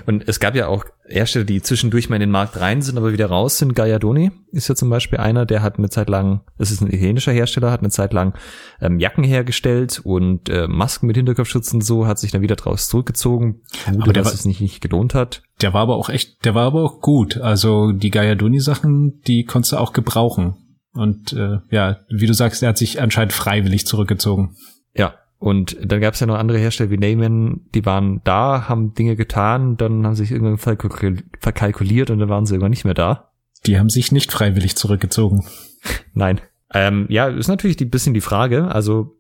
Und 0.05 0.27
es 0.27 0.39
gab 0.39 0.55
ja 0.55 0.67
auch 0.67 0.85
Hersteller, 1.07 1.45
die 1.45 1.61
zwischendurch 1.61 2.09
mal 2.09 2.15
in 2.17 2.21
den 2.21 2.31
Markt 2.31 2.59
rein 2.59 2.81
sind, 2.81 2.97
aber 2.97 3.11
wieder 3.13 3.27
raus 3.27 3.57
sind. 3.57 3.75
Galladoni 3.75 4.31
ist 4.51 4.67
ja 4.67 4.75
zum 4.75 4.89
Beispiel 4.89 5.19
einer, 5.19 5.45
der 5.45 5.61
hat 5.63 5.77
eine 5.77 5.89
Zeit 5.89 6.09
lang, 6.09 6.41
das 6.57 6.71
ist 6.71 6.81
ein 6.81 6.87
italienischer 6.87 7.31
Hersteller, 7.31 7.71
hat 7.71 7.79
eine 7.79 7.89
Zeit 7.89 8.13
lang 8.13 8.35
ähm, 8.81 8.99
Jacken 8.99 9.23
hergestellt 9.23 10.01
und 10.03 10.49
äh, 10.49 10.67
Masken 10.67 11.07
mit 11.07 11.15
Hinterkopfschutz 11.17 11.73
und 11.73 11.83
so, 11.83 12.05
hat 12.07 12.19
sich 12.19 12.31
dann 12.31 12.41
wieder 12.41 12.55
draus 12.55 12.87
zurückgezogen, 12.89 13.61
Aber 13.87 14.03
aber 14.03 14.13
dass 14.13 14.25
war- 14.27 14.33
es 14.33 14.45
nicht, 14.45 14.61
nicht 14.61 14.81
gelohnt 14.81 15.15
hat. 15.15 15.41
Der 15.61 15.73
war 15.73 15.81
aber 15.81 15.95
auch 15.95 16.09
echt, 16.09 16.45
der 16.45 16.55
war 16.55 16.65
aber 16.67 16.83
auch 16.83 17.01
gut. 17.01 17.37
Also 17.37 17.91
die 17.91 18.11
Gaiadoni-Sachen, 18.11 19.21
die 19.27 19.45
konntest 19.45 19.71
du 19.73 19.77
auch 19.77 19.93
gebrauchen. 19.93 20.55
Und 20.93 21.33
äh, 21.33 21.57
ja, 21.69 21.97
wie 22.09 22.25
du 22.25 22.33
sagst, 22.33 22.63
er 22.63 22.69
hat 22.69 22.77
sich 22.77 23.01
anscheinend 23.01 23.33
freiwillig 23.33 23.85
zurückgezogen. 23.85 24.55
Ja. 24.95 25.13
Und 25.39 25.77
dann 25.81 26.01
gab 26.01 26.13
es 26.13 26.19
ja 26.19 26.27
noch 26.27 26.37
andere 26.37 26.57
Hersteller 26.59 26.91
wie 26.91 26.97
Neyman, 26.97 27.61
die 27.73 27.85
waren 27.85 28.19
da, 28.25 28.67
haben 28.67 28.93
Dinge 28.93 29.15
getan, 29.15 29.77
dann 29.77 30.05
haben 30.05 30.15
sich 30.15 30.31
irgendwann 30.31 30.57
verkalkul- 30.57 31.23
verkalkuliert 31.39 32.09
und 32.09 32.19
dann 32.19 32.27
waren 32.27 32.45
sie 32.45 32.55
irgendwann 32.55 32.71
nicht 32.71 32.83
mehr 32.83 32.93
da. 32.93 33.31
Die 33.65 33.79
haben 33.79 33.89
sich 33.89 34.11
nicht 34.11 34.31
freiwillig 34.31 34.75
zurückgezogen. 34.75 35.45
Nein. 36.13 36.41
Ähm, 36.73 37.05
ja, 37.09 37.27
ist 37.27 37.47
natürlich 37.47 37.77
die 37.77 37.85
bisschen 37.85 38.13
die 38.13 38.21
Frage. 38.21 38.67
Also, 38.67 39.15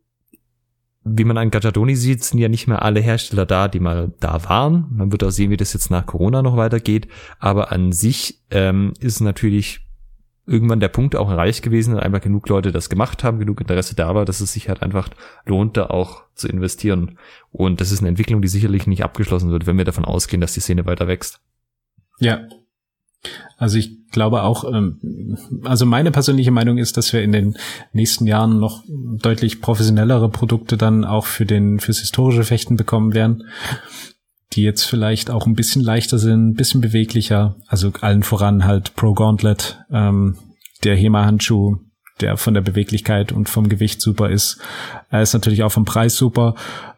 wie 1.05 1.23
man 1.23 1.37
an 1.37 1.51
Gajadoni 1.51 1.95
sieht, 1.95 2.23
sind 2.23 2.39
ja 2.39 2.49
nicht 2.49 2.67
mehr 2.67 2.83
alle 2.83 2.99
Hersteller 2.99 3.45
da, 3.45 3.69
die 3.69 3.79
mal 3.79 4.13
da 4.19 4.43
waren. 4.43 4.87
Man 4.91 5.11
wird 5.13 5.23
auch 5.23 5.31
sehen, 5.31 5.49
wie 5.49 5.57
das 5.57 5.73
jetzt 5.73 5.89
nach 5.89 6.05
Corona 6.05 6.41
noch 6.41 6.57
weitergeht. 6.57 7.07
Aber 7.39 7.71
an 7.71 7.93
sich 7.93 8.41
ähm, 8.51 8.93
ist 8.99 9.21
natürlich 9.21 9.88
irgendwann 10.49 10.79
der 10.79 10.87
Punkt 10.89 11.15
auch 11.15 11.29
erreicht 11.29 11.63
gewesen, 11.63 11.93
dass 11.93 12.03
einfach 12.03 12.21
genug 12.21 12.49
Leute 12.49 12.71
das 12.71 12.89
gemacht 12.89 13.23
haben, 13.23 13.39
genug 13.39 13.61
Interesse 13.61 13.95
da 13.95 14.15
war, 14.15 14.25
dass 14.25 14.41
es 14.41 14.53
sich 14.53 14.67
halt 14.67 14.81
einfach 14.81 15.09
lohnt, 15.45 15.77
da 15.77 15.87
auch 15.87 16.23
zu 16.33 16.47
investieren. 16.47 17.17
Und 17.51 17.81
das 17.81 17.91
ist 17.91 17.99
eine 17.99 18.09
Entwicklung, 18.09 18.41
die 18.41 18.47
sicherlich 18.47 18.87
nicht 18.87 19.03
abgeschlossen 19.03 19.51
wird, 19.51 19.67
wenn 19.67 19.77
wir 19.77 19.85
davon 19.85 20.05
ausgehen, 20.05 20.41
dass 20.41 20.53
die 20.53 20.59
Szene 20.59 20.85
weiter 20.85 21.07
wächst. 21.07 21.39
Ja. 22.19 22.41
Also 23.57 23.77
ich 23.77 24.09
glaube 24.11 24.43
auch, 24.43 24.63
ähm, 24.63 25.37
also 25.65 25.85
meine 25.85 26.11
persönliche 26.11 26.51
Meinung 26.51 26.77
ist, 26.77 26.95
dass 26.95 27.11
wir 27.11 27.21
in 27.21 27.33
den 27.33 27.57
nächsten 27.91 28.25
Jahren 28.25 28.59
noch 28.59 28.83
deutlich 28.87 29.61
professionellere 29.61 30.29
Produkte 30.29 30.77
dann 30.77 31.03
auch 31.03 31.25
für 31.25 31.45
den 31.45 31.79
fürs 31.79 31.99
historische 31.99 32.45
Fechten 32.45 32.77
bekommen 32.77 33.13
werden, 33.13 33.43
die 34.53 34.63
jetzt 34.63 34.83
vielleicht 34.83 35.29
auch 35.29 35.45
ein 35.45 35.53
bisschen 35.53 35.83
leichter 35.83 36.17
sind, 36.17 36.49
ein 36.49 36.53
bisschen 36.55 36.81
beweglicher. 36.81 37.55
Also 37.67 37.91
allen 38.01 38.23
voran 38.23 38.65
halt 38.65 38.95
Pro 38.95 39.13
Gauntlet, 39.13 39.79
ähm, 39.91 40.37
der 40.83 40.95
HEMA-Handschuh, 40.95 41.77
der 42.21 42.37
von 42.37 42.53
der 42.53 42.61
Beweglichkeit 42.61 43.31
und 43.31 43.47
vom 43.47 43.69
Gewicht 43.69 44.01
super 44.01 44.29
ist. 44.29 44.59
Er 45.09 45.21
ist 45.21 45.33
natürlich 45.33 45.63
auch 45.63 45.71
vom 45.71 45.85
Preis 45.85 46.15
super, 46.15 46.55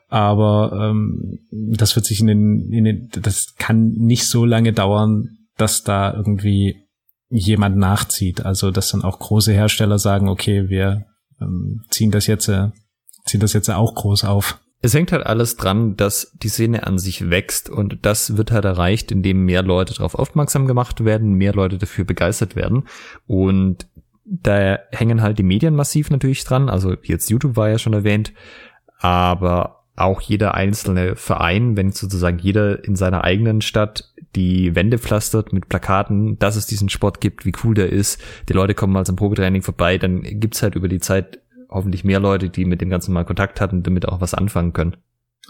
aber 0.07 0.89
ähm, 0.91 1.39
das 1.51 1.95
wird 1.95 2.05
sich 2.05 2.21
in 2.21 2.27
den, 2.27 2.71
in 2.71 2.83
den, 2.85 3.09
das 3.21 3.55
kann 3.57 3.89
nicht 3.89 4.27
so 4.27 4.45
lange 4.45 4.73
dauern, 4.73 5.37
dass 5.57 5.83
da 5.83 6.13
irgendwie 6.13 6.87
jemand 7.29 7.77
nachzieht. 7.77 8.45
Also 8.45 8.71
dass 8.71 8.91
dann 8.91 9.03
auch 9.03 9.19
große 9.19 9.53
Hersteller 9.53 9.99
sagen, 9.99 10.29
okay, 10.29 10.69
wir 10.69 11.05
ähm, 11.41 11.83
ziehen 11.89 12.11
das 12.11 12.27
jetzt, 12.27 12.47
äh, 12.47 12.69
ziehen 13.25 13.39
das 13.39 13.53
jetzt 13.53 13.69
auch 13.69 13.95
groß 13.95 14.23
auf. 14.23 14.59
Es 14.81 14.93
hängt 14.93 15.11
halt 15.11 15.25
alles 15.25 15.57
dran, 15.57 15.95
dass 15.95 16.31
die 16.41 16.49
Szene 16.49 16.87
an 16.87 16.97
sich 16.97 17.29
wächst 17.29 17.69
und 17.69 17.99
das 18.01 18.35
wird 18.35 18.51
halt 18.51 18.65
erreicht, 18.65 19.11
indem 19.11 19.45
mehr 19.45 19.61
Leute 19.61 19.93
darauf 19.93 20.15
aufmerksam 20.15 20.65
gemacht 20.65 21.05
werden, 21.05 21.33
mehr 21.33 21.53
Leute 21.53 21.77
dafür 21.77 22.03
begeistert 22.03 22.55
werden. 22.55 22.85
Und 23.27 23.87
da 24.25 24.79
hängen 24.91 25.21
halt 25.21 25.37
die 25.37 25.43
Medien 25.43 25.75
massiv 25.75 26.09
natürlich 26.09 26.43
dran, 26.43 26.69
also 26.69 26.95
jetzt 27.03 27.29
YouTube 27.29 27.55
war 27.55 27.69
ja 27.69 27.77
schon 27.77 27.93
erwähnt, 27.93 28.33
aber 28.99 29.81
auch 29.95 30.21
jeder 30.21 30.55
einzelne 30.55 31.15
Verein, 31.15 31.75
wenn 31.77 31.91
sozusagen 31.91 32.39
jeder 32.39 32.83
in 32.83 32.95
seiner 32.95 33.23
eigenen 33.23 33.61
Stadt 33.61 34.11
die 34.35 34.73
Wände 34.75 34.97
pflastert 34.97 35.51
mit 35.51 35.67
Plakaten, 35.67 36.39
dass 36.39 36.55
es 36.55 36.65
diesen 36.65 36.89
Sport 36.89 37.19
gibt, 37.19 37.45
wie 37.45 37.51
cool 37.63 37.75
der 37.75 37.91
ist, 37.91 38.21
die 38.47 38.53
Leute 38.53 38.73
kommen 38.73 38.93
mal 38.93 39.05
zum 39.05 39.17
Probetraining 39.17 39.61
vorbei, 39.61 39.97
dann 39.97 40.21
gibt's 40.23 40.63
halt 40.63 40.75
über 40.75 40.87
die 40.87 40.99
Zeit 40.99 41.40
hoffentlich 41.71 42.03
mehr 42.03 42.19
Leute, 42.19 42.49
die 42.49 42.65
mit 42.65 42.81
dem 42.81 42.89
Ganzen 42.89 43.13
mal 43.13 43.25
Kontakt 43.25 43.61
hatten, 43.61 43.83
damit 43.83 44.07
auch 44.07 44.21
was 44.21 44.33
anfangen 44.33 44.73
können. 44.73 44.97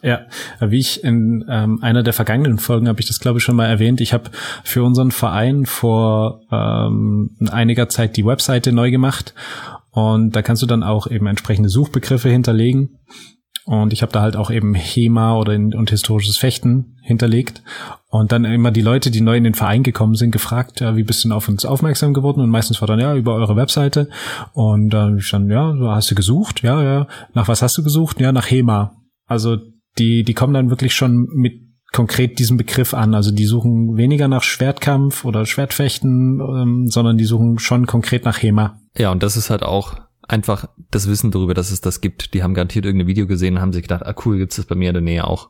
Ja, 0.03 0.22
wie 0.59 0.80
ich 0.80 1.03
in 1.03 1.45
ähm, 1.47 1.80
einer 1.84 2.01
der 2.01 2.13
vergangenen 2.13 2.57
Folgen 2.57 2.88
habe 2.88 2.99
ich 2.99 3.07
das 3.07 3.19
glaube 3.19 3.38
ich 3.38 3.43
schon 3.43 3.55
mal 3.55 3.67
erwähnt. 3.67 4.01
Ich 4.01 4.13
habe 4.13 4.32
für 4.63 4.84
unseren 4.84 5.11
Verein 5.11 5.65
vor 5.65 6.41
ähm, 6.51 7.36
einiger 7.51 7.88
Zeit 7.89 8.17
die 8.17 8.26
Webseite 8.26 8.72
neu 8.72 8.89
gemacht 8.89 9.36
und 9.91 10.36
da 10.36 10.41
kannst 10.41 10.63
du 10.63 10.65
dann 10.65 10.82
auch 10.82 11.07
eben 11.07 11.28
entsprechende 11.28 11.69
Suchbegriffe 11.69 12.30
hinterlegen. 12.30 12.97
Und 13.72 13.93
ich 13.93 14.01
habe 14.01 14.11
da 14.11 14.22
halt 14.22 14.36
auch 14.36 14.51
eben 14.51 14.74
HEMA 14.74 15.38
oder 15.38 15.53
in, 15.53 15.74
und 15.74 15.91
historisches 15.91 16.36
Fechten 16.38 16.97
hinterlegt. 17.03 17.63
Und 18.09 18.34
dann 18.34 18.43
immer 18.43 18.69
die 18.69 18.82
Leute, 18.82 19.11
die 19.11 19.22
neu 19.22 19.38
in 19.38 19.45
den 19.45 19.53
Verein 19.53 19.82
gekommen 19.82 20.15
sind, 20.15 20.32
gefragt, 20.32 20.82
ja, 20.82 20.97
wie 20.97 21.03
bist 21.03 21.24
du 21.24 21.30
denn 21.30 21.38
auf 21.38 21.47
uns 21.47 21.63
aufmerksam 21.63 22.13
geworden? 22.13 22.41
Und 22.41 22.49
meistens 22.49 22.82
war 22.82 22.88
dann, 22.89 22.99
ja, 22.99 23.15
über 23.15 23.34
eure 23.34 23.55
Webseite. 23.55 24.09
Und 24.51 24.89
dann 24.89 25.19
ich 25.19 25.32
dann, 25.32 25.49
ja, 25.49 25.74
hast 25.95 26.11
du 26.11 26.15
gesucht? 26.15 26.63
Ja, 26.63 26.84
ja. 26.84 27.07
Nach 27.34 27.47
was 27.47 27.61
hast 27.61 27.78
du 27.78 27.84
gesucht? 27.84 28.19
Ja, 28.19 28.34
nach 28.34 28.51
HEMA. 28.51 28.91
Also 29.26 29.55
die, 29.97 30.26
die 30.26 30.34
kommen 30.34 30.53
dann 30.53 30.69
wirklich 30.69 30.93
schon 30.93 31.30
mit 31.34 31.53
konkret 31.93 32.39
diesem 32.39 32.57
Begriff 32.57 32.93
an. 32.93 33.15
Also 33.15 33.32
die 33.32 33.45
suchen 33.45 33.95
weniger 33.95 34.28
nach 34.28 34.43
Schwertkampf 34.43 35.24
oder 35.24 35.45
Schwertfechten, 35.45 36.41
ähm, 36.41 36.88
sondern 36.88 37.17
die 37.17 37.24
suchen 37.24 37.57
schon 37.57 37.86
konkret 37.86 38.26
nach 38.26 38.41
HEMA. 38.41 38.82
Ja, 38.97 39.13
und 39.13 39.24
das 39.24 39.38
ist 39.38 39.49
halt 39.49 39.63
auch 39.63 39.95
einfach 40.28 40.69
das 40.91 41.07
Wissen 41.07 41.32
darüber, 41.32 41.53
dass 41.53 41.72
es 41.72 41.82
das 41.82 42.01
gibt. 42.01 42.34
Die 42.34 42.43
haben 42.43 42.53
garantiert 42.53 42.86
irgendein 42.86 43.07
Video 43.07 43.28
gesehen 43.28 43.55
und 43.55 43.61
haben 43.61 43.74
sich 43.74 43.84
gedacht, 43.84 44.05
ah 44.05 44.15
cool, 44.26 44.38
gibt's 44.38 44.55
das 44.55 44.65
bei 44.65 44.76
mir 44.76 44.89
in 44.89 44.93
der 44.93 45.01
Nähe 45.01 45.26
auch. 45.26 45.49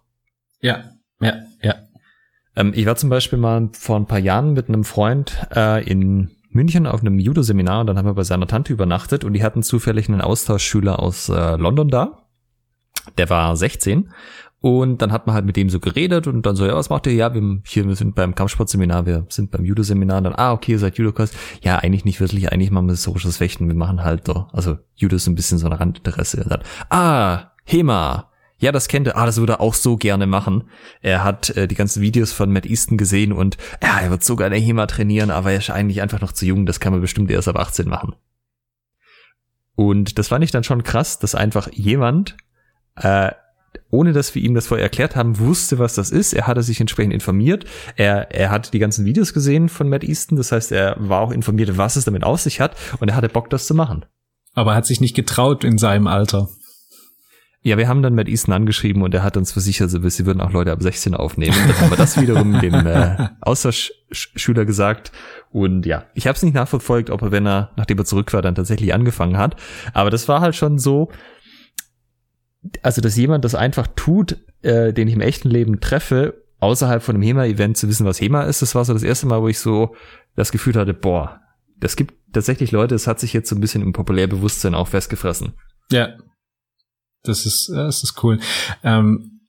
Ja, 0.61 0.91
ja, 1.19 1.35
ja. 1.61 1.75
Ähm, 2.55 2.73
ich 2.75 2.85
war 2.85 2.95
zum 2.95 3.09
Beispiel 3.09 3.39
mal 3.39 3.69
vor 3.73 3.97
ein 3.97 4.07
paar 4.07 4.19
Jahren 4.19 4.53
mit 4.53 4.67
einem 4.67 4.83
Freund 4.83 5.47
äh, 5.55 5.83
in 5.83 6.31
München 6.49 6.85
auf 6.85 7.01
einem 7.01 7.19
Judo-Seminar 7.19 7.81
und 7.81 7.87
dann 7.87 7.97
haben 7.97 8.05
wir 8.05 8.13
bei 8.13 8.23
seiner 8.23 8.47
Tante 8.47 8.73
übernachtet 8.73 9.23
und 9.23 9.33
die 9.33 9.43
hatten 9.43 9.63
zufällig 9.63 10.09
einen 10.09 10.21
Austauschschüler 10.21 10.99
aus 10.99 11.29
äh, 11.29 11.55
London 11.55 11.89
da. 11.89 12.27
Der 13.17 13.29
war 13.29 13.55
16 13.55 14.11
Und 14.61 15.01
dann 15.01 15.11
hat 15.11 15.25
man 15.25 15.33
halt 15.33 15.45
mit 15.45 15.57
dem 15.57 15.71
so 15.71 15.79
geredet 15.79 16.27
und 16.27 16.45
dann 16.45 16.55
so, 16.55 16.67
ja, 16.67 16.75
was 16.75 16.91
macht 16.91 17.07
ihr? 17.07 17.13
Ja, 17.13 17.33
wir, 17.33 17.61
hier, 17.65 17.87
wir 17.87 17.95
sind 17.95 18.13
beim 18.13 18.35
Kampfsportseminar, 18.35 19.07
wir 19.07 19.25
sind 19.27 19.49
beim 19.49 19.65
Judo-Seminar. 19.65 20.21
Dann, 20.21 20.35
ah, 20.35 20.53
okay, 20.53 20.73
ihr 20.73 20.79
seid 20.79 20.99
Judokas. 20.99 21.31
Ja, 21.63 21.79
eigentlich 21.79 22.05
nicht 22.05 22.19
wirklich, 22.19 22.51
eigentlich 22.51 22.69
machen 22.69 22.85
wir 22.85 22.91
historisches 22.91 23.37
Fechten. 23.37 23.67
Wir 23.67 23.75
machen 23.75 24.03
halt 24.03 24.27
doch, 24.27 24.53
also 24.53 24.77
Judo 24.95 25.15
ist 25.15 25.25
ein 25.25 25.33
bisschen 25.33 25.57
so 25.57 25.65
ein 25.65 25.73
Randinteresse. 25.73 26.45
Dann, 26.47 26.61
ah, 26.89 27.51
HEMA. 27.65 28.29
Ja, 28.59 28.71
das 28.71 28.87
kennt 28.87 29.07
er. 29.07 29.17
Ah, 29.17 29.25
das 29.25 29.37
würde 29.37 29.53
er 29.53 29.61
auch 29.61 29.73
so 29.73 29.97
gerne 29.97 30.27
machen. 30.27 30.65
Er 31.01 31.23
hat 31.23 31.49
äh, 31.57 31.67
die 31.67 31.73
ganzen 31.73 32.03
Videos 32.03 32.31
von 32.31 32.53
Matt 32.53 32.67
Easton 32.67 32.99
gesehen 32.99 33.33
und 33.33 33.57
ja, 33.81 33.99
er 33.99 34.11
wird 34.11 34.23
so 34.23 34.35
gerne 34.35 34.57
HEMA 34.57 34.85
trainieren, 34.85 35.31
aber 35.31 35.51
er 35.51 35.57
ist 35.57 35.71
eigentlich 35.71 36.03
einfach 36.03 36.21
noch 36.21 36.33
zu 36.33 36.45
jung. 36.45 36.67
Das 36.67 36.79
kann 36.79 36.93
man 36.93 37.01
bestimmt 37.01 37.31
erst 37.31 37.47
ab 37.47 37.57
18 37.57 37.89
machen. 37.89 38.13
Und 39.73 40.19
das 40.19 40.27
fand 40.27 40.43
ich 40.43 40.51
dann 40.51 40.63
schon 40.63 40.83
krass, 40.83 41.17
dass 41.17 41.33
einfach 41.33 41.71
jemand, 41.71 42.37
äh, 42.97 43.31
ohne 43.91 44.13
dass 44.13 44.33
wir 44.33 44.41
ihm 44.41 44.55
das 44.55 44.67
vorher 44.67 44.85
erklärt 44.85 45.15
haben, 45.15 45.37
wusste, 45.37 45.77
was 45.77 45.95
das 45.95 46.09
ist. 46.09 46.33
Er 46.33 46.47
hatte 46.47 46.63
sich 46.63 46.79
entsprechend 46.79 47.13
informiert. 47.13 47.65
Er, 47.95 48.31
er 48.31 48.49
hat 48.49 48.73
die 48.73 48.79
ganzen 48.79 49.05
Videos 49.05 49.33
gesehen 49.33 49.69
von 49.69 49.89
Matt 49.89 50.03
Easton. 50.03 50.37
Das 50.37 50.51
heißt, 50.51 50.71
er 50.71 50.95
war 50.97 51.21
auch 51.21 51.31
informiert, 51.31 51.77
was 51.77 51.95
es 51.95 52.05
damit 52.05 52.23
auf 52.23 52.41
sich 52.41 52.59
hat. 52.59 52.75
Und 52.99 53.09
er 53.09 53.15
hatte 53.15 53.29
Bock, 53.29 53.49
das 53.49 53.67
zu 53.67 53.75
machen. 53.75 54.05
Aber 54.53 54.71
er 54.71 54.77
hat 54.77 54.85
sich 54.85 55.01
nicht 55.01 55.15
getraut 55.15 55.63
in 55.63 55.77
seinem 55.77 56.07
Alter. 56.07 56.49
Ja, 57.63 57.77
wir 57.77 57.87
haben 57.87 58.01
dann 58.01 58.15
Matt 58.15 58.27
Easton 58.27 58.55
angeschrieben 58.55 59.03
und 59.03 59.13
er 59.13 59.21
hat 59.21 59.37
uns 59.37 59.51
versichert, 59.51 59.91
sie 59.91 60.25
würden 60.25 60.41
auch 60.41 60.51
Leute 60.51 60.71
ab 60.71 60.81
16 60.81 61.13
aufnehmen. 61.13 61.55
Dann 61.67 61.79
haben 61.79 61.91
wir 61.91 61.97
das 61.97 62.19
wiederum 62.19 62.59
dem 62.59 62.73
äh, 62.87 63.27
Austauschschüler 63.39 64.65
gesagt. 64.65 65.11
Und 65.51 65.85
ja, 65.85 66.05
ich 66.15 66.25
habe 66.25 66.35
es 66.35 66.41
nicht 66.41 66.55
nachverfolgt, 66.55 67.11
ob 67.11 67.21
er, 67.21 67.31
wenn 67.31 67.45
er, 67.45 67.69
nachdem 67.75 67.99
er 67.99 68.05
zurück 68.05 68.33
war, 68.33 68.41
dann 68.41 68.55
tatsächlich 68.55 68.95
angefangen 68.95 69.37
hat. 69.37 69.57
Aber 69.93 70.09
das 70.09 70.27
war 70.27 70.41
halt 70.41 70.55
schon 70.55 70.79
so, 70.79 71.11
also 72.81 73.01
dass 73.01 73.15
jemand 73.15 73.45
das 73.45 73.55
einfach 73.55 73.87
tut, 73.95 74.37
äh, 74.61 74.93
den 74.93 75.07
ich 75.07 75.13
im 75.13 75.21
echten 75.21 75.49
Leben 75.49 75.79
treffe, 75.79 76.43
außerhalb 76.59 77.01
von 77.01 77.15
einem 77.15 77.23
HEMA-Event 77.23 77.77
zu 77.77 77.87
wissen, 77.87 78.05
was 78.05 78.21
HEMA 78.21 78.43
ist, 78.43 78.61
das 78.61 78.75
war 78.75 78.85
so 78.85 78.93
das 78.93 79.03
erste 79.03 79.25
Mal, 79.27 79.41
wo 79.41 79.47
ich 79.47 79.59
so 79.59 79.95
das 80.35 80.51
Gefühl 80.51 80.75
hatte, 80.75 80.93
boah, 80.93 81.41
das 81.79 81.95
gibt 81.95 82.13
tatsächlich 82.33 82.71
Leute, 82.71 82.95
es 82.95 83.07
hat 83.07 83.19
sich 83.19 83.33
jetzt 83.33 83.49
so 83.49 83.55
ein 83.55 83.61
bisschen 83.61 83.81
im 83.81 83.93
Populärbewusstsein 83.93 84.75
auch 84.75 84.87
festgefressen. 84.87 85.53
Ja, 85.91 86.15
das 87.23 87.45
ist, 87.45 87.69
das 87.73 88.03
ist 88.03 88.23
cool. 88.23 88.39
Ähm, 88.83 89.41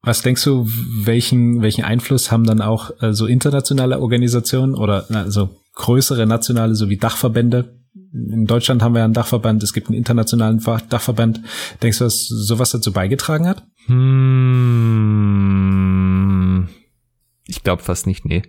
was 0.00 0.22
denkst 0.22 0.44
du, 0.44 0.66
welchen, 1.04 1.60
welchen 1.60 1.84
Einfluss 1.84 2.30
haben 2.30 2.44
dann 2.44 2.62
auch 2.62 2.90
äh, 3.02 3.12
so 3.12 3.26
internationale 3.26 4.00
Organisationen 4.00 4.74
oder 4.74 5.06
also 5.10 5.60
größere 5.74 6.26
nationale 6.26 6.74
sowie 6.74 6.96
Dachverbände? 6.96 7.77
In 8.12 8.46
Deutschland 8.46 8.82
haben 8.82 8.94
wir 8.94 9.00
ja 9.00 9.04
einen 9.04 9.14
Dachverband, 9.14 9.62
es 9.62 9.72
gibt 9.72 9.88
einen 9.88 9.96
internationalen 9.96 10.60
Dachverband. 10.88 11.42
Denkst 11.82 11.98
du, 11.98 12.04
dass 12.04 12.26
sowas 12.26 12.70
dazu 12.70 12.92
beigetragen 12.92 13.46
hat? 13.46 13.66
Hm, 13.86 15.08
ich 17.46 17.62
glaube 17.62 17.82
fast 17.82 18.06
nicht, 18.06 18.24
nee. 18.24 18.42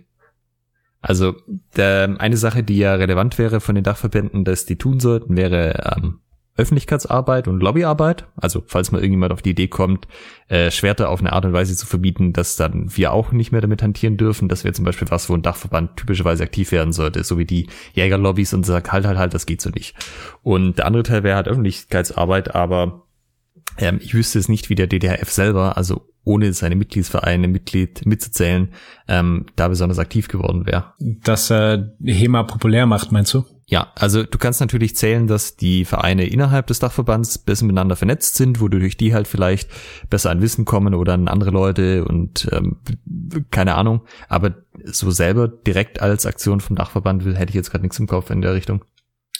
Also 1.02 1.34
der, 1.76 2.16
eine 2.18 2.36
Sache, 2.36 2.62
die 2.62 2.76
ja 2.78 2.94
relevant 2.94 3.38
wäre 3.38 3.60
von 3.60 3.74
den 3.74 3.84
Dachverbänden, 3.84 4.44
dass 4.44 4.66
die 4.66 4.76
tun 4.76 5.00
sollten, 5.00 5.36
wäre 5.36 5.94
ähm, 5.96 6.20
Öffentlichkeitsarbeit 6.60 7.48
und 7.48 7.62
Lobbyarbeit. 7.62 8.26
Also 8.36 8.62
falls 8.66 8.92
mal 8.92 8.98
irgendjemand 8.98 9.32
auf 9.32 9.42
die 9.42 9.50
Idee 9.50 9.68
kommt, 9.68 10.06
äh, 10.48 10.70
Schwerter 10.70 11.08
auf 11.08 11.20
eine 11.20 11.32
Art 11.32 11.44
und 11.44 11.52
Weise 11.52 11.74
zu 11.76 11.86
verbieten, 11.86 12.32
dass 12.32 12.56
dann 12.56 12.94
wir 12.96 13.12
auch 13.12 13.32
nicht 13.32 13.50
mehr 13.50 13.60
damit 13.60 13.82
hantieren 13.82 14.16
dürfen. 14.16 14.48
Das 14.48 14.64
wäre 14.64 14.74
zum 14.74 14.84
Beispiel 14.84 15.10
was, 15.10 15.28
wo 15.28 15.34
ein 15.34 15.42
Dachverband 15.42 15.96
typischerweise 15.96 16.42
aktiv 16.42 16.70
werden 16.72 16.92
sollte, 16.92 17.24
so 17.24 17.38
wie 17.38 17.46
die 17.46 17.68
Jägerlobbys 17.94 18.52
und 18.52 18.66
sagt, 18.66 18.92
halt, 18.92 19.06
halt, 19.06 19.18
halt, 19.18 19.34
das 19.34 19.46
geht 19.46 19.62
so 19.62 19.70
nicht. 19.70 19.94
Und 20.42 20.78
der 20.78 20.86
andere 20.86 21.02
Teil 21.02 21.22
wäre 21.22 21.36
halt 21.36 21.48
Öffentlichkeitsarbeit, 21.48 22.54
aber 22.54 23.06
ähm, 23.78 23.98
ich 24.02 24.14
wüsste 24.14 24.38
es 24.38 24.48
nicht, 24.48 24.68
wie 24.68 24.74
der 24.74 24.86
DDRF 24.86 25.30
selber, 25.30 25.76
also 25.76 26.09
ohne 26.24 26.52
seine 26.52 26.76
Mitgliedsvereine 26.76 27.48
Mitglied 27.48 28.04
mitzuzählen, 28.06 28.68
ähm, 29.08 29.46
da 29.56 29.68
besonders 29.68 29.98
aktiv 29.98 30.28
geworden 30.28 30.66
wäre. 30.66 30.92
Dass 30.98 31.50
äh, 31.50 31.82
HEMA 32.04 32.42
populär 32.42 32.86
macht, 32.86 33.12
meinst 33.12 33.34
du? 33.34 33.44
Ja, 33.70 33.92
also 33.94 34.24
du 34.24 34.36
kannst 34.36 34.60
natürlich 34.60 34.96
zählen, 34.96 35.28
dass 35.28 35.56
die 35.56 35.84
Vereine 35.84 36.26
innerhalb 36.26 36.66
des 36.66 36.80
Dachverbands 36.80 37.38
besser 37.38 37.64
miteinander 37.66 37.94
vernetzt 37.94 38.34
sind, 38.34 38.60
wo 38.60 38.66
du 38.66 38.80
durch 38.80 38.96
die 38.96 39.14
halt 39.14 39.28
vielleicht 39.28 39.70
besser 40.10 40.30
an 40.30 40.42
Wissen 40.42 40.64
kommen 40.64 40.92
oder 40.92 41.14
an 41.14 41.28
andere 41.28 41.52
Leute 41.52 42.04
und 42.04 42.48
ähm, 42.50 42.78
keine 43.52 43.76
Ahnung. 43.76 44.02
Aber 44.28 44.56
so 44.84 45.12
selber 45.12 45.46
direkt 45.46 46.02
als 46.02 46.26
Aktion 46.26 46.60
vom 46.60 46.74
Dachverband 46.74 47.24
hätte 47.24 47.50
ich 47.50 47.54
jetzt 47.54 47.70
gerade 47.70 47.82
nichts 47.82 48.00
im 48.00 48.08
Kopf 48.08 48.30
in 48.30 48.42
der 48.42 48.54
Richtung. 48.54 48.84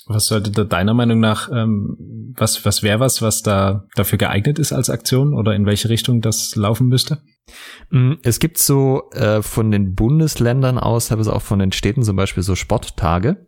Was 0.07 0.27
sollte 0.27 0.51
da 0.51 0.65
deiner 0.65 0.95
Meinung 0.95 1.21
nach, 1.21 1.51
ähm, 1.53 1.97
was, 2.37 2.65
was 2.65 2.83
wäre 2.83 3.01
was, 3.01 3.23
was 3.23 3.43
da 3.43 3.87
dafür 3.95 4.19
geeignet 4.19 4.59
ist 4.59 4.73
als 4.73 4.91
Aktion 4.91 5.35
oder 5.35 5.55
in 5.55 5.67
welche 5.67 5.89
Richtung 5.89 6.21
das 6.21 6.55
laufen 6.57 6.89
müsste? 6.89 7.23
Mm, 7.91 8.15
es 8.23 8.39
gibt 8.39 8.59
so 8.59 9.11
äh, 9.13 9.43
von 9.43 9.71
den 9.71 9.95
Bundesländern 9.95 10.79
aus, 10.79 11.11
habe 11.11 11.21
es 11.21 11.29
auch 11.29 11.43
von 11.43 11.59
den 11.59 11.73
Städten 11.73 12.03
zum 12.03 12.17
Beispiel 12.17 12.43
so 12.43 12.55
Sporttage 12.55 13.47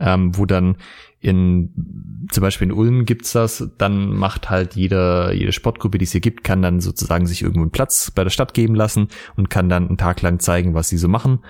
ähm, 0.00 0.36
wo 0.36 0.46
dann 0.46 0.76
in 1.20 2.26
zum 2.30 2.42
Beispiel 2.42 2.68
in 2.68 2.72
Ulm 2.72 3.04
gibt's 3.04 3.32
das, 3.32 3.70
dann 3.78 4.14
macht 4.14 4.50
halt 4.50 4.76
jeder, 4.76 5.32
jede 5.32 5.52
Sportgruppe, 5.52 5.98
die 5.98 6.04
es 6.04 6.12
hier 6.12 6.20
gibt, 6.20 6.44
kann 6.44 6.62
dann 6.62 6.80
sozusagen 6.80 7.26
sich 7.26 7.42
irgendwo 7.42 7.62
einen 7.62 7.70
Platz 7.70 8.10
bei 8.10 8.24
der 8.24 8.30
Stadt 8.30 8.54
geben 8.54 8.74
lassen 8.74 9.08
und 9.36 9.50
kann 9.50 9.68
dann 9.68 9.88
einen 9.88 9.98
Tag 9.98 10.22
lang 10.22 10.40
zeigen, 10.40 10.74
was 10.74 10.88
sie 10.88 10.98
so 10.98 11.08
machen. 11.08 11.40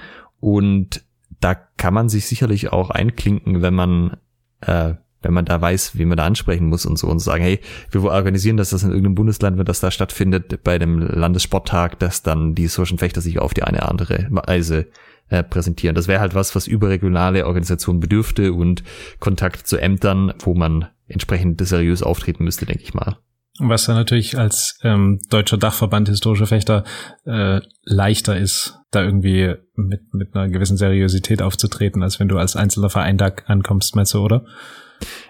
Und 0.40 1.04
da 1.40 1.54
kann 1.54 1.94
man 1.94 2.08
sich 2.08 2.26
sicherlich 2.26 2.72
auch 2.72 2.90
einklinken, 2.90 3.62
wenn 3.62 3.74
man 3.74 4.16
äh, 4.60 4.94
wenn 5.24 5.34
man 5.34 5.44
da 5.44 5.60
weiß, 5.60 5.98
wie 5.98 6.04
man 6.04 6.16
da 6.16 6.24
ansprechen 6.24 6.68
muss 6.68 6.86
und 6.86 6.98
so 6.98 7.08
und 7.08 7.18
sagen, 7.18 7.42
hey, 7.42 7.60
wir 7.90 8.04
organisieren, 8.04 8.56
dass 8.56 8.70
das 8.70 8.82
in 8.82 8.90
irgendeinem 8.90 9.14
Bundesland, 9.14 9.58
wenn 9.58 9.64
das 9.64 9.80
da 9.80 9.90
stattfindet, 9.90 10.62
bei 10.62 10.78
dem 10.78 10.98
Landessporttag, 10.98 11.98
dass 11.98 12.22
dann 12.22 12.54
die 12.54 12.68
Social 12.68 12.98
Fechter 12.98 13.20
sich 13.20 13.38
auf 13.38 13.54
die 13.54 13.64
eine 13.64 13.78
oder 13.78 13.88
andere 13.88 14.28
Weise 14.30 14.86
äh, 15.28 15.42
präsentieren. 15.42 15.94
Das 15.94 16.06
wäre 16.08 16.20
halt 16.20 16.34
was, 16.34 16.54
was 16.54 16.66
überregionale 16.66 17.46
Organisationen 17.46 18.00
bedürfte 18.00 18.52
und 18.52 18.84
Kontakt 19.20 19.66
zu 19.66 19.78
Ämtern, 19.78 20.34
wo 20.40 20.54
man 20.54 20.88
entsprechend 21.08 21.66
seriös 21.66 22.02
auftreten 22.02 22.44
müsste, 22.44 22.66
denke 22.66 22.82
ich 22.82 22.94
mal. 22.94 23.18
Was 23.60 23.84
dann 23.84 23.94
natürlich 23.94 24.36
als 24.36 24.78
ähm, 24.82 25.20
deutscher 25.30 25.56
Dachverband 25.56 26.08
historische 26.08 26.46
Fechter 26.46 26.82
äh, 27.24 27.60
leichter 27.84 28.36
ist, 28.36 28.80
da 28.90 29.04
irgendwie 29.04 29.54
mit, 29.76 30.12
mit 30.12 30.34
einer 30.34 30.48
gewissen 30.48 30.76
Seriosität 30.76 31.40
aufzutreten, 31.40 32.02
als 32.02 32.18
wenn 32.18 32.28
du 32.28 32.36
als 32.36 32.56
einzelner 32.56 32.90
Verein 32.90 33.16
da 33.16 33.30
ankommst, 33.46 33.94
meinst 33.94 34.14
du, 34.14 34.24
oder? 34.24 34.44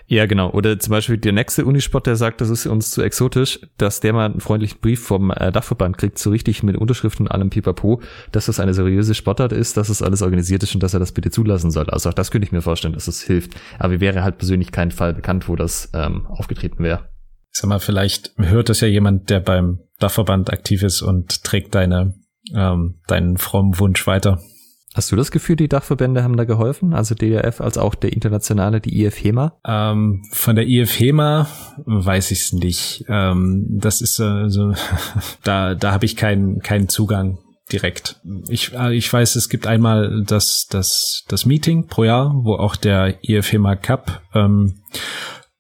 Ja, 0.07 0.27
genau. 0.27 0.51
Oder 0.51 0.79
zum 0.79 0.91
Beispiel 0.91 1.17
der 1.17 1.33
nächste 1.33 1.65
Unisport, 1.65 2.07
der 2.07 2.17
sagt, 2.17 2.41
das 2.41 2.51
ist 2.51 2.67
uns 2.67 2.91
zu 2.91 3.03
exotisch, 3.03 3.61
dass 3.79 4.01
der 4.01 4.13
mal 4.13 4.27
einen 4.27 4.41
freundlichen 4.41 4.79
Brief 4.81 5.03
vom 5.03 5.31
äh, 5.31 5.51
Dachverband 5.51 5.97
kriegt, 5.97 6.19
so 6.19 6.31
richtig 6.31 6.63
mit 6.63 6.77
Unterschriften 6.77 7.27
und 7.27 7.33
allem 7.33 7.49
Pipapo, 7.49 8.03
dass 8.31 8.47
das 8.47 8.61
eine 8.61 8.75
seriöse 8.75 9.15
Sportart 9.15 9.53
ist, 9.53 9.77
dass 9.77 9.89
das 9.89 10.03
alles 10.03 10.21
organisiert 10.21 10.63
ist 10.63 10.75
und 10.75 10.83
dass 10.83 10.93
er 10.93 11.01
das 11.01 11.13
bitte 11.13 11.31
zulassen 11.31 11.71
soll. 11.71 11.89
Also 11.89 12.11
auch 12.11 12.15
das 12.15 12.31
könnte 12.31 12.47
ich 12.47 12.53
mir 12.53 12.61
vorstellen, 12.61 12.95
dass 12.95 13.07
das 13.07 13.23
hilft. 13.23 13.55
Aber 13.79 13.95
mir 13.95 14.01
wäre 14.01 14.23
halt 14.23 14.37
persönlich 14.37 14.73
kein 14.73 14.91
Fall 14.91 15.15
bekannt, 15.15 15.49
wo 15.49 15.57
das 15.57 15.91
ähm, 15.95 16.27
aufgetreten 16.27 16.85
wäre. 16.85 17.09
Sag 17.51 17.69
mal, 17.69 17.79
vielleicht 17.79 18.33
hört 18.37 18.69
das 18.69 18.81
ja 18.81 18.89
jemand, 18.89 19.31
der 19.31 19.41
beim 19.41 19.79
Dachverband 20.01 20.53
aktiv 20.53 20.83
ist 20.83 21.03
und 21.03 21.45
trägt 21.45 21.75
deine, 21.75 22.15
ähm, 22.55 23.01
deinen 23.07 23.39
frommen 23.39 23.79
Wunsch 23.79 24.07
weiter. 24.07 24.41
Hast 24.95 25.11
du 25.11 25.17
das 25.17 25.33
Gefühl, 25.33 25.57
die 25.57 25.69
Dachverbände 25.69 26.23
haben 26.23 26.37
da 26.37 26.45
geholfen? 26.45 26.95
Also 26.95 27.17
DRF 27.17 27.61
als 27.61 27.79
auch 27.79 27.97
der 27.97 28.13
internationale, 28.13 28.81
die 28.81 29.05
IFHEMA? 29.05 29.59
Ähm, 29.67 30.23
von 30.31 30.55
der 30.55 30.69
IFHEMA 30.69 31.49
weiß 31.85 32.31
ich 32.31 32.43
es 32.43 32.53
nicht. 32.53 33.05
Ähm, 33.09 33.67
das 33.69 34.01
ist 34.01 34.21
äh, 34.21 34.49
so, 34.49 34.73
da, 35.43 35.75
da 35.75 35.91
habe 35.91 36.05
ich 36.05 36.15
keinen 36.15 36.61
keinen 36.61 36.89
Zugang 36.89 37.39
direkt. 37.73 38.21
Ich, 38.49 38.73
äh, 38.73 38.95
ich 38.95 39.13
weiß, 39.13 39.35
es 39.35 39.49
gibt 39.49 39.67
einmal 39.67 40.23
das, 40.25 40.69
das, 40.71 41.25
das 41.27 41.45
Meeting 41.45 41.89
pro 41.89 42.05
Jahr, 42.05 42.33
wo 42.45 42.55
auch 42.55 42.77
der 42.77 43.17
IFHEMA 43.23 43.75
Cup 43.75 44.23
ähm, 44.33 44.83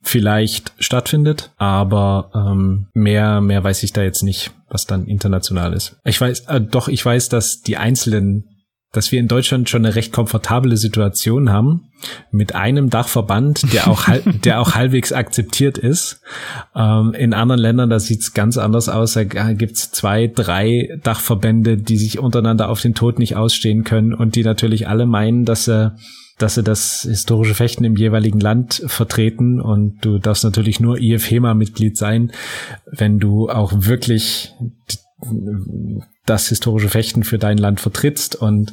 vielleicht 0.00 0.74
stattfindet, 0.78 1.50
aber 1.56 2.30
ähm, 2.36 2.86
mehr 2.94 3.40
mehr 3.40 3.64
weiß 3.64 3.82
ich 3.82 3.92
da 3.92 4.02
jetzt 4.02 4.22
nicht, 4.22 4.52
was 4.68 4.86
dann 4.86 5.06
international 5.06 5.72
ist. 5.72 5.96
Ich 6.04 6.20
weiß, 6.20 6.40
äh, 6.46 6.60
doch 6.60 6.86
ich 6.86 7.04
weiß, 7.04 7.30
dass 7.30 7.62
die 7.62 7.78
einzelnen 7.78 8.53
dass 8.94 9.12
wir 9.12 9.20
in 9.20 9.28
Deutschland 9.28 9.68
schon 9.68 9.84
eine 9.84 9.94
recht 9.94 10.12
komfortable 10.12 10.76
Situation 10.76 11.50
haben 11.50 11.88
mit 12.30 12.54
einem 12.54 12.90
Dachverband, 12.90 13.72
der 13.72 13.88
auch 13.88 14.06
der 14.44 14.60
auch 14.60 14.74
halbwegs 14.74 15.12
akzeptiert 15.12 15.78
ist. 15.78 16.20
Ähm, 16.74 17.12
in 17.12 17.34
anderen 17.34 17.60
Ländern 17.60 17.90
da 17.90 17.98
sieht's 17.98 18.32
ganz 18.34 18.56
anders 18.56 18.88
aus. 18.88 19.14
Da 19.14 19.24
gibt's 19.24 19.90
zwei, 19.90 20.28
drei 20.28 20.98
Dachverbände, 21.02 21.76
die 21.76 21.96
sich 21.96 22.18
untereinander 22.18 22.68
auf 22.68 22.80
den 22.80 22.94
Tod 22.94 23.18
nicht 23.18 23.36
ausstehen 23.36 23.84
können 23.84 24.14
und 24.14 24.36
die 24.36 24.44
natürlich 24.44 24.88
alle 24.88 25.06
meinen, 25.06 25.44
dass 25.44 25.64
sie 25.64 25.92
dass 26.38 26.56
sie 26.56 26.64
das 26.64 27.02
historische 27.02 27.54
Fechten 27.54 27.84
im 27.84 27.96
jeweiligen 27.96 28.40
Land 28.40 28.82
vertreten 28.86 29.60
und 29.60 30.04
du 30.04 30.18
darfst 30.18 30.42
natürlich 30.42 30.80
nur 30.80 30.98
IFHEMA-Mitglied 30.98 31.96
sein, 31.96 32.32
wenn 32.90 33.20
du 33.20 33.48
auch 33.48 33.72
wirklich 33.72 34.52
das 36.26 36.48
historische 36.48 36.88
Fechten 36.88 37.24
für 37.24 37.38
dein 37.38 37.58
Land 37.58 37.80
vertrittst 37.80 38.36
und 38.36 38.72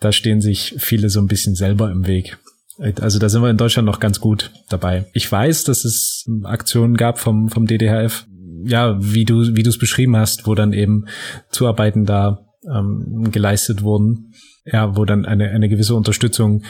da 0.00 0.12
stehen 0.12 0.40
sich 0.40 0.74
viele 0.78 1.08
so 1.08 1.20
ein 1.20 1.26
bisschen 1.26 1.54
selber 1.54 1.90
im 1.90 2.06
Weg. 2.06 2.38
Also 3.00 3.18
da 3.18 3.28
sind 3.28 3.42
wir 3.42 3.50
in 3.50 3.56
Deutschland 3.56 3.86
noch 3.86 4.00
ganz 4.00 4.20
gut 4.20 4.50
dabei. 4.68 5.06
Ich 5.12 5.30
weiß, 5.30 5.64
dass 5.64 5.84
es 5.84 6.26
Aktionen 6.42 6.96
gab 6.96 7.18
vom, 7.18 7.48
vom 7.48 7.66
DDHF. 7.66 8.26
ja, 8.64 8.96
wie 9.00 9.24
du, 9.24 9.54
wie 9.54 9.62
du 9.62 9.70
es 9.70 9.78
beschrieben 9.78 10.16
hast, 10.16 10.46
wo 10.46 10.54
dann 10.54 10.72
eben 10.72 11.06
Zuarbeiten 11.50 12.04
da 12.04 12.46
ähm, 12.68 13.30
geleistet 13.30 13.82
wurden 13.82 14.32
ja, 14.66 14.96
wo 14.96 15.04
dann 15.04 15.26
eine, 15.26 15.50
eine 15.50 15.68
gewisse 15.68 15.94
Unterstützung 15.94 16.62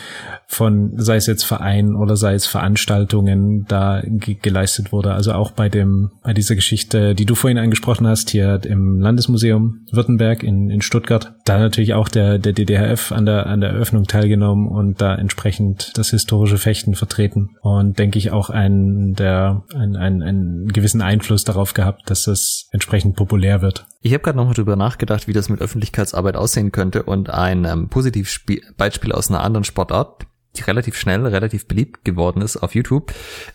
von, 0.47 0.95
sei 0.97 1.17
es 1.17 1.27
jetzt 1.27 1.45
Vereinen 1.45 1.95
oder 1.95 2.17
sei 2.17 2.35
es 2.35 2.47
Veranstaltungen, 2.47 3.67
da 3.69 4.03
ge 4.05 4.37
geleistet 4.41 4.91
wurde. 4.91 5.13
Also 5.13 5.33
auch 5.33 5.53
bei 5.53 5.69
dem, 5.69 6.11
bei 6.23 6.35
dieser 6.35 6.57
Geschichte, 6.57 7.15
die 7.15 7.25
du 7.25 7.37
vorhin 7.37 7.59
angesprochen 7.59 8.07
hast, 8.07 8.31
hier 8.31 8.61
im 8.65 8.99
Landesmuseum 9.01 9.87
Württemberg 9.93 10.43
in, 10.43 10.71
in 10.71 10.83
Stuttgart, 10.83 11.35
da 11.45 11.59
natürlich 11.59 11.95
auch 11.95 12.09
der, 12.09 12.39
der 12.39 12.53
DDHF 12.53 13.13
an 13.13 13.27
der, 13.27 13.47
an 13.47 13.61
der 13.61 13.71
Eröffnung 13.71 14.05
teilgenommen 14.07 14.69
und 14.69 15.01
da 15.01 15.15
entsprechend 15.15 15.97
das 15.97 16.11
historische 16.11 16.59
Fechten 16.59 16.95
vertreten 16.97 17.51
und 17.61 17.99
denke 18.01 18.19
ich 18.19 18.33
auch 18.33 18.51
einen, 18.51 19.15
der, 19.15 19.63
einen, 19.73 19.97
einen, 19.97 20.23
einen 20.23 20.69
gewissen 20.69 21.01
Einfluss 21.01 21.45
darauf 21.45 21.75
gehabt, 21.75 22.11
dass 22.11 22.25
das 22.25 22.69
entsprechend 22.73 23.15
populär 23.15 23.63
wird. 23.63 23.87
Ich 24.07 24.13
habe 24.13 24.23
gerade 24.23 24.37
nochmal 24.37 24.53
drüber 24.53 24.77
nachgedacht, 24.77 25.29
wie 25.29 25.33
das 25.33 25.49
mit 25.49 25.63
Öffentlichkeitsarbeit 25.63 26.37
aussehen 26.37 26.73
könnte 26.73 27.05
und 27.05 27.31
ein 27.31 27.65
ähm, 27.65 27.84
positives 27.89 28.41
Beispiel 28.77 29.13
aus 29.13 29.31
einer 29.31 29.43
anderen 29.43 29.65
Sportart, 29.65 30.27
die 30.57 30.63
relativ 30.63 30.97
schnell, 30.97 31.27
relativ 31.27 31.67
beliebt 31.67 32.05
geworden 32.05 32.43
ist 32.43 32.57
auf 32.57 32.75
YouTube. 32.75 33.13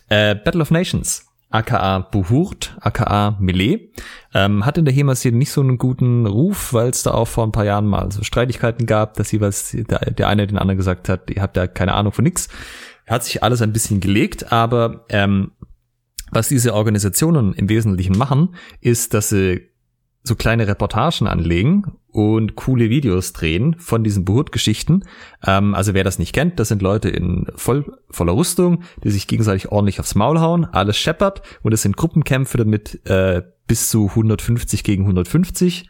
Äh, 0.08 0.34
Battle 0.34 0.62
of 0.62 0.70
Nations, 0.70 1.26
aka 1.48 2.00
Buhurt, 2.00 2.76
aka 2.80 3.36
Melee, 3.40 3.90
ähm, 4.34 4.64
hat 4.64 4.78
in 4.78 4.84
der 4.84 4.94
HEMA-Szene 4.94 5.36
nicht 5.36 5.52
so 5.52 5.60
einen 5.60 5.78
guten 5.78 6.26
Ruf, 6.26 6.72
weil 6.72 6.90
es 6.90 7.02
da 7.02 7.12
auch 7.12 7.28
vor 7.28 7.46
ein 7.46 7.52
paar 7.52 7.64
Jahren 7.64 7.86
mal 7.86 8.12
so 8.12 8.22
Streitigkeiten 8.22 8.86
gab, 8.86 9.14
dass 9.14 9.32
jeweils 9.32 9.72
der, 9.72 9.98
der 10.10 10.28
eine 10.28 10.46
den 10.46 10.58
anderen 10.58 10.78
gesagt 10.78 11.08
hat, 11.08 11.30
ihr 11.30 11.42
habt 11.42 11.56
ja 11.56 11.66
keine 11.66 11.94
Ahnung 11.94 12.12
von 12.12 12.24
nix. 12.24 12.48
Hat 13.06 13.24
sich 13.24 13.42
alles 13.42 13.60
ein 13.60 13.72
bisschen 13.72 14.00
gelegt, 14.00 14.52
aber 14.52 15.04
ähm, 15.08 15.52
was 16.30 16.48
diese 16.48 16.74
Organisationen 16.74 17.54
im 17.54 17.68
Wesentlichen 17.68 18.16
machen, 18.16 18.54
ist, 18.80 19.14
dass 19.14 19.30
sie 19.30 19.69
so 20.22 20.34
kleine 20.34 20.66
Reportagen 20.66 21.26
anlegen 21.26 21.92
und 22.08 22.56
coole 22.56 22.90
Videos 22.90 23.32
drehen 23.32 23.76
von 23.78 24.04
diesen 24.04 24.24
Behut-Geschichten. 24.24 25.04
Ähm, 25.46 25.74
also 25.74 25.94
wer 25.94 26.04
das 26.04 26.18
nicht 26.18 26.34
kennt, 26.34 26.60
das 26.60 26.68
sind 26.68 26.82
Leute 26.82 27.08
in 27.08 27.46
voll, 27.56 27.96
voller 28.10 28.36
Rüstung, 28.36 28.82
die 29.02 29.10
sich 29.10 29.26
gegenseitig 29.26 29.70
ordentlich 29.70 30.00
aufs 30.00 30.14
Maul 30.14 30.40
hauen, 30.40 30.66
alles 30.66 30.98
scheppert 30.98 31.42
und 31.62 31.72
es 31.72 31.82
sind 31.82 31.96
Gruppenkämpfe 31.96 32.58
damit 32.58 33.06
äh, 33.06 33.42
bis 33.66 33.88
zu 33.88 34.08
150 34.08 34.82
gegen 34.84 35.04
150. 35.04 35.88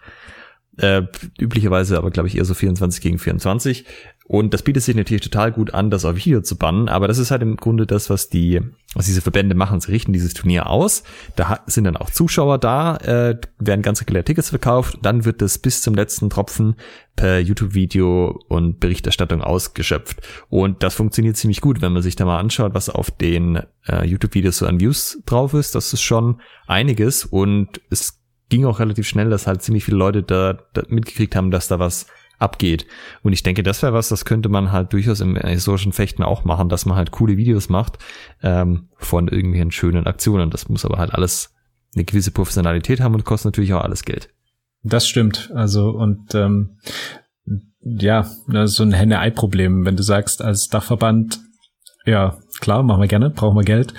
Äh, 0.76 1.02
üblicherweise 1.38 1.98
aber, 1.98 2.10
glaube 2.10 2.28
ich, 2.28 2.36
eher 2.36 2.44
so 2.44 2.54
24 2.54 3.00
gegen 3.00 3.18
24. 3.18 3.84
Und 4.30 4.54
das 4.54 4.62
bietet 4.62 4.84
sich 4.84 4.94
natürlich 4.94 5.24
total 5.24 5.50
gut 5.50 5.74
an, 5.74 5.90
das 5.90 6.04
auf 6.04 6.14
Video 6.14 6.40
zu 6.40 6.56
bannen, 6.56 6.88
aber 6.88 7.08
das 7.08 7.18
ist 7.18 7.32
halt 7.32 7.42
im 7.42 7.56
Grunde 7.56 7.84
das, 7.84 8.10
was 8.10 8.28
die, 8.28 8.60
was 8.94 9.06
diese 9.06 9.22
Verbände 9.22 9.56
machen. 9.56 9.80
Sie 9.80 9.90
richten 9.90 10.12
dieses 10.12 10.34
Turnier 10.34 10.68
aus. 10.70 11.02
Da 11.34 11.58
sind 11.66 11.82
dann 11.82 11.96
auch 11.96 12.10
Zuschauer 12.10 12.58
da, 12.58 12.96
äh, 12.98 13.36
werden 13.58 13.82
ganz 13.82 14.00
regulär 14.00 14.24
Tickets 14.24 14.50
verkauft. 14.50 14.98
Dann 15.02 15.24
wird 15.24 15.42
das 15.42 15.58
bis 15.58 15.82
zum 15.82 15.96
letzten 15.96 16.30
Tropfen 16.30 16.76
per 17.16 17.40
YouTube-Video 17.40 18.40
und 18.46 18.78
Berichterstattung 18.78 19.42
ausgeschöpft. 19.42 20.18
Und 20.48 20.84
das 20.84 20.94
funktioniert 20.94 21.36
ziemlich 21.36 21.60
gut, 21.60 21.82
wenn 21.82 21.92
man 21.92 22.02
sich 22.02 22.14
da 22.14 22.24
mal 22.24 22.38
anschaut, 22.38 22.72
was 22.72 22.88
auf 22.88 23.10
den 23.10 23.60
äh, 23.88 24.06
YouTube-Videos 24.06 24.58
so 24.58 24.66
an 24.66 24.78
Views 24.78 25.20
drauf 25.26 25.54
ist. 25.54 25.74
Das 25.74 25.92
ist 25.92 26.02
schon 26.02 26.40
einiges 26.68 27.24
und 27.24 27.80
es 27.90 28.19
ging 28.50 28.66
auch 28.66 28.80
relativ 28.80 29.08
schnell, 29.08 29.30
dass 29.30 29.46
halt 29.46 29.62
ziemlich 29.62 29.84
viele 29.84 29.96
Leute 29.96 30.22
da, 30.22 30.58
da 30.74 30.82
mitgekriegt 30.88 31.34
haben, 31.34 31.50
dass 31.50 31.68
da 31.68 31.78
was 31.78 32.06
abgeht. 32.38 32.86
Und 33.22 33.32
ich 33.32 33.42
denke, 33.42 33.62
das 33.62 33.82
wäre 33.82 33.92
was, 33.92 34.08
das 34.08 34.24
könnte 34.24 34.48
man 34.48 34.72
halt 34.72 34.92
durchaus 34.92 35.20
im 35.20 35.36
historischen 35.36 35.92
Fechten 35.92 36.22
auch 36.22 36.44
machen, 36.44 36.68
dass 36.68 36.86
man 36.86 36.96
halt 36.96 37.10
coole 37.10 37.36
Videos 37.36 37.68
macht 37.68 37.98
ähm, 38.42 38.88
von 38.96 39.28
irgendwelchen 39.28 39.70
schönen 39.70 40.06
Aktionen. 40.06 40.50
Das 40.50 40.68
muss 40.68 40.84
aber 40.84 40.98
halt 40.98 41.14
alles 41.14 41.54
eine 41.94 42.04
gewisse 42.04 42.30
Professionalität 42.30 43.00
haben 43.00 43.14
und 43.14 43.24
kostet 43.24 43.52
natürlich 43.52 43.72
auch 43.74 43.82
alles 43.82 44.04
Geld. 44.04 44.30
Das 44.82 45.06
stimmt. 45.06 45.50
Also 45.54 45.90
und 45.90 46.34
ähm, 46.34 46.78
ja, 47.80 48.24
so 48.64 48.82
ein 48.82 48.92
Henne-Ei-Problem, 48.92 49.84
wenn 49.84 49.96
du 49.96 50.02
sagst, 50.02 50.42
als 50.42 50.68
Dachverband 50.68 51.40
ja, 52.06 52.38
klar, 52.60 52.82
machen 52.82 53.00
wir 53.00 53.08
gerne, 53.08 53.30
brauchen 53.30 53.56
wir 53.56 53.64
Geld. 53.64 53.94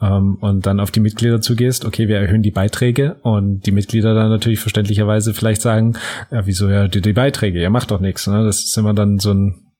Ähm, 0.00 0.36
und 0.40 0.66
dann 0.66 0.80
auf 0.80 0.90
die 0.90 1.00
Mitglieder 1.00 1.40
zugehst, 1.40 1.84
okay, 1.84 2.08
wir 2.08 2.18
erhöhen 2.18 2.42
die 2.42 2.50
Beiträge 2.50 3.16
und 3.22 3.66
die 3.66 3.72
Mitglieder 3.72 4.14
dann 4.14 4.30
natürlich 4.30 4.60
verständlicherweise 4.60 5.34
vielleicht 5.34 5.62
sagen, 5.62 5.96
ja, 6.30 6.46
wieso 6.46 6.68
ja 6.68 6.88
die, 6.88 7.00
die 7.00 7.12
Beiträge, 7.12 7.60
ihr 7.60 7.70
macht 7.70 7.90
doch 7.90 8.00
nichts. 8.00 8.26
Ne? 8.26 8.44
Das 8.44 8.64
ist 8.64 8.76
immer 8.76 8.94
dann 8.94 9.18
so 9.18 9.32
ein, 9.32 9.72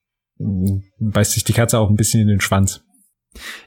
beißt 0.98 1.32
sich 1.32 1.44
die 1.44 1.52
Katze 1.52 1.78
auch 1.78 1.90
ein 1.90 1.96
bisschen 1.96 2.20
in 2.20 2.28
den 2.28 2.40
Schwanz. 2.40 2.82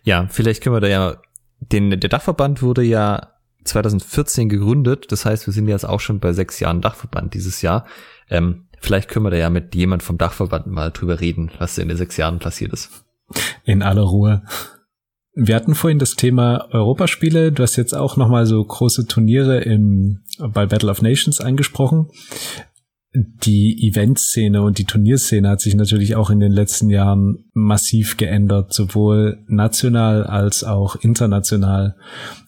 Ja, 0.04 0.28
vielleicht 0.30 0.64
können 0.64 0.76
wir 0.76 0.82
da 0.82 0.88
ja, 0.88 1.18
den, 1.60 1.90
der 1.90 2.10
Dachverband 2.10 2.62
wurde 2.62 2.84
ja 2.84 3.34
2014 3.66 4.50
gegründet, 4.50 5.12
das 5.12 5.26
heißt, 5.26 5.46
wir 5.46 5.54
sind 5.54 5.68
jetzt 5.68 5.88
auch 5.88 6.00
schon 6.00 6.20
bei 6.20 6.34
sechs 6.34 6.60
Jahren 6.60 6.82
Dachverband 6.82 7.34
dieses 7.34 7.62
Jahr. 7.62 7.86
Ähm, 8.30 8.68
vielleicht 8.80 9.10
können 9.10 9.26
wir 9.26 9.32
da 9.32 9.38
ja 9.38 9.50
mit 9.50 9.76
jemand 9.76 10.02
vom 10.02 10.18
Dachverband 10.18 10.68
mal 10.68 10.92
drüber 10.92 11.20
reden, 11.20 11.52
was 11.60 11.78
in 11.78 11.90
den 11.90 11.98
sechs 11.98 12.18
Jahren 12.18 12.40
passiert 12.40 12.74
ist. 12.74 13.06
In 13.64 13.82
aller 13.82 14.04
Ruhe. 14.04 14.44
Wir 15.34 15.56
hatten 15.56 15.76
vorhin 15.76 16.00
das 16.00 16.16
Thema 16.16 16.68
Europaspiele. 16.72 17.52
Du 17.52 17.64
hast 17.64 17.76
jetzt 17.76 17.96
auch 17.96 18.18
nochmal 18.18 18.46
so 18.46 18.64
große 18.64 19.06
Turniere 19.06 19.62
im, 19.62 20.22
bei 20.38 20.66
Battle 20.66 20.90
of 20.90 21.02
Nations 21.02 21.40
angesprochen. 21.40 22.08
Die 23.14 23.88
Eventszene 23.88 24.62
und 24.62 24.78
die 24.78 24.86
Turnierszene 24.86 25.50
hat 25.50 25.62
sich 25.62 25.76
natürlich 25.76 26.16
auch 26.16 26.30
in 26.30 26.40
den 26.40 26.52
letzten 26.52 26.90
Jahren 26.90 27.46
massiv 27.54 28.18
geändert, 28.18 28.74
sowohl 28.74 29.44
national 29.48 30.26
als 30.26 30.64
auch 30.64 30.96
international. 30.98 31.96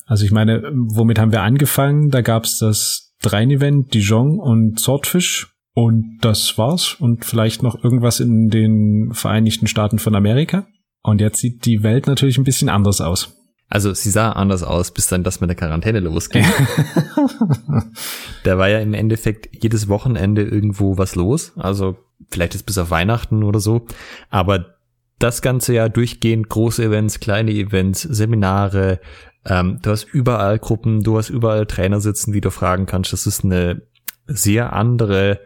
Also 0.05 0.25
ich 0.25 0.31
meine, 0.31 0.61
womit 0.73 1.17
haben 1.17 1.31
wir 1.31 1.41
angefangen? 1.41 2.09
Da 2.09 2.21
gab 2.21 2.43
es 2.43 2.57
das 2.57 3.15
Drein-Event, 3.21 3.93
Dijon 3.93 4.39
und 4.39 4.79
Swordfish. 4.79 5.55
Und 5.73 6.19
das 6.21 6.57
war's. 6.57 6.95
Und 6.99 7.25
vielleicht 7.25 7.63
noch 7.63 7.83
irgendwas 7.83 8.19
in 8.19 8.49
den 8.49 9.11
Vereinigten 9.13 9.67
Staaten 9.67 9.99
von 9.99 10.15
Amerika. 10.15 10.67
Und 11.03 11.21
jetzt 11.21 11.39
sieht 11.39 11.65
die 11.65 11.83
Welt 11.83 12.07
natürlich 12.07 12.37
ein 12.37 12.43
bisschen 12.43 12.69
anders 12.69 13.01
aus. 13.01 13.37
Also 13.69 13.93
sie 13.93 14.09
sah 14.09 14.33
anders 14.33 14.63
aus, 14.63 14.91
bis 14.91 15.07
dann 15.07 15.23
das 15.23 15.39
mit 15.39 15.49
der 15.49 15.55
Quarantäne 15.55 16.01
losging. 16.01 16.45
da 18.43 18.57
war 18.57 18.67
ja 18.67 18.79
im 18.79 18.93
Endeffekt 18.93 19.47
jedes 19.63 19.87
Wochenende 19.87 20.43
irgendwo 20.43 20.97
was 20.97 21.15
los. 21.15 21.53
Also 21.55 21.97
vielleicht 22.29 22.53
ist 22.53 22.65
bis 22.65 22.77
auf 22.77 22.91
Weihnachten 22.91 23.43
oder 23.43 23.61
so. 23.61 23.85
Aber 24.29 24.75
das 25.19 25.41
ganze 25.41 25.73
Jahr 25.73 25.87
durchgehend 25.87 26.49
große 26.49 26.83
Events, 26.83 27.21
kleine 27.21 27.51
Events, 27.51 28.01
Seminare. 28.01 28.99
Ähm, 29.45 29.79
du 29.81 29.91
hast 29.91 30.03
überall 30.03 30.59
Gruppen, 30.59 31.01
du 31.01 31.17
hast 31.17 31.29
überall 31.29 31.65
Trainer 31.65 32.01
sitzen, 32.01 32.33
die 32.33 32.41
du 32.41 32.51
fragen 32.51 32.87
kannst. 32.87 33.13
Das 33.13 33.25
ist 33.25 33.45
eine 33.45 33.83
sehr 34.27 34.73
andere 34.73 35.39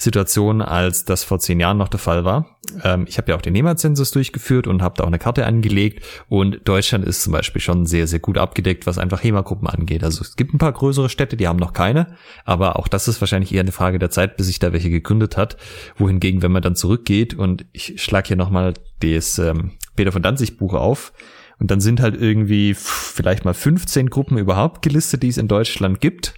Situation, 0.00 0.62
als 0.62 1.04
das 1.04 1.24
vor 1.24 1.40
zehn 1.40 1.58
Jahren 1.58 1.76
noch 1.76 1.88
der 1.88 1.98
Fall 1.98 2.24
war. 2.24 2.56
Ähm, 2.84 3.04
ich 3.08 3.18
habe 3.18 3.32
ja 3.32 3.36
auch 3.36 3.42
den 3.42 3.52
NEMA-Zensus 3.52 4.12
durchgeführt 4.12 4.68
und 4.68 4.80
habe 4.80 4.94
da 4.96 5.02
auch 5.02 5.08
eine 5.08 5.18
Karte 5.18 5.44
angelegt 5.44 6.04
und 6.28 6.60
Deutschland 6.68 7.04
ist 7.04 7.24
zum 7.24 7.32
Beispiel 7.32 7.60
schon 7.60 7.84
sehr, 7.84 8.06
sehr 8.06 8.20
gut 8.20 8.38
abgedeckt, 8.38 8.86
was 8.86 8.96
einfach 8.96 9.24
HEMA-Gruppen 9.24 9.66
angeht. 9.66 10.04
Also 10.04 10.22
es 10.22 10.36
gibt 10.36 10.54
ein 10.54 10.58
paar 10.58 10.72
größere 10.72 11.08
Städte, 11.08 11.36
die 11.36 11.48
haben 11.48 11.58
noch 11.58 11.72
keine, 11.72 12.14
aber 12.44 12.78
auch 12.78 12.86
das 12.86 13.08
ist 13.08 13.20
wahrscheinlich 13.20 13.52
eher 13.52 13.62
eine 13.62 13.72
Frage 13.72 13.98
der 13.98 14.10
Zeit, 14.10 14.36
bis 14.36 14.46
sich 14.46 14.60
da 14.60 14.72
welche 14.72 14.88
gegründet 14.88 15.36
hat. 15.36 15.56
Wohingegen, 15.96 16.42
wenn 16.42 16.52
man 16.52 16.62
dann 16.62 16.76
zurückgeht 16.76 17.34
und 17.34 17.66
ich 17.72 18.00
schlag 18.00 18.28
hier 18.28 18.36
nochmal 18.36 18.74
das 19.00 19.38
ähm, 19.40 19.72
Peter 19.96 20.12
von 20.12 20.22
Danzig 20.22 20.58
Buch 20.58 20.74
auf, 20.74 21.12
und 21.60 21.72
dann 21.72 21.80
sind 21.80 22.00
halt 22.00 22.14
irgendwie 22.14 22.72
vielleicht 22.72 23.44
mal 23.44 23.52
15 23.52 24.10
Gruppen 24.10 24.38
überhaupt 24.38 24.80
gelistet, 24.80 25.24
die 25.24 25.28
es 25.28 25.38
in 25.38 25.48
Deutschland 25.48 26.00
gibt. 26.00 26.34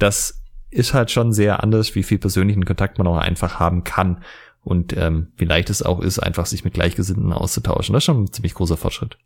Das 0.00 0.42
ist 0.76 0.94
halt 0.94 1.10
schon 1.10 1.32
sehr 1.32 1.62
anders, 1.62 1.94
wie 1.94 2.02
viel 2.02 2.18
persönlichen 2.18 2.64
Kontakt 2.64 2.98
man 2.98 3.06
auch 3.06 3.16
einfach 3.16 3.58
haben 3.58 3.84
kann 3.84 4.22
und 4.62 4.96
ähm, 4.96 5.32
wie 5.36 5.44
leicht 5.44 5.70
es 5.70 5.82
auch 5.82 6.00
ist, 6.00 6.18
einfach 6.18 6.46
sich 6.46 6.64
mit 6.64 6.74
Gleichgesinnten 6.74 7.32
auszutauschen. 7.32 7.92
Das 7.92 8.02
ist 8.02 8.06
schon 8.06 8.24
ein 8.24 8.32
ziemlich 8.32 8.54
großer 8.54 8.76
Fortschritt. 8.76 9.16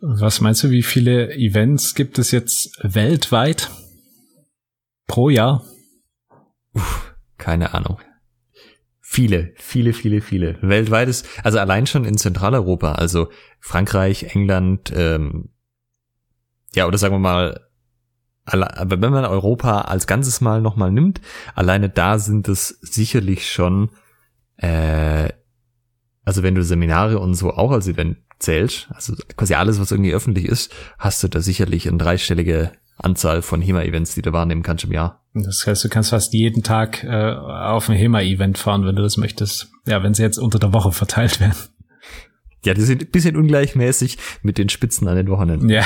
Was 0.00 0.40
meinst 0.40 0.64
du, 0.64 0.70
wie 0.70 0.82
viele 0.82 1.34
Events 1.34 1.94
gibt 1.94 2.18
es 2.18 2.30
jetzt 2.30 2.78
weltweit 2.82 3.70
pro 5.06 5.30
Jahr? 5.30 5.64
Uff, 6.74 7.14
keine 7.38 7.74
Ahnung. 7.74 8.00
Viele, 9.00 9.54
viele, 9.56 9.92
viele, 9.92 10.20
viele. 10.20 10.58
Weltweit 10.60 11.08
ist, 11.08 11.26
also 11.42 11.58
allein 11.58 11.86
schon 11.86 12.04
in 12.04 12.18
Zentraleuropa, 12.18 12.92
also 12.92 13.30
Frankreich, 13.60 14.34
England, 14.34 14.92
ähm, 14.94 15.50
ja, 16.74 16.86
oder 16.86 16.98
sagen 16.98 17.14
wir 17.14 17.18
mal 17.18 17.67
aber 18.48 19.00
wenn 19.00 19.12
man 19.12 19.24
Europa 19.24 19.82
als 19.82 20.06
ganzes 20.06 20.40
Mal 20.40 20.60
nochmal 20.60 20.92
nimmt, 20.92 21.20
alleine 21.54 21.88
da 21.88 22.18
sind 22.18 22.48
es 22.48 22.78
sicherlich 22.80 23.50
schon, 23.50 23.90
äh, 24.56 25.28
also 26.24 26.42
wenn 26.42 26.54
du 26.54 26.62
Seminare 26.62 27.18
und 27.18 27.34
so 27.34 27.52
auch 27.52 27.70
als 27.70 27.88
Event 27.88 28.18
zählst, 28.38 28.88
also 28.90 29.14
quasi 29.36 29.54
alles, 29.54 29.80
was 29.80 29.90
irgendwie 29.90 30.12
öffentlich 30.12 30.46
ist, 30.46 30.74
hast 30.98 31.22
du 31.22 31.28
da 31.28 31.40
sicherlich 31.40 31.88
eine 31.88 31.98
dreistellige 31.98 32.72
Anzahl 32.96 33.42
von 33.42 33.62
HEMA-Events, 33.62 34.14
die 34.14 34.22
du 34.22 34.32
wahrnehmen 34.32 34.62
kannst 34.62 34.84
im 34.84 34.92
Jahr. 34.92 35.24
Das 35.34 35.64
heißt, 35.66 35.84
du 35.84 35.88
kannst 35.88 36.10
fast 36.10 36.32
jeden 36.34 36.62
Tag 36.62 37.04
äh, 37.04 37.34
auf 37.34 37.88
ein 37.88 37.96
HEMA-Event 37.96 38.58
fahren, 38.58 38.84
wenn 38.84 38.96
du 38.96 39.02
das 39.02 39.16
möchtest. 39.16 39.68
Ja, 39.86 40.02
wenn 40.02 40.14
sie 40.14 40.22
jetzt 40.22 40.38
unter 40.38 40.58
der 40.58 40.72
Woche 40.72 40.92
verteilt 40.92 41.40
werden. 41.40 41.56
Ja, 42.64 42.74
die 42.74 42.80
sind 42.80 43.02
ein 43.02 43.10
bisschen 43.10 43.36
ungleichmäßig 43.36 44.18
mit 44.42 44.58
den 44.58 44.68
Spitzen 44.68 45.06
an 45.06 45.16
den 45.16 45.28
Wochenenden. 45.28 45.68
Ja. 45.68 45.84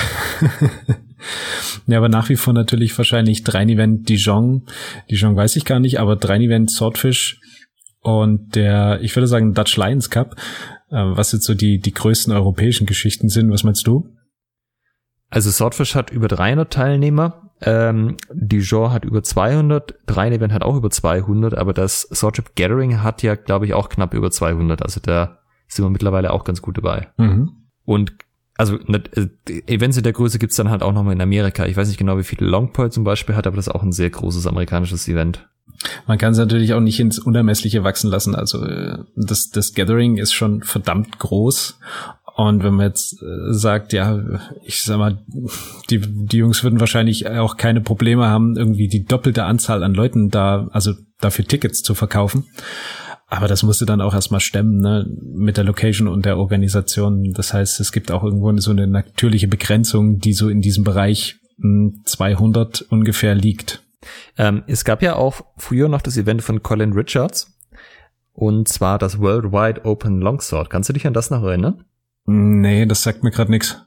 Ja, 1.86 1.98
aber 1.98 2.08
nach 2.08 2.28
wie 2.28 2.36
vor 2.36 2.52
natürlich 2.52 2.96
wahrscheinlich 2.96 3.44
Drein-Event 3.44 4.08
Dijon. 4.08 4.66
Dijon 5.10 5.36
weiß 5.36 5.56
ich 5.56 5.64
gar 5.64 5.80
nicht, 5.80 6.00
aber 6.00 6.16
Drein-Event 6.16 6.70
Swordfish 6.70 7.40
und 8.00 8.56
der, 8.56 9.00
ich 9.02 9.14
würde 9.14 9.28
sagen, 9.28 9.54
Dutch 9.54 9.76
Lions 9.76 10.10
Cup, 10.10 10.36
äh, 10.90 10.96
was 10.96 11.32
jetzt 11.32 11.44
so 11.44 11.54
die, 11.54 11.78
die 11.78 11.92
größten 11.92 12.32
europäischen 12.32 12.86
Geschichten 12.86 13.28
sind. 13.28 13.50
Was 13.50 13.64
meinst 13.64 13.86
du? 13.86 14.08
Also 15.30 15.50
Swordfish 15.50 15.94
hat 15.94 16.10
über 16.10 16.28
300 16.28 16.70
Teilnehmer, 16.70 17.52
ähm, 17.62 18.16
Dijon 18.32 18.92
hat 18.92 19.04
über 19.04 19.22
200, 19.22 19.94
Drein 20.06 20.32
Event 20.32 20.52
hat 20.52 20.62
auch 20.62 20.76
über 20.76 20.90
200, 20.90 21.54
aber 21.54 21.72
das 21.72 22.02
Swordship 22.12 22.56
Gathering 22.56 23.02
hat 23.02 23.22
ja, 23.22 23.36
glaube 23.36 23.66
ich, 23.66 23.72
auch 23.72 23.88
knapp 23.88 24.14
über 24.14 24.30
200. 24.30 24.82
Also 24.82 25.00
da 25.00 25.38
sind 25.68 25.84
wir 25.84 25.90
mittlerweile 25.90 26.32
auch 26.32 26.44
ganz 26.44 26.60
gut 26.60 26.76
dabei. 26.76 27.08
Mhm. 27.16 27.68
Und 27.84 28.12
also 28.56 28.78
äh, 28.78 29.28
Events 29.66 29.96
in 29.96 30.02
der 30.02 30.12
Größe 30.12 30.38
gibt's 30.38 30.56
dann 30.56 30.70
halt 30.70 30.82
auch 30.82 30.92
nochmal 30.92 31.14
in 31.14 31.20
Amerika. 31.20 31.66
Ich 31.66 31.76
weiß 31.76 31.88
nicht 31.88 31.98
genau, 31.98 32.18
wie 32.18 32.24
viele 32.24 32.46
Longpoint 32.46 32.92
zum 32.92 33.04
Beispiel 33.04 33.34
hat, 33.34 33.46
aber 33.46 33.56
das 33.56 33.66
ist 33.66 33.74
auch 33.74 33.82
ein 33.82 33.92
sehr 33.92 34.10
großes 34.10 34.46
amerikanisches 34.46 35.08
Event. 35.08 35.48
Man 36.06 36.18
kann 36.18 36.32
es 36.32 36.38
natürlich 36.38 36.74
auch 36.74 36.80
nicht 36.80 37.00
ins 37.00 37.18
Unermessliche 37.18 37.82
wachsen 37.82 38.10
lassen. 38.10 38.34
Also 38.34 38.64
äh, 38.64 38.98
das, 39.16 39.50
das 39.50 39.74
Gathering 39.74 40.16
ist 40.16 40.32
schon 40.32 40.62
verdammt 40.62 41.18
groß. 41.18 41.78
Und 42.34 42.62
wenn 42.62 42.74
man 42.74 42.86
jetzt 42.86 43.22
äh, 43.22 43.52
sagt, 43.52 43.92
ja, 43.92 44.20
ich 44.64 44.82
sag 44.82 44.98
mal, 44.98 45.22
die, 45.90 46.00
die 46.00 46.38
Jungs 46.38 46.62
würden 46.64 46.80
wahrscheinlich 46.80 47.28
auch 47.28 47.56
keine 47.56 47.80
Probleme 47.80 48.26
haben, 48.26 48.56
irgendwie 48.56 48.88
die 48.88 49.04
doppelte 49.04 49.44
Anzahl 49.44 49.82
an 49.82 49.94
Leuten 49.94 50.30
da, 50.30 50.68
also 50.72 50.94
dafür 51.20 51.44
Tickets 51.46 51.82
zu 51.82 51.94
verkaufen. 51.94 52.46
Aber 53.32 53.48
das 53.48 53.62
musste 53.62 53.86
dann 53.86 54.02
auch 54.02 54.12
erstmal 54.12 54.40
stemmen, 54.40 54.76
ne, 54.80 55.06
mit 55.18 55.56
der 55.56 55.64
Location 55.64 56.06
und 56.06 56.26
der 56.26 56.36
Organisation. 56.36 57.32
Das 57.32 57.54
heißt, 57.54 57.80
es 57.80 57.90
gibt 57.90 58.10
auch 58.10 58.22
irgendwo 58.22 58.54
so 58.58 58.72
eine 58.72 58.86
natürliche 58.86 59.48
Begrenzung, 59.48 60.18
die 60.18 60.34
so 60.34 60.50
in 60.50 60.60
diesem 60.60 60.84
Bereich 60.84 61.36
200 62.04 62.80
hm, 62.80 62.86
ungefähr 62.90 63.34
liegt. 63.34 63.82
Ähm, 64.36 64.64
es 64.66 64.84
gab 64.84 65.00
ja 65.00 65.16
auch 65.16 65.46
früher 65.56 65.88
noch 65.88 66.02
das 66.02 66.18
Event 66.18 66.42
von 66.42 66.62
Colin 66.62 66.92
Richards. 66.92 67.58
Und 68.34 68.68
zwar 68.68 68.98
das 68.98 69.18
Worldwide 69.18 69.86
Open 69.86 70.20
Longsword. 70.20 70.68
Kannst 70.68 70.90
du 70.90 70.92
dich 70.92 71.06
an 71.06 71.14
das 71.14 71.30
noch 71.30 71.42
erinnern? 71.42 71.86
Nee, 72.26 72.84
das 72.84 73.02
sagt 73.02 73.24
mir 73.24 73.30
gerade 73.30 73.50
nichts. 73.50 73.80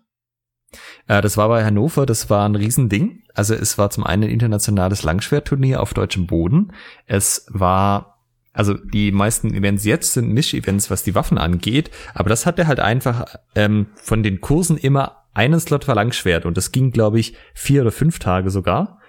Äh, 1.06 1.22
das 1.22 1.38
war 1.38 1.50
bei 1.50 1.64
Hannover, 1.64 2.08
das 2.08 2.32
war 2.32 2.50
ein 2.50 2.56
Riesending. 2.56 3.22
Also 3.36 3.54
es 3.54 3.78
war 3.78 3.92
zum 3.92 4.06
einen 4.06 4.24
ein 4.24 4.30
internationales 4.32 5.04
Langschwertturnier 5.04 5.84
auf 5.84 5.94
deutschem 5.94 6.26
Boden. 6.26 6.72
Es 7.06 7.46
war 7.50 8.15
also 8.56 8.74
die 8.74 9.12
meisten 9.12 9.54
Events 9.54 9.84
jetzt 9.84 10.14
sind 10.14 10.34
Misch-Events, 10.34 10.90
was 10.90 11.04
die 11.04 11.14
Waffen 11.14 11.38
angeht, 11.38 11.92
aber 12.14 12.30
das 12.30 12.46
hatte 12.46 12.66
halt 12.66 12.80
einfach 12.80 13.36
ähm, 13.54 13.88
von 13.96 14.24
den 14.24 14.42
Kursen 14.42 14.78
immer 14.78 15.26
einen 15.34 15.60
Slot 15.60 15.84
Verlangschwert 15.84 16.46
und 16.46 16.58
das 16.58 16.72
ging, 16.72 16.92
glaube 16.92 17.20
ich, 17.20 17.36
vier 17.54 17.82
oder 17.82 17.92
fünf 17.92 18.18
Tage 18.18 18.50
sogar. 18.50 19.00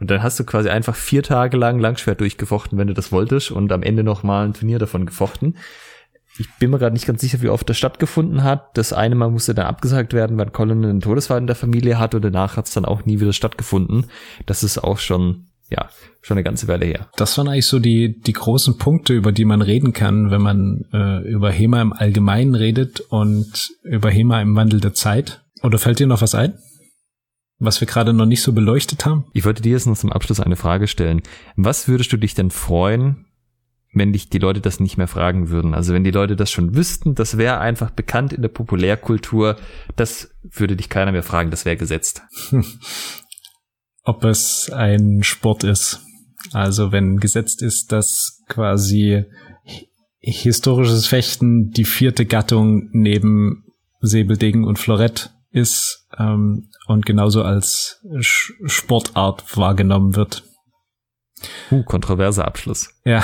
Und 0.00 0.10
dann 0.10 0.22
hast 0.22 0.38
du 0.38 0.44
quasi 0.44 0.68
einfach 0.68 0.94
vier 0.94 1.22
Tage 1.22 1.56
lang 1.56 1.78
Langschwert 1.78 2.20
durchgefochten, 2.20 2.78
wenn 2.78 2.86
du 2.88 2.94
das 2.94 3.10
wolltest 3.10 3.50
und 3.50 3.72
am 3.72 3.82
Ende 3.82 4.04
nochmal 4.04 4.46
ein 4.46 4.54
Turnier 4.54 4.78
davon 4.78 5.06
gefochten. 5.06 5.56
Ich 6.38 6.48
bin 6.60 6.70
mir 6.70 6.78
gerade 6.78 6.92
nicht 6.92 7.06
ganz 7.06 7.20
sicher, 7.20 7.42
wie 7.42 7.48
oft 7.48 7.68
das 7.68 7.78
stattgefunden 7.78 8.44
hat. 8.44 8.76
Das 8.76 8.92
eine 8.92 9.16
Mal 9.16 9.30
musste 9.30 9.54
dann 9.54 9.66
abgesagt 9.66 10.12
werden, 10.12 10.38
weil 10.38 10.50
Colin 10.50 10.84
einen 10.84 11.00
Todesfall 11.00 11.38
in 11.38 11.48
der 11.48 11.56
Familie 11.56 11.98
hat 11.98 12.14
und 12.14 12.24
danach 12.24 12.56
hat 12.56 12.66
es 12.66 12.74
dann 12.74 12.84
auch 12.84 13.04
nie 13.04 13.18
wieder 13.18 13.32
stattgefunden. 13.32 14.06
Das 14.46 14.62
ist 14.62 14.78
auch 14.78 14.98
schon 14.98 15.47
ja, 15.70 15.90
schon 16.22 16.36
eine 16.36 16.44
ganze 16.44 16.68
Weile 16.68 16.86
her. 16.86 17.08
Das 17.16 17.36
waren 17.36 17.48
eigentlich 17.48 17.66
so 17.66 17.78
die, 17.78 18.18
die 18.20 18.32
großen 18.32 18.78
Punkte, 18.78 19.12
über 19.12 19.32
die 19.32 19.44
man 19.44 19.62
reden 19.62 19.92
kann, 19.92 20.30
wenn 20.30 20.40
man 20.40 20.84
äh, 20.92 21.28
über 21.28 21.50
HEMA 21.50 21.82
im 21.82 21.92
Allgemeinen 21.92 22.54
redet 22.54 23.00
und 23.00 23.70
über 23.82 24.10
HEMA 24.10 24.40
im 24.40 24.56
Wandel 24.56 24.80
der 24.80 24.94
Zeit. 24.94 25.42
Oder 25.62 25.78
fällt 25.78 25.98
dir 25.98 26.06
noch 26.06 26.22
was 26.22 26.34
ein? 26.34 26.54
Was 27.58 27.80
wir 27.80 27.88
gerade 27.88 28.12
noch 28.12 28.26
nicht 28.26 28.42
so 28.42 28.52
beleuchtet 28.52 29.04
haben? 29.04 29.24
Ich 29.32 29.44
wollte 29.44 29.62
dir 29.62 29.72
jetzt 29.72 29.86
noch 29.86 29.96
zum 29.96 30.12
Abschluss 30.12 30.40
eine 30.40 30.56
Frage 30.56 30.86
stellen. 30.86 31.22
Was 31.56 31.88
würdest 31.88 32.12
du 32.12 32.16
dich 32.16 32.34
denn 32.34 32.50
freuen, 32.50 33.26
wenn 33.92 34.12
dich 34.12 34.30
die 34.30 34.38
Leute 34.38 34.60
das 34.60 34.78
nicht 34.80 34.96
mehr 34.96 35.08
fragen 35.08 35.50
würden? 35.50 35.74
Also 35.74 35.92
wenn 35.92 36.04
die 36.04 36.12
Leute 36.12 36.36
das 36.36 36.52
schon 36.52 36.76
wüssten, 36.76 37.14
das 37.14 37.36
wäre 37.36 37.58
einfach 37.58 37.90
bekannt 37.90 38.32
in 38.32 38.42
der 38.42 38.48
Populärkultur, 38.48 39.56
das 39.96 40.30
würde 40.42 40.76
dich 40.76 40.88
keiner 40.88 41.10
mehr 41.10 41.24
fragen, 41.24 41.50
das 41.50 41.64
wäre 41.64 41.76
gesetzt. 41.76 42.22
ob 44.08 44.24
es 44.24 44.70
ein 44.70 45.22
Sport 45.22 45.64
ist. 45.64 46.00
Also 46.52 46.92
wenn 46.92 47.18
gesetzt 47.18 47.60
ist, 47.60 47.92
dass 47.92 48.42
quasi 48.48 49.26
historisches 50.18 51.06
Fechten 51.06 51.70
die 51.70 51.84
vierte 51.84 52.24
Gattung 52.24 52.88
neben 52.92 53.66
Säbeldegen 54.00 54.64
und 54.64 54.78
Florett 54.78 55.34
ist 55.50 56.08
ähm, 56.18 56.70
und 56.86 57.04
genauso 57.04 57.42
als 57.42 58.02
Sportart 58.20 59.56
wahrgenommen 59.58 60.16
wird. 60.16 60.42
Uh, 61.70 61.82
kontroverser 61.82 62.46
Abschluss. 62.46 62.88
Ja, 63.04 63.22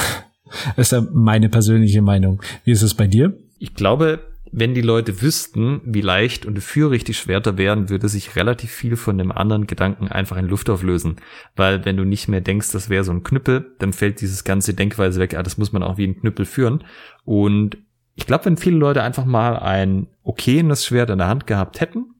das 0.77 0.77
ist 0.89 0.93
ja 0.93 1.07
meine 1.13 1.49
persönliche 1.49 2.03
Meinung. 2.03 2.43
Wie 2.65 2.73
ist 2.73 2.83
es 2.83 2.93
bei 2.93 3.07
dir? 3.07 3.37
Ich 3.59 3.75
glaube, 3.75 4.34
wenn 4.57 4.73
die 4.73 4.83
Leute 4.83 5.21
wüssten, 5.21 5.81
wie 5.85 6.01
leicht 6.01 6.47
und 6.47 6.61
führig 6.61 7.03
die 7.03 7.13
Schwerter 7.13 7.59
wären, 7.59 7.89
würde 7.89 8.09
sich 8.09 8.37
relativ 8.37 8.71
viel 8.71 8.95
von 8.95 9.19
dem 9.19 9.33
anderen 9.33 9.67
Gedanken 9.67 10.07
einfach 10.07 10.37
in 10.37 10.47
Luft 10.47 10.71
auflösen. 10.71 11.17
Weil 11.57 11.85
wenn 11.85 11.97
du 11.97 12.05
nicht 12.05 12.29
mehr 12.29 12.41
denkst, 12.41 12.71
das 12.71 12.89
wäre 12.89 13.03
so 13.03 13.11
ein 13.11 13.25
Knüppel, 13.25 13.75
dann 13.81 13.93
fällt 13.93 14.21
dieses 14.21 14.45
ganze 14.45 14.73
Denkweise 14.73 15.19
weg, 15.19 15.35
ah, 15.35 15.43
das 15.43 15.59
muss 15.59 15.73
man 15.73 15.83
auch 15.83 15.97
wie 15.99 16.07
ein 16.07 16.21
Knüppel 16.21 16.47
führen. 16.47 16.85
Und 17.25 17.79
ich 18.15 18.27
glaube, 18.27 18.45
wenn 18.45 18.57
viele 18.57 18.77
Leute 18.77 19.03
einfach 19.03 19.25
mal 19.25 19.59
ein 19.59 20.07
okayes 20.23 20.87
Schwert 20.87 21.11
in 21.11 21.19
der 21.19 21.27
Hand 21.27 21.49
gehabt 21.49 21.81
hätten, 21.81 22.15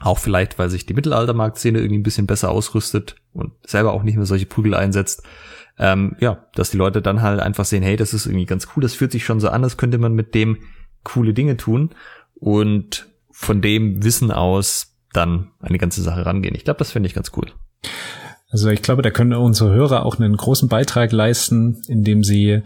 auch 0.00 0.18
vielleicht, 0.18 0.58
weil 0.58 0.68
sich 0.68 0.84
die 0.84 0.94
Mittelaltermarktszene 0.94 1.78
irgendwie 1.78 2.00
ein 2.00 2.02
bisschen 2.02 2.26
besser 2.26 2.50
ausrüstet 2.50 3.14
und 3.32 3.52
selber 3.64 3.92
auch 3.92 4.02
nicht 4.02 4.16
mehr 4.16 4.26
solche 4.26 4.46
Prügel 4.46 4.74
einsetzt, 4.74 5.22
ähm, 5.78 6.16
ja, 6.18 6.44
dass 6.56 6.72
die 6.72 6.76
Leute 6.76 7.02
dann 7.02 7.22
halt 7.22 7.38
einfach 7.38 7.66
sehen, 7.66 7.84
hey, 7.84 7.94
das 7.94 8.14
ist 8.14 8.26
irgendwie 8.26 8.46
ganz 8.46 8.66
cool, 8.74 8.82
das 8.82 8.94
fühlt 8.94 9.12
sich 9.12 9.24
schon 9.24 9.38
so 9.38 9.48
an, 9.48 9.62
als 9.62 9.76
könnte 9.76 9.98
man 9.98 10.12
mit 10.12 10.34
dem 10.34 10.58
coole 11.04 11.34
Dinge 11.34 11.56
tun 11.56 11.90
und 12.34 13.08
von 13.30 13.60
dem 13.60 14.02
Wissen 14.04 14.30
aus 14.30 14.96
dann 15.12 15.50
eine 15.60 15.78
ganze 15.78 16.02
Sache 16.02 16.24
rangehen. 16.24 16.54
Ich 16.54 16.64
glaube, 16.64 16.78
das 16.78 16.92
finde 16.92 17.06
ich 17.06 17.14
ganz 17.14 17.32
cool. 17.36 17.46
Also 18.50 18.68
ich 18.68 18.82
glaube, 18.82 19.02
da 19.02 19.10
können 19.10 19.32
unsere 19.32 19.72
Hörer 19.72 20.04
auch 20.04 20.18
einen 20.18 20.36
großen 20.36 20.68
Beitrag 20.68 21.12
leisten, 21.12 21.82
indem 21.88 22.22
sie 22.22 22.62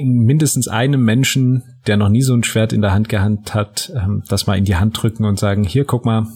mindestens 0.00 0.68
einem 0.68 1.04
Menschen, 1.04 1.64
der 1.86 1.96
noch 1.96 2.08
nie 2.08 2.22
so 2.22 2.34
ein 2.34 2.44
Schwert 2.44 2.72
in 2.72 2.82
der 2.82 2.92
Hand 2.92 3.08
gehabt 3.08 3.54
hat, 3.54 3.92
ähm, 3.94 4.22
das 4.28 4.46
mal 4.46 4.56
in 4.56 4.64
die 4.64 4.76
Hand 4.76 5.00
drücken 5.00 5.24
und 5.24 5.38
sagen, 5.38 5.64
hier, 5.64 5.84
guck 5.84 6.04
mal, 6.04 6.26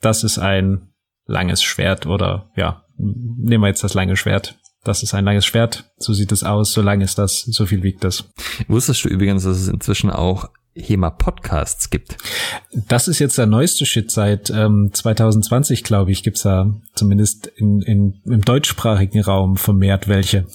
das 0.00 0.24
ist 0.24 0.38
ein 0.38 0.90
langes 1.26 1.62
Schwert 1.62 2.06
oder 2.06 2.50
ja, 2.56 2.84
nehmen 2.98 3.62
wir 3.62 3.68
jetzt 3.68 3.84
das 3.84 3.94
lange 3.94 4.16
Schwert 4.16 4.58
das 4.84 5.02
ist 5.02 5.14
ein 5.14 5.24
langes 5.24 5.46
Schwert, 5.46 5.90
so 5.98 6.12
sieht 6.12 6.32
es 6.32 6.44
aus, 6.44 6.72
so 6.72 6.82
lang 6.82 7.00
ist 7.00 7.18
das, 7.18 7.40
so 7.40 7.66
viel 7.66 7.82
wiegt 7.82 8.04
das. 8.04 8.30
Wusstest 8.68 9.04
du 9.04 9.08
übrigens, 9.08 9.44
dass 9.44 9.56
es 9.56 9.68
inzwischen 9.68 10.10
auch 10.10 10.48
HEMA-Podcasts 10.76 11.90
gibt? 11.90 12.16
Das 12.88 13.08
ist 13.08 13.18
jetzt 13.18 13.38
der 13.38 13.46
neueste 13.46 13.86
Shit 13.86 14.10
seit 14.10 14.50
ähm, 14.50 14.90
2020, 14.92 15.84
glaube 15.84 16.12
ich, 16.12 16.22
gibt's 16.22 16.42
da 16.42 16.74
zumindest 16.94 17.46
in, 17.46 17.80
in, 17.80 18.20
im 18.24 18.42
deutschsprachigen 18.42 19.22
Raum 19.22 19.56
vermehrt 19.56 20.08
welche. 20.08 20.46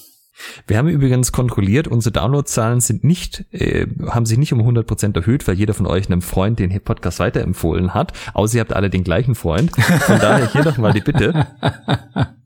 Wir 0.67 0.77
haben 0.77 0.87
übrigens 0.87 1.31
kontrolliert, 1.31 1.87
unsere 1.87 2.13
Downloadzahlen 2.13 2.79
sind 2.79 3.03
nicht, 3.03 3.45
äh, 3.51 3.87
haben 4.07 4.25
sich 4.25 4.37
nicht 4.37 4.53
um 4.53 4.61
100% 4.61 5.15
erhöht, 5.15 5.47
weil 5.47 5.55
jeder 5.55 5.73
von 5.73 5.85
euch 5.85 6.07
einem 6.07 6.21
Freund 6.21 6.59
den 6.59 6.79
Podcast 6.81 7.19
weiterempfohlen 7.19 7.93
hat, 7.93 8.13
außer 8.33 8.55
ihr 8.55 8.61
habt 8.61 8.73
alle 8.73 8.89
den 8.89 9.03
gleichen 9.03 9.35
Freund. 9.35 9.71
Von 9.75 10.19
daher 10.19 10.49
hier 10.51 10.63
nochmal 10.63 10.93
die 10.93 11.01
Bitte. 11.01 11.47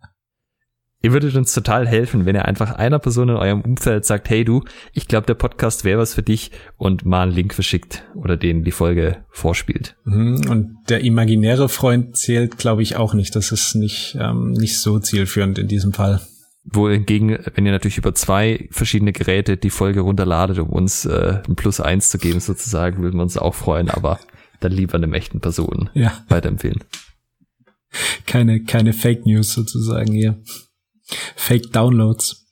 Ihr 1.06 1.12
würdet 1.12 1.36
uns 1.36 1.54
total 1.54 1.86
helfen, 1.86 2.26
wenn 2.26 2.34
ihr 2.34 2.46
einfach 2.46 2.72
einer 2.72 2.98
Person 2.98 3.28
in 3.28 3.36
eurem 3.36 3.60
Umfeld 3.60 4.06
sagt, 4.06 4.30
hey 4.30 4.46
du, 4.46 4.64
ich 4.94 5.10
glaube, 5.10 5.28
der 5.28 5.34
Podcast 5.34 5.84
wäre 5.84 6.00
was 6.00 6.14
für 6.14 6.24
dich 6.24 6.52
und 6.78 7.06
mal 7.06 7.24
einen 7.24 7.34
Link 7.34 7.54
verschickt 7.54 8.06
oder 8.16 8.38
denen 8.38 8.64
die 8.64 8.72
Folge 8.72 9.18
vorspielt. 9.30 9.98
Mhm, 10.06 10.50
und 10.50 10.78
der 10.88 11.02
imaginäre 11.02 11.68
Freund 11.68 12.16
zählt, 12.16 12.58
glaube 12.58 12.84
ich, 12.84 12.96
auch 12.96 13.14
nicht. 13.14 13.36
Das 13.36 13.52
ist 13.52 13.76
nicht, 13.76 14.18
ähm, 14.18 14.52
nicht 14.52 14.80
so 14.80 14.98
zielführend 14.98 15.60
in 15.60 15.68
diesem 15.68 15.92
Fall. 15.92 16.22
Wohingegen, 16.64 17.38
wenn 17.54 17.66
ihr 17.66 17.74
natürlich 17.74 17.98
über 17.98 18.16
zwei 18.16 18.70
verschiedene 18.72 19.12
Geräte 19.12 19.58
die 19.58 19.72
Folge 19.72 20.00
runterladet, 20.00 20.58
um 20.60 20.70
uns 20.70 21.04
äh, 21.04 21.42
ein 21.46 21.58
Plus 21.58 21.82
eins 21.82 22.12
zu 22.12 22.18
geben, 22.18 22.40
sozusagen, 22.40 23.04
würden 23.04 23.18
wir 23.18 23.24
uns 23.24 23.38
auch 23.38 23.56
freuen, 23.56 23.90
aber 23.90 24.22
dann 24.62 24.72
lieber 24.72 24.96
einem 24.96 25.14
echten 25.14 25.42
Person 25.42 25.90
ja. 25.94 26.14
weiterempfehlen. 26.30 26.82
Keine, 28.26 28.64
keine 28.64 28.94
Fake 28.94 29.26
News 29.26 29.52
sozusagen 29.52 30.14
hier. 30.14 30.42
Fake 31.36 31.72
Downloads. 31.72 32.46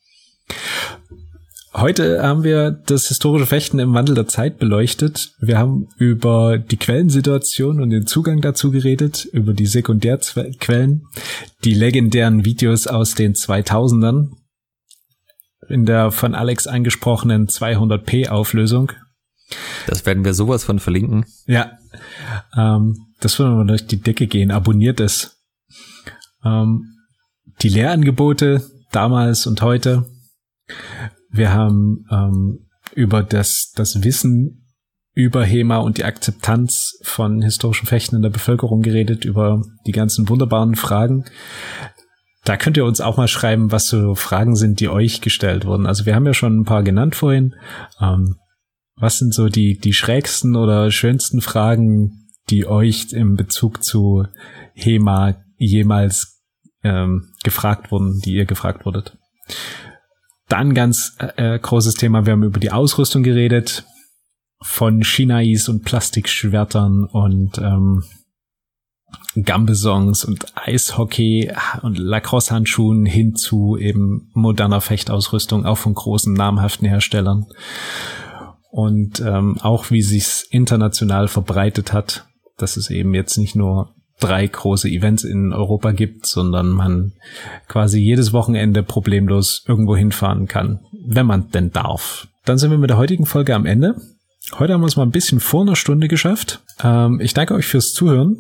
Heute 1.74 2.22
haben 2.22 2.44
wir 2.44 2.72
das 2.72 3.08
historische 3.08 3.46
Fechten 3.46 3.80
im 3.80 3.94
Wandel 3.94 4.14
der 4.14 4.28
Zeit 4.28 4.60
beleuchtet. 4.60 5.32
Wir 5.40 5.58
haben 5.58 5.88
über 5.98 6.58
die 6.58 6.76
Quellensituation 6.76 7.82
und 7.82 7.92
den 7.92 8.06
Zugang 8.06 8.42
dazu 8.42 8.72
geredet, 8.72 9.24
über 9.32 9.54
die 9.54 9.68
Sekundärquellen, 9.68 11.08
die 11.64 11.74
legendären 11.74 12.44
Videos 12.44 12.88
aus 12.88 13.16
den 13.16 13.36
2000ern 13.36 14.32
in 15.70 15.86
der 15.86 16.12
von 16.12 16.36
Alex 16.36 16.68
angesprochenen 16.68 17.48
200p 17.48 18.28
Auflösung. 18.28 18.92
Das 19.88 20.06
werden 20.06 20.26
wir 20.26 20.34
sowas 20.34 20.66
von 20.66 20.80
verlinken. 20.80 21.26
Ja, 21.46 21.78
ähm, 22.56 23.08
das 23.22 23.40
würde 23.40 23.56
mal 23.56 23.68
durch 23.68 23.88
die 23.88 24.02
Decke 24.02 24.28
gehen. 24.28 24.52
Abonniert 24.52 25.00
es. 25.00 25.42
Ähm, 26.44 26.91
die 27.62 27.70
Lehrangebote 27.70 28.64
damals 28.92 29.46
und 29.46 29.62
heute. 29.62 30.06
Wir 31.30 31.54
haben 31.54 32.06
ähm, 32.12 32.68
über 32.96 33.24
das, 33.24 33.72
das 33.76 34.04
Wissen 34.04 34.58
über 35.14 35.44
HEMA 35.44 35.78
und 35.78 35.98
die 35.98 36.06
Akzeptanz 36.06 36.98
von 37.04 37.42
historischen 37.42 37.86
Fechten 37.86 38.16
in 38.16 38.22
der 38.22 38.30
Bevölkerung 38.30 38.82
geredet, 38.82 39.26
über 39.26 39.62
die 39.86 39.92
ganzen 39.92 40.30
wunderbaren 40.30 40.76
Fragen. 40.76 41.26
Da 42.46 42.58
könnt 42.58 42.78
ihr 42.78 42.86
uns 42.86 43.02
auch 43.02 43.18
mal 43.18 43.28
schreiben, 43.28 43.72
was 43.72 43.90
so 43.90 44.16
Fragen 44.16 44.56
sind, 44.56 44.80
die 44.80 44.90
euch 44.90 45.22
gestellt 45.22 45.66
wurden. 45.66 45.86
Also 45.86 46.06
wir 46.06 46.16
haben 46.16 46.26
ja 46.26 46.34
schon 46.34 46.62
ein 46.62 46.66
paar 46.66 46.82
genannt 46.82 47.16
vorhin. 47.16 47.54
Ähm, 48.00 48.38
was 48.96 49.20
sind 49.20 49.34
so 49.34 49.50
die, 49.50 49.78
die 49.78 49.94
schrägsten 49.94 50.56
oder 50.56 50.90
schönsten 50.92 51.42
Fragen, 51.42 52.30
die 52.50 52.66
euch 52.66 53.12
im 53.12 53.36
Bezug 53.36 53.84
zu 53.84 54.26
HEMA 54.74 55.36
jemals 55.58 56.42
ähm, 56.84 57.31
gefragt 57.44 57.92
wurden, 57.92 58.20
die 58.20 58.34
ihr 58.34 58.46
gefragt 58.46 58.86
wurdet? 58.86 59.18
Dann 60.48 60.74
ganz 60.74 61.16
äh, 61.20 61.58
großes 61.58 61.96
Thema, 61.96 62.26
wir 62.26 62.34
haben 62.34 62.44
über 62.44 62.60
die 62.60 62.72
Ausrüstung 62.72 63.24
geredet, 63.24 63.86
von 64.62 65.04
Shinais 65.04 65.70
und 65.70 65.84
Plastikschwertern 65.84 67.06
und 67.06 67.58
ähm, 67.58 68.04
Gambesongs 69.42 70.26
und 70.26 70.46
Eishockey 70.56 71.52
und 71.82 71.98
Lacrosse-Handschuhen 71.98 73.06
hin 73.06 73.36
zu 73.36 73.78
eben 73.78 74.30
moderner 74.34 74.82
Fechtausrüstung, 74.82 75.66
auch 75.66 75.78
von 75.78 75.94
großen 75.94 76.34
namhaften 76.34 76.88
Herstellern. 76.88 77.48
Und 78.70 79.20
ähm, 79.22 79.58
auch 79.62 79.90
wie 79.90 80.02
sich's 80.02 80.44
international 80.50 81.28
verbreitet 81.28 81.92
hat, 81.94 82.28
dass 82.58 82.78
es 82.78 82.90
eben 82.90 83.14
jetzt 83.14 83.38
nicht 83.38 83.56
nur 83.56 83.94
drei 84.22 84.48
große 84.48 84.88
Events 84.88 85.24
in 85.24 85.52
Europa 85.52 85.92
gibt, 85.92 86.26
sondern 86.26 86.70
man 86.70 87.14
quasi 87.68 88.00
jedes 88.00 88.32
Wochenende 88.32 88.84
problemlos 88.84 89.66
irgendwo 89.68 89.96
hinfahren 89.96 90.48
kann, 90.48 90.80
wenn 91.06 91.26
man 91.26 91.50
denn 91.52 91.72
darf. 91.72 92.28
Dann 92.46 92.58
sind 92.58 92.72
wir 92.72 92.78
mit 92.78 92.90
der 92.90 92.98
heutigen 92.98 93.26
Folge 93.26 93.54
am 93.54 93.66
Ende. 93.66 93.96
Heute 94.58 94.74
haben 94.74 94.82
wir 94.82 94.88
es 94.88 94.96
mal 94.96 95.04
ein 95.04 95.12
bisschen 95.12 95.40
vor 95.40 95.62
einer 95.62 95.76
Stunde 95.76 96.08
geschafft. 96.08 96.62
Ähm, 96.84 97.20
ich 97.22 97.34
danke 97.34 97.54
euch 97.54 97.66
fürs 97.66 97.94
Zuhören 97.94 98.38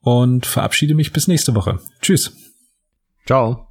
und 0.00 0.46
verabschiede 0.46 0.94
mich 0.94 1.12
bis 1.12 1.28
nächste 1.28 1.54
Woche. 1.54 1.78
Tschüss. 2.00 2.36
Ciao. 3.26 3.68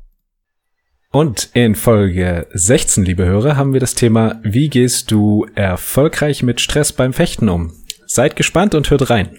Und 1.12 1.50
in 1.54 1.76
Folge 1.76 2.48
16, 2.54 3.06
liebe 3.06 3.26
Hörer, 3.26 3.56
haben 3.56 3.74
wir 3.74 3.80
das 3.80 3.94
Thema, 3.94 4.40
wie 4.44 4.68
gehst 4.68 5.12
du 5.12 5.46
erfolgreich 5.54 6.42
mit 6.42 6.60
Stress 6.60 6.92
beim 6.92 7.14
Fechten 7.14 7.50
um? 7.50 7.72
Seid 8.08 8.36
gespannt 8.36 8.74
und 8.74 8.90
hört 8.90 9.12
rein. 9.12 9.38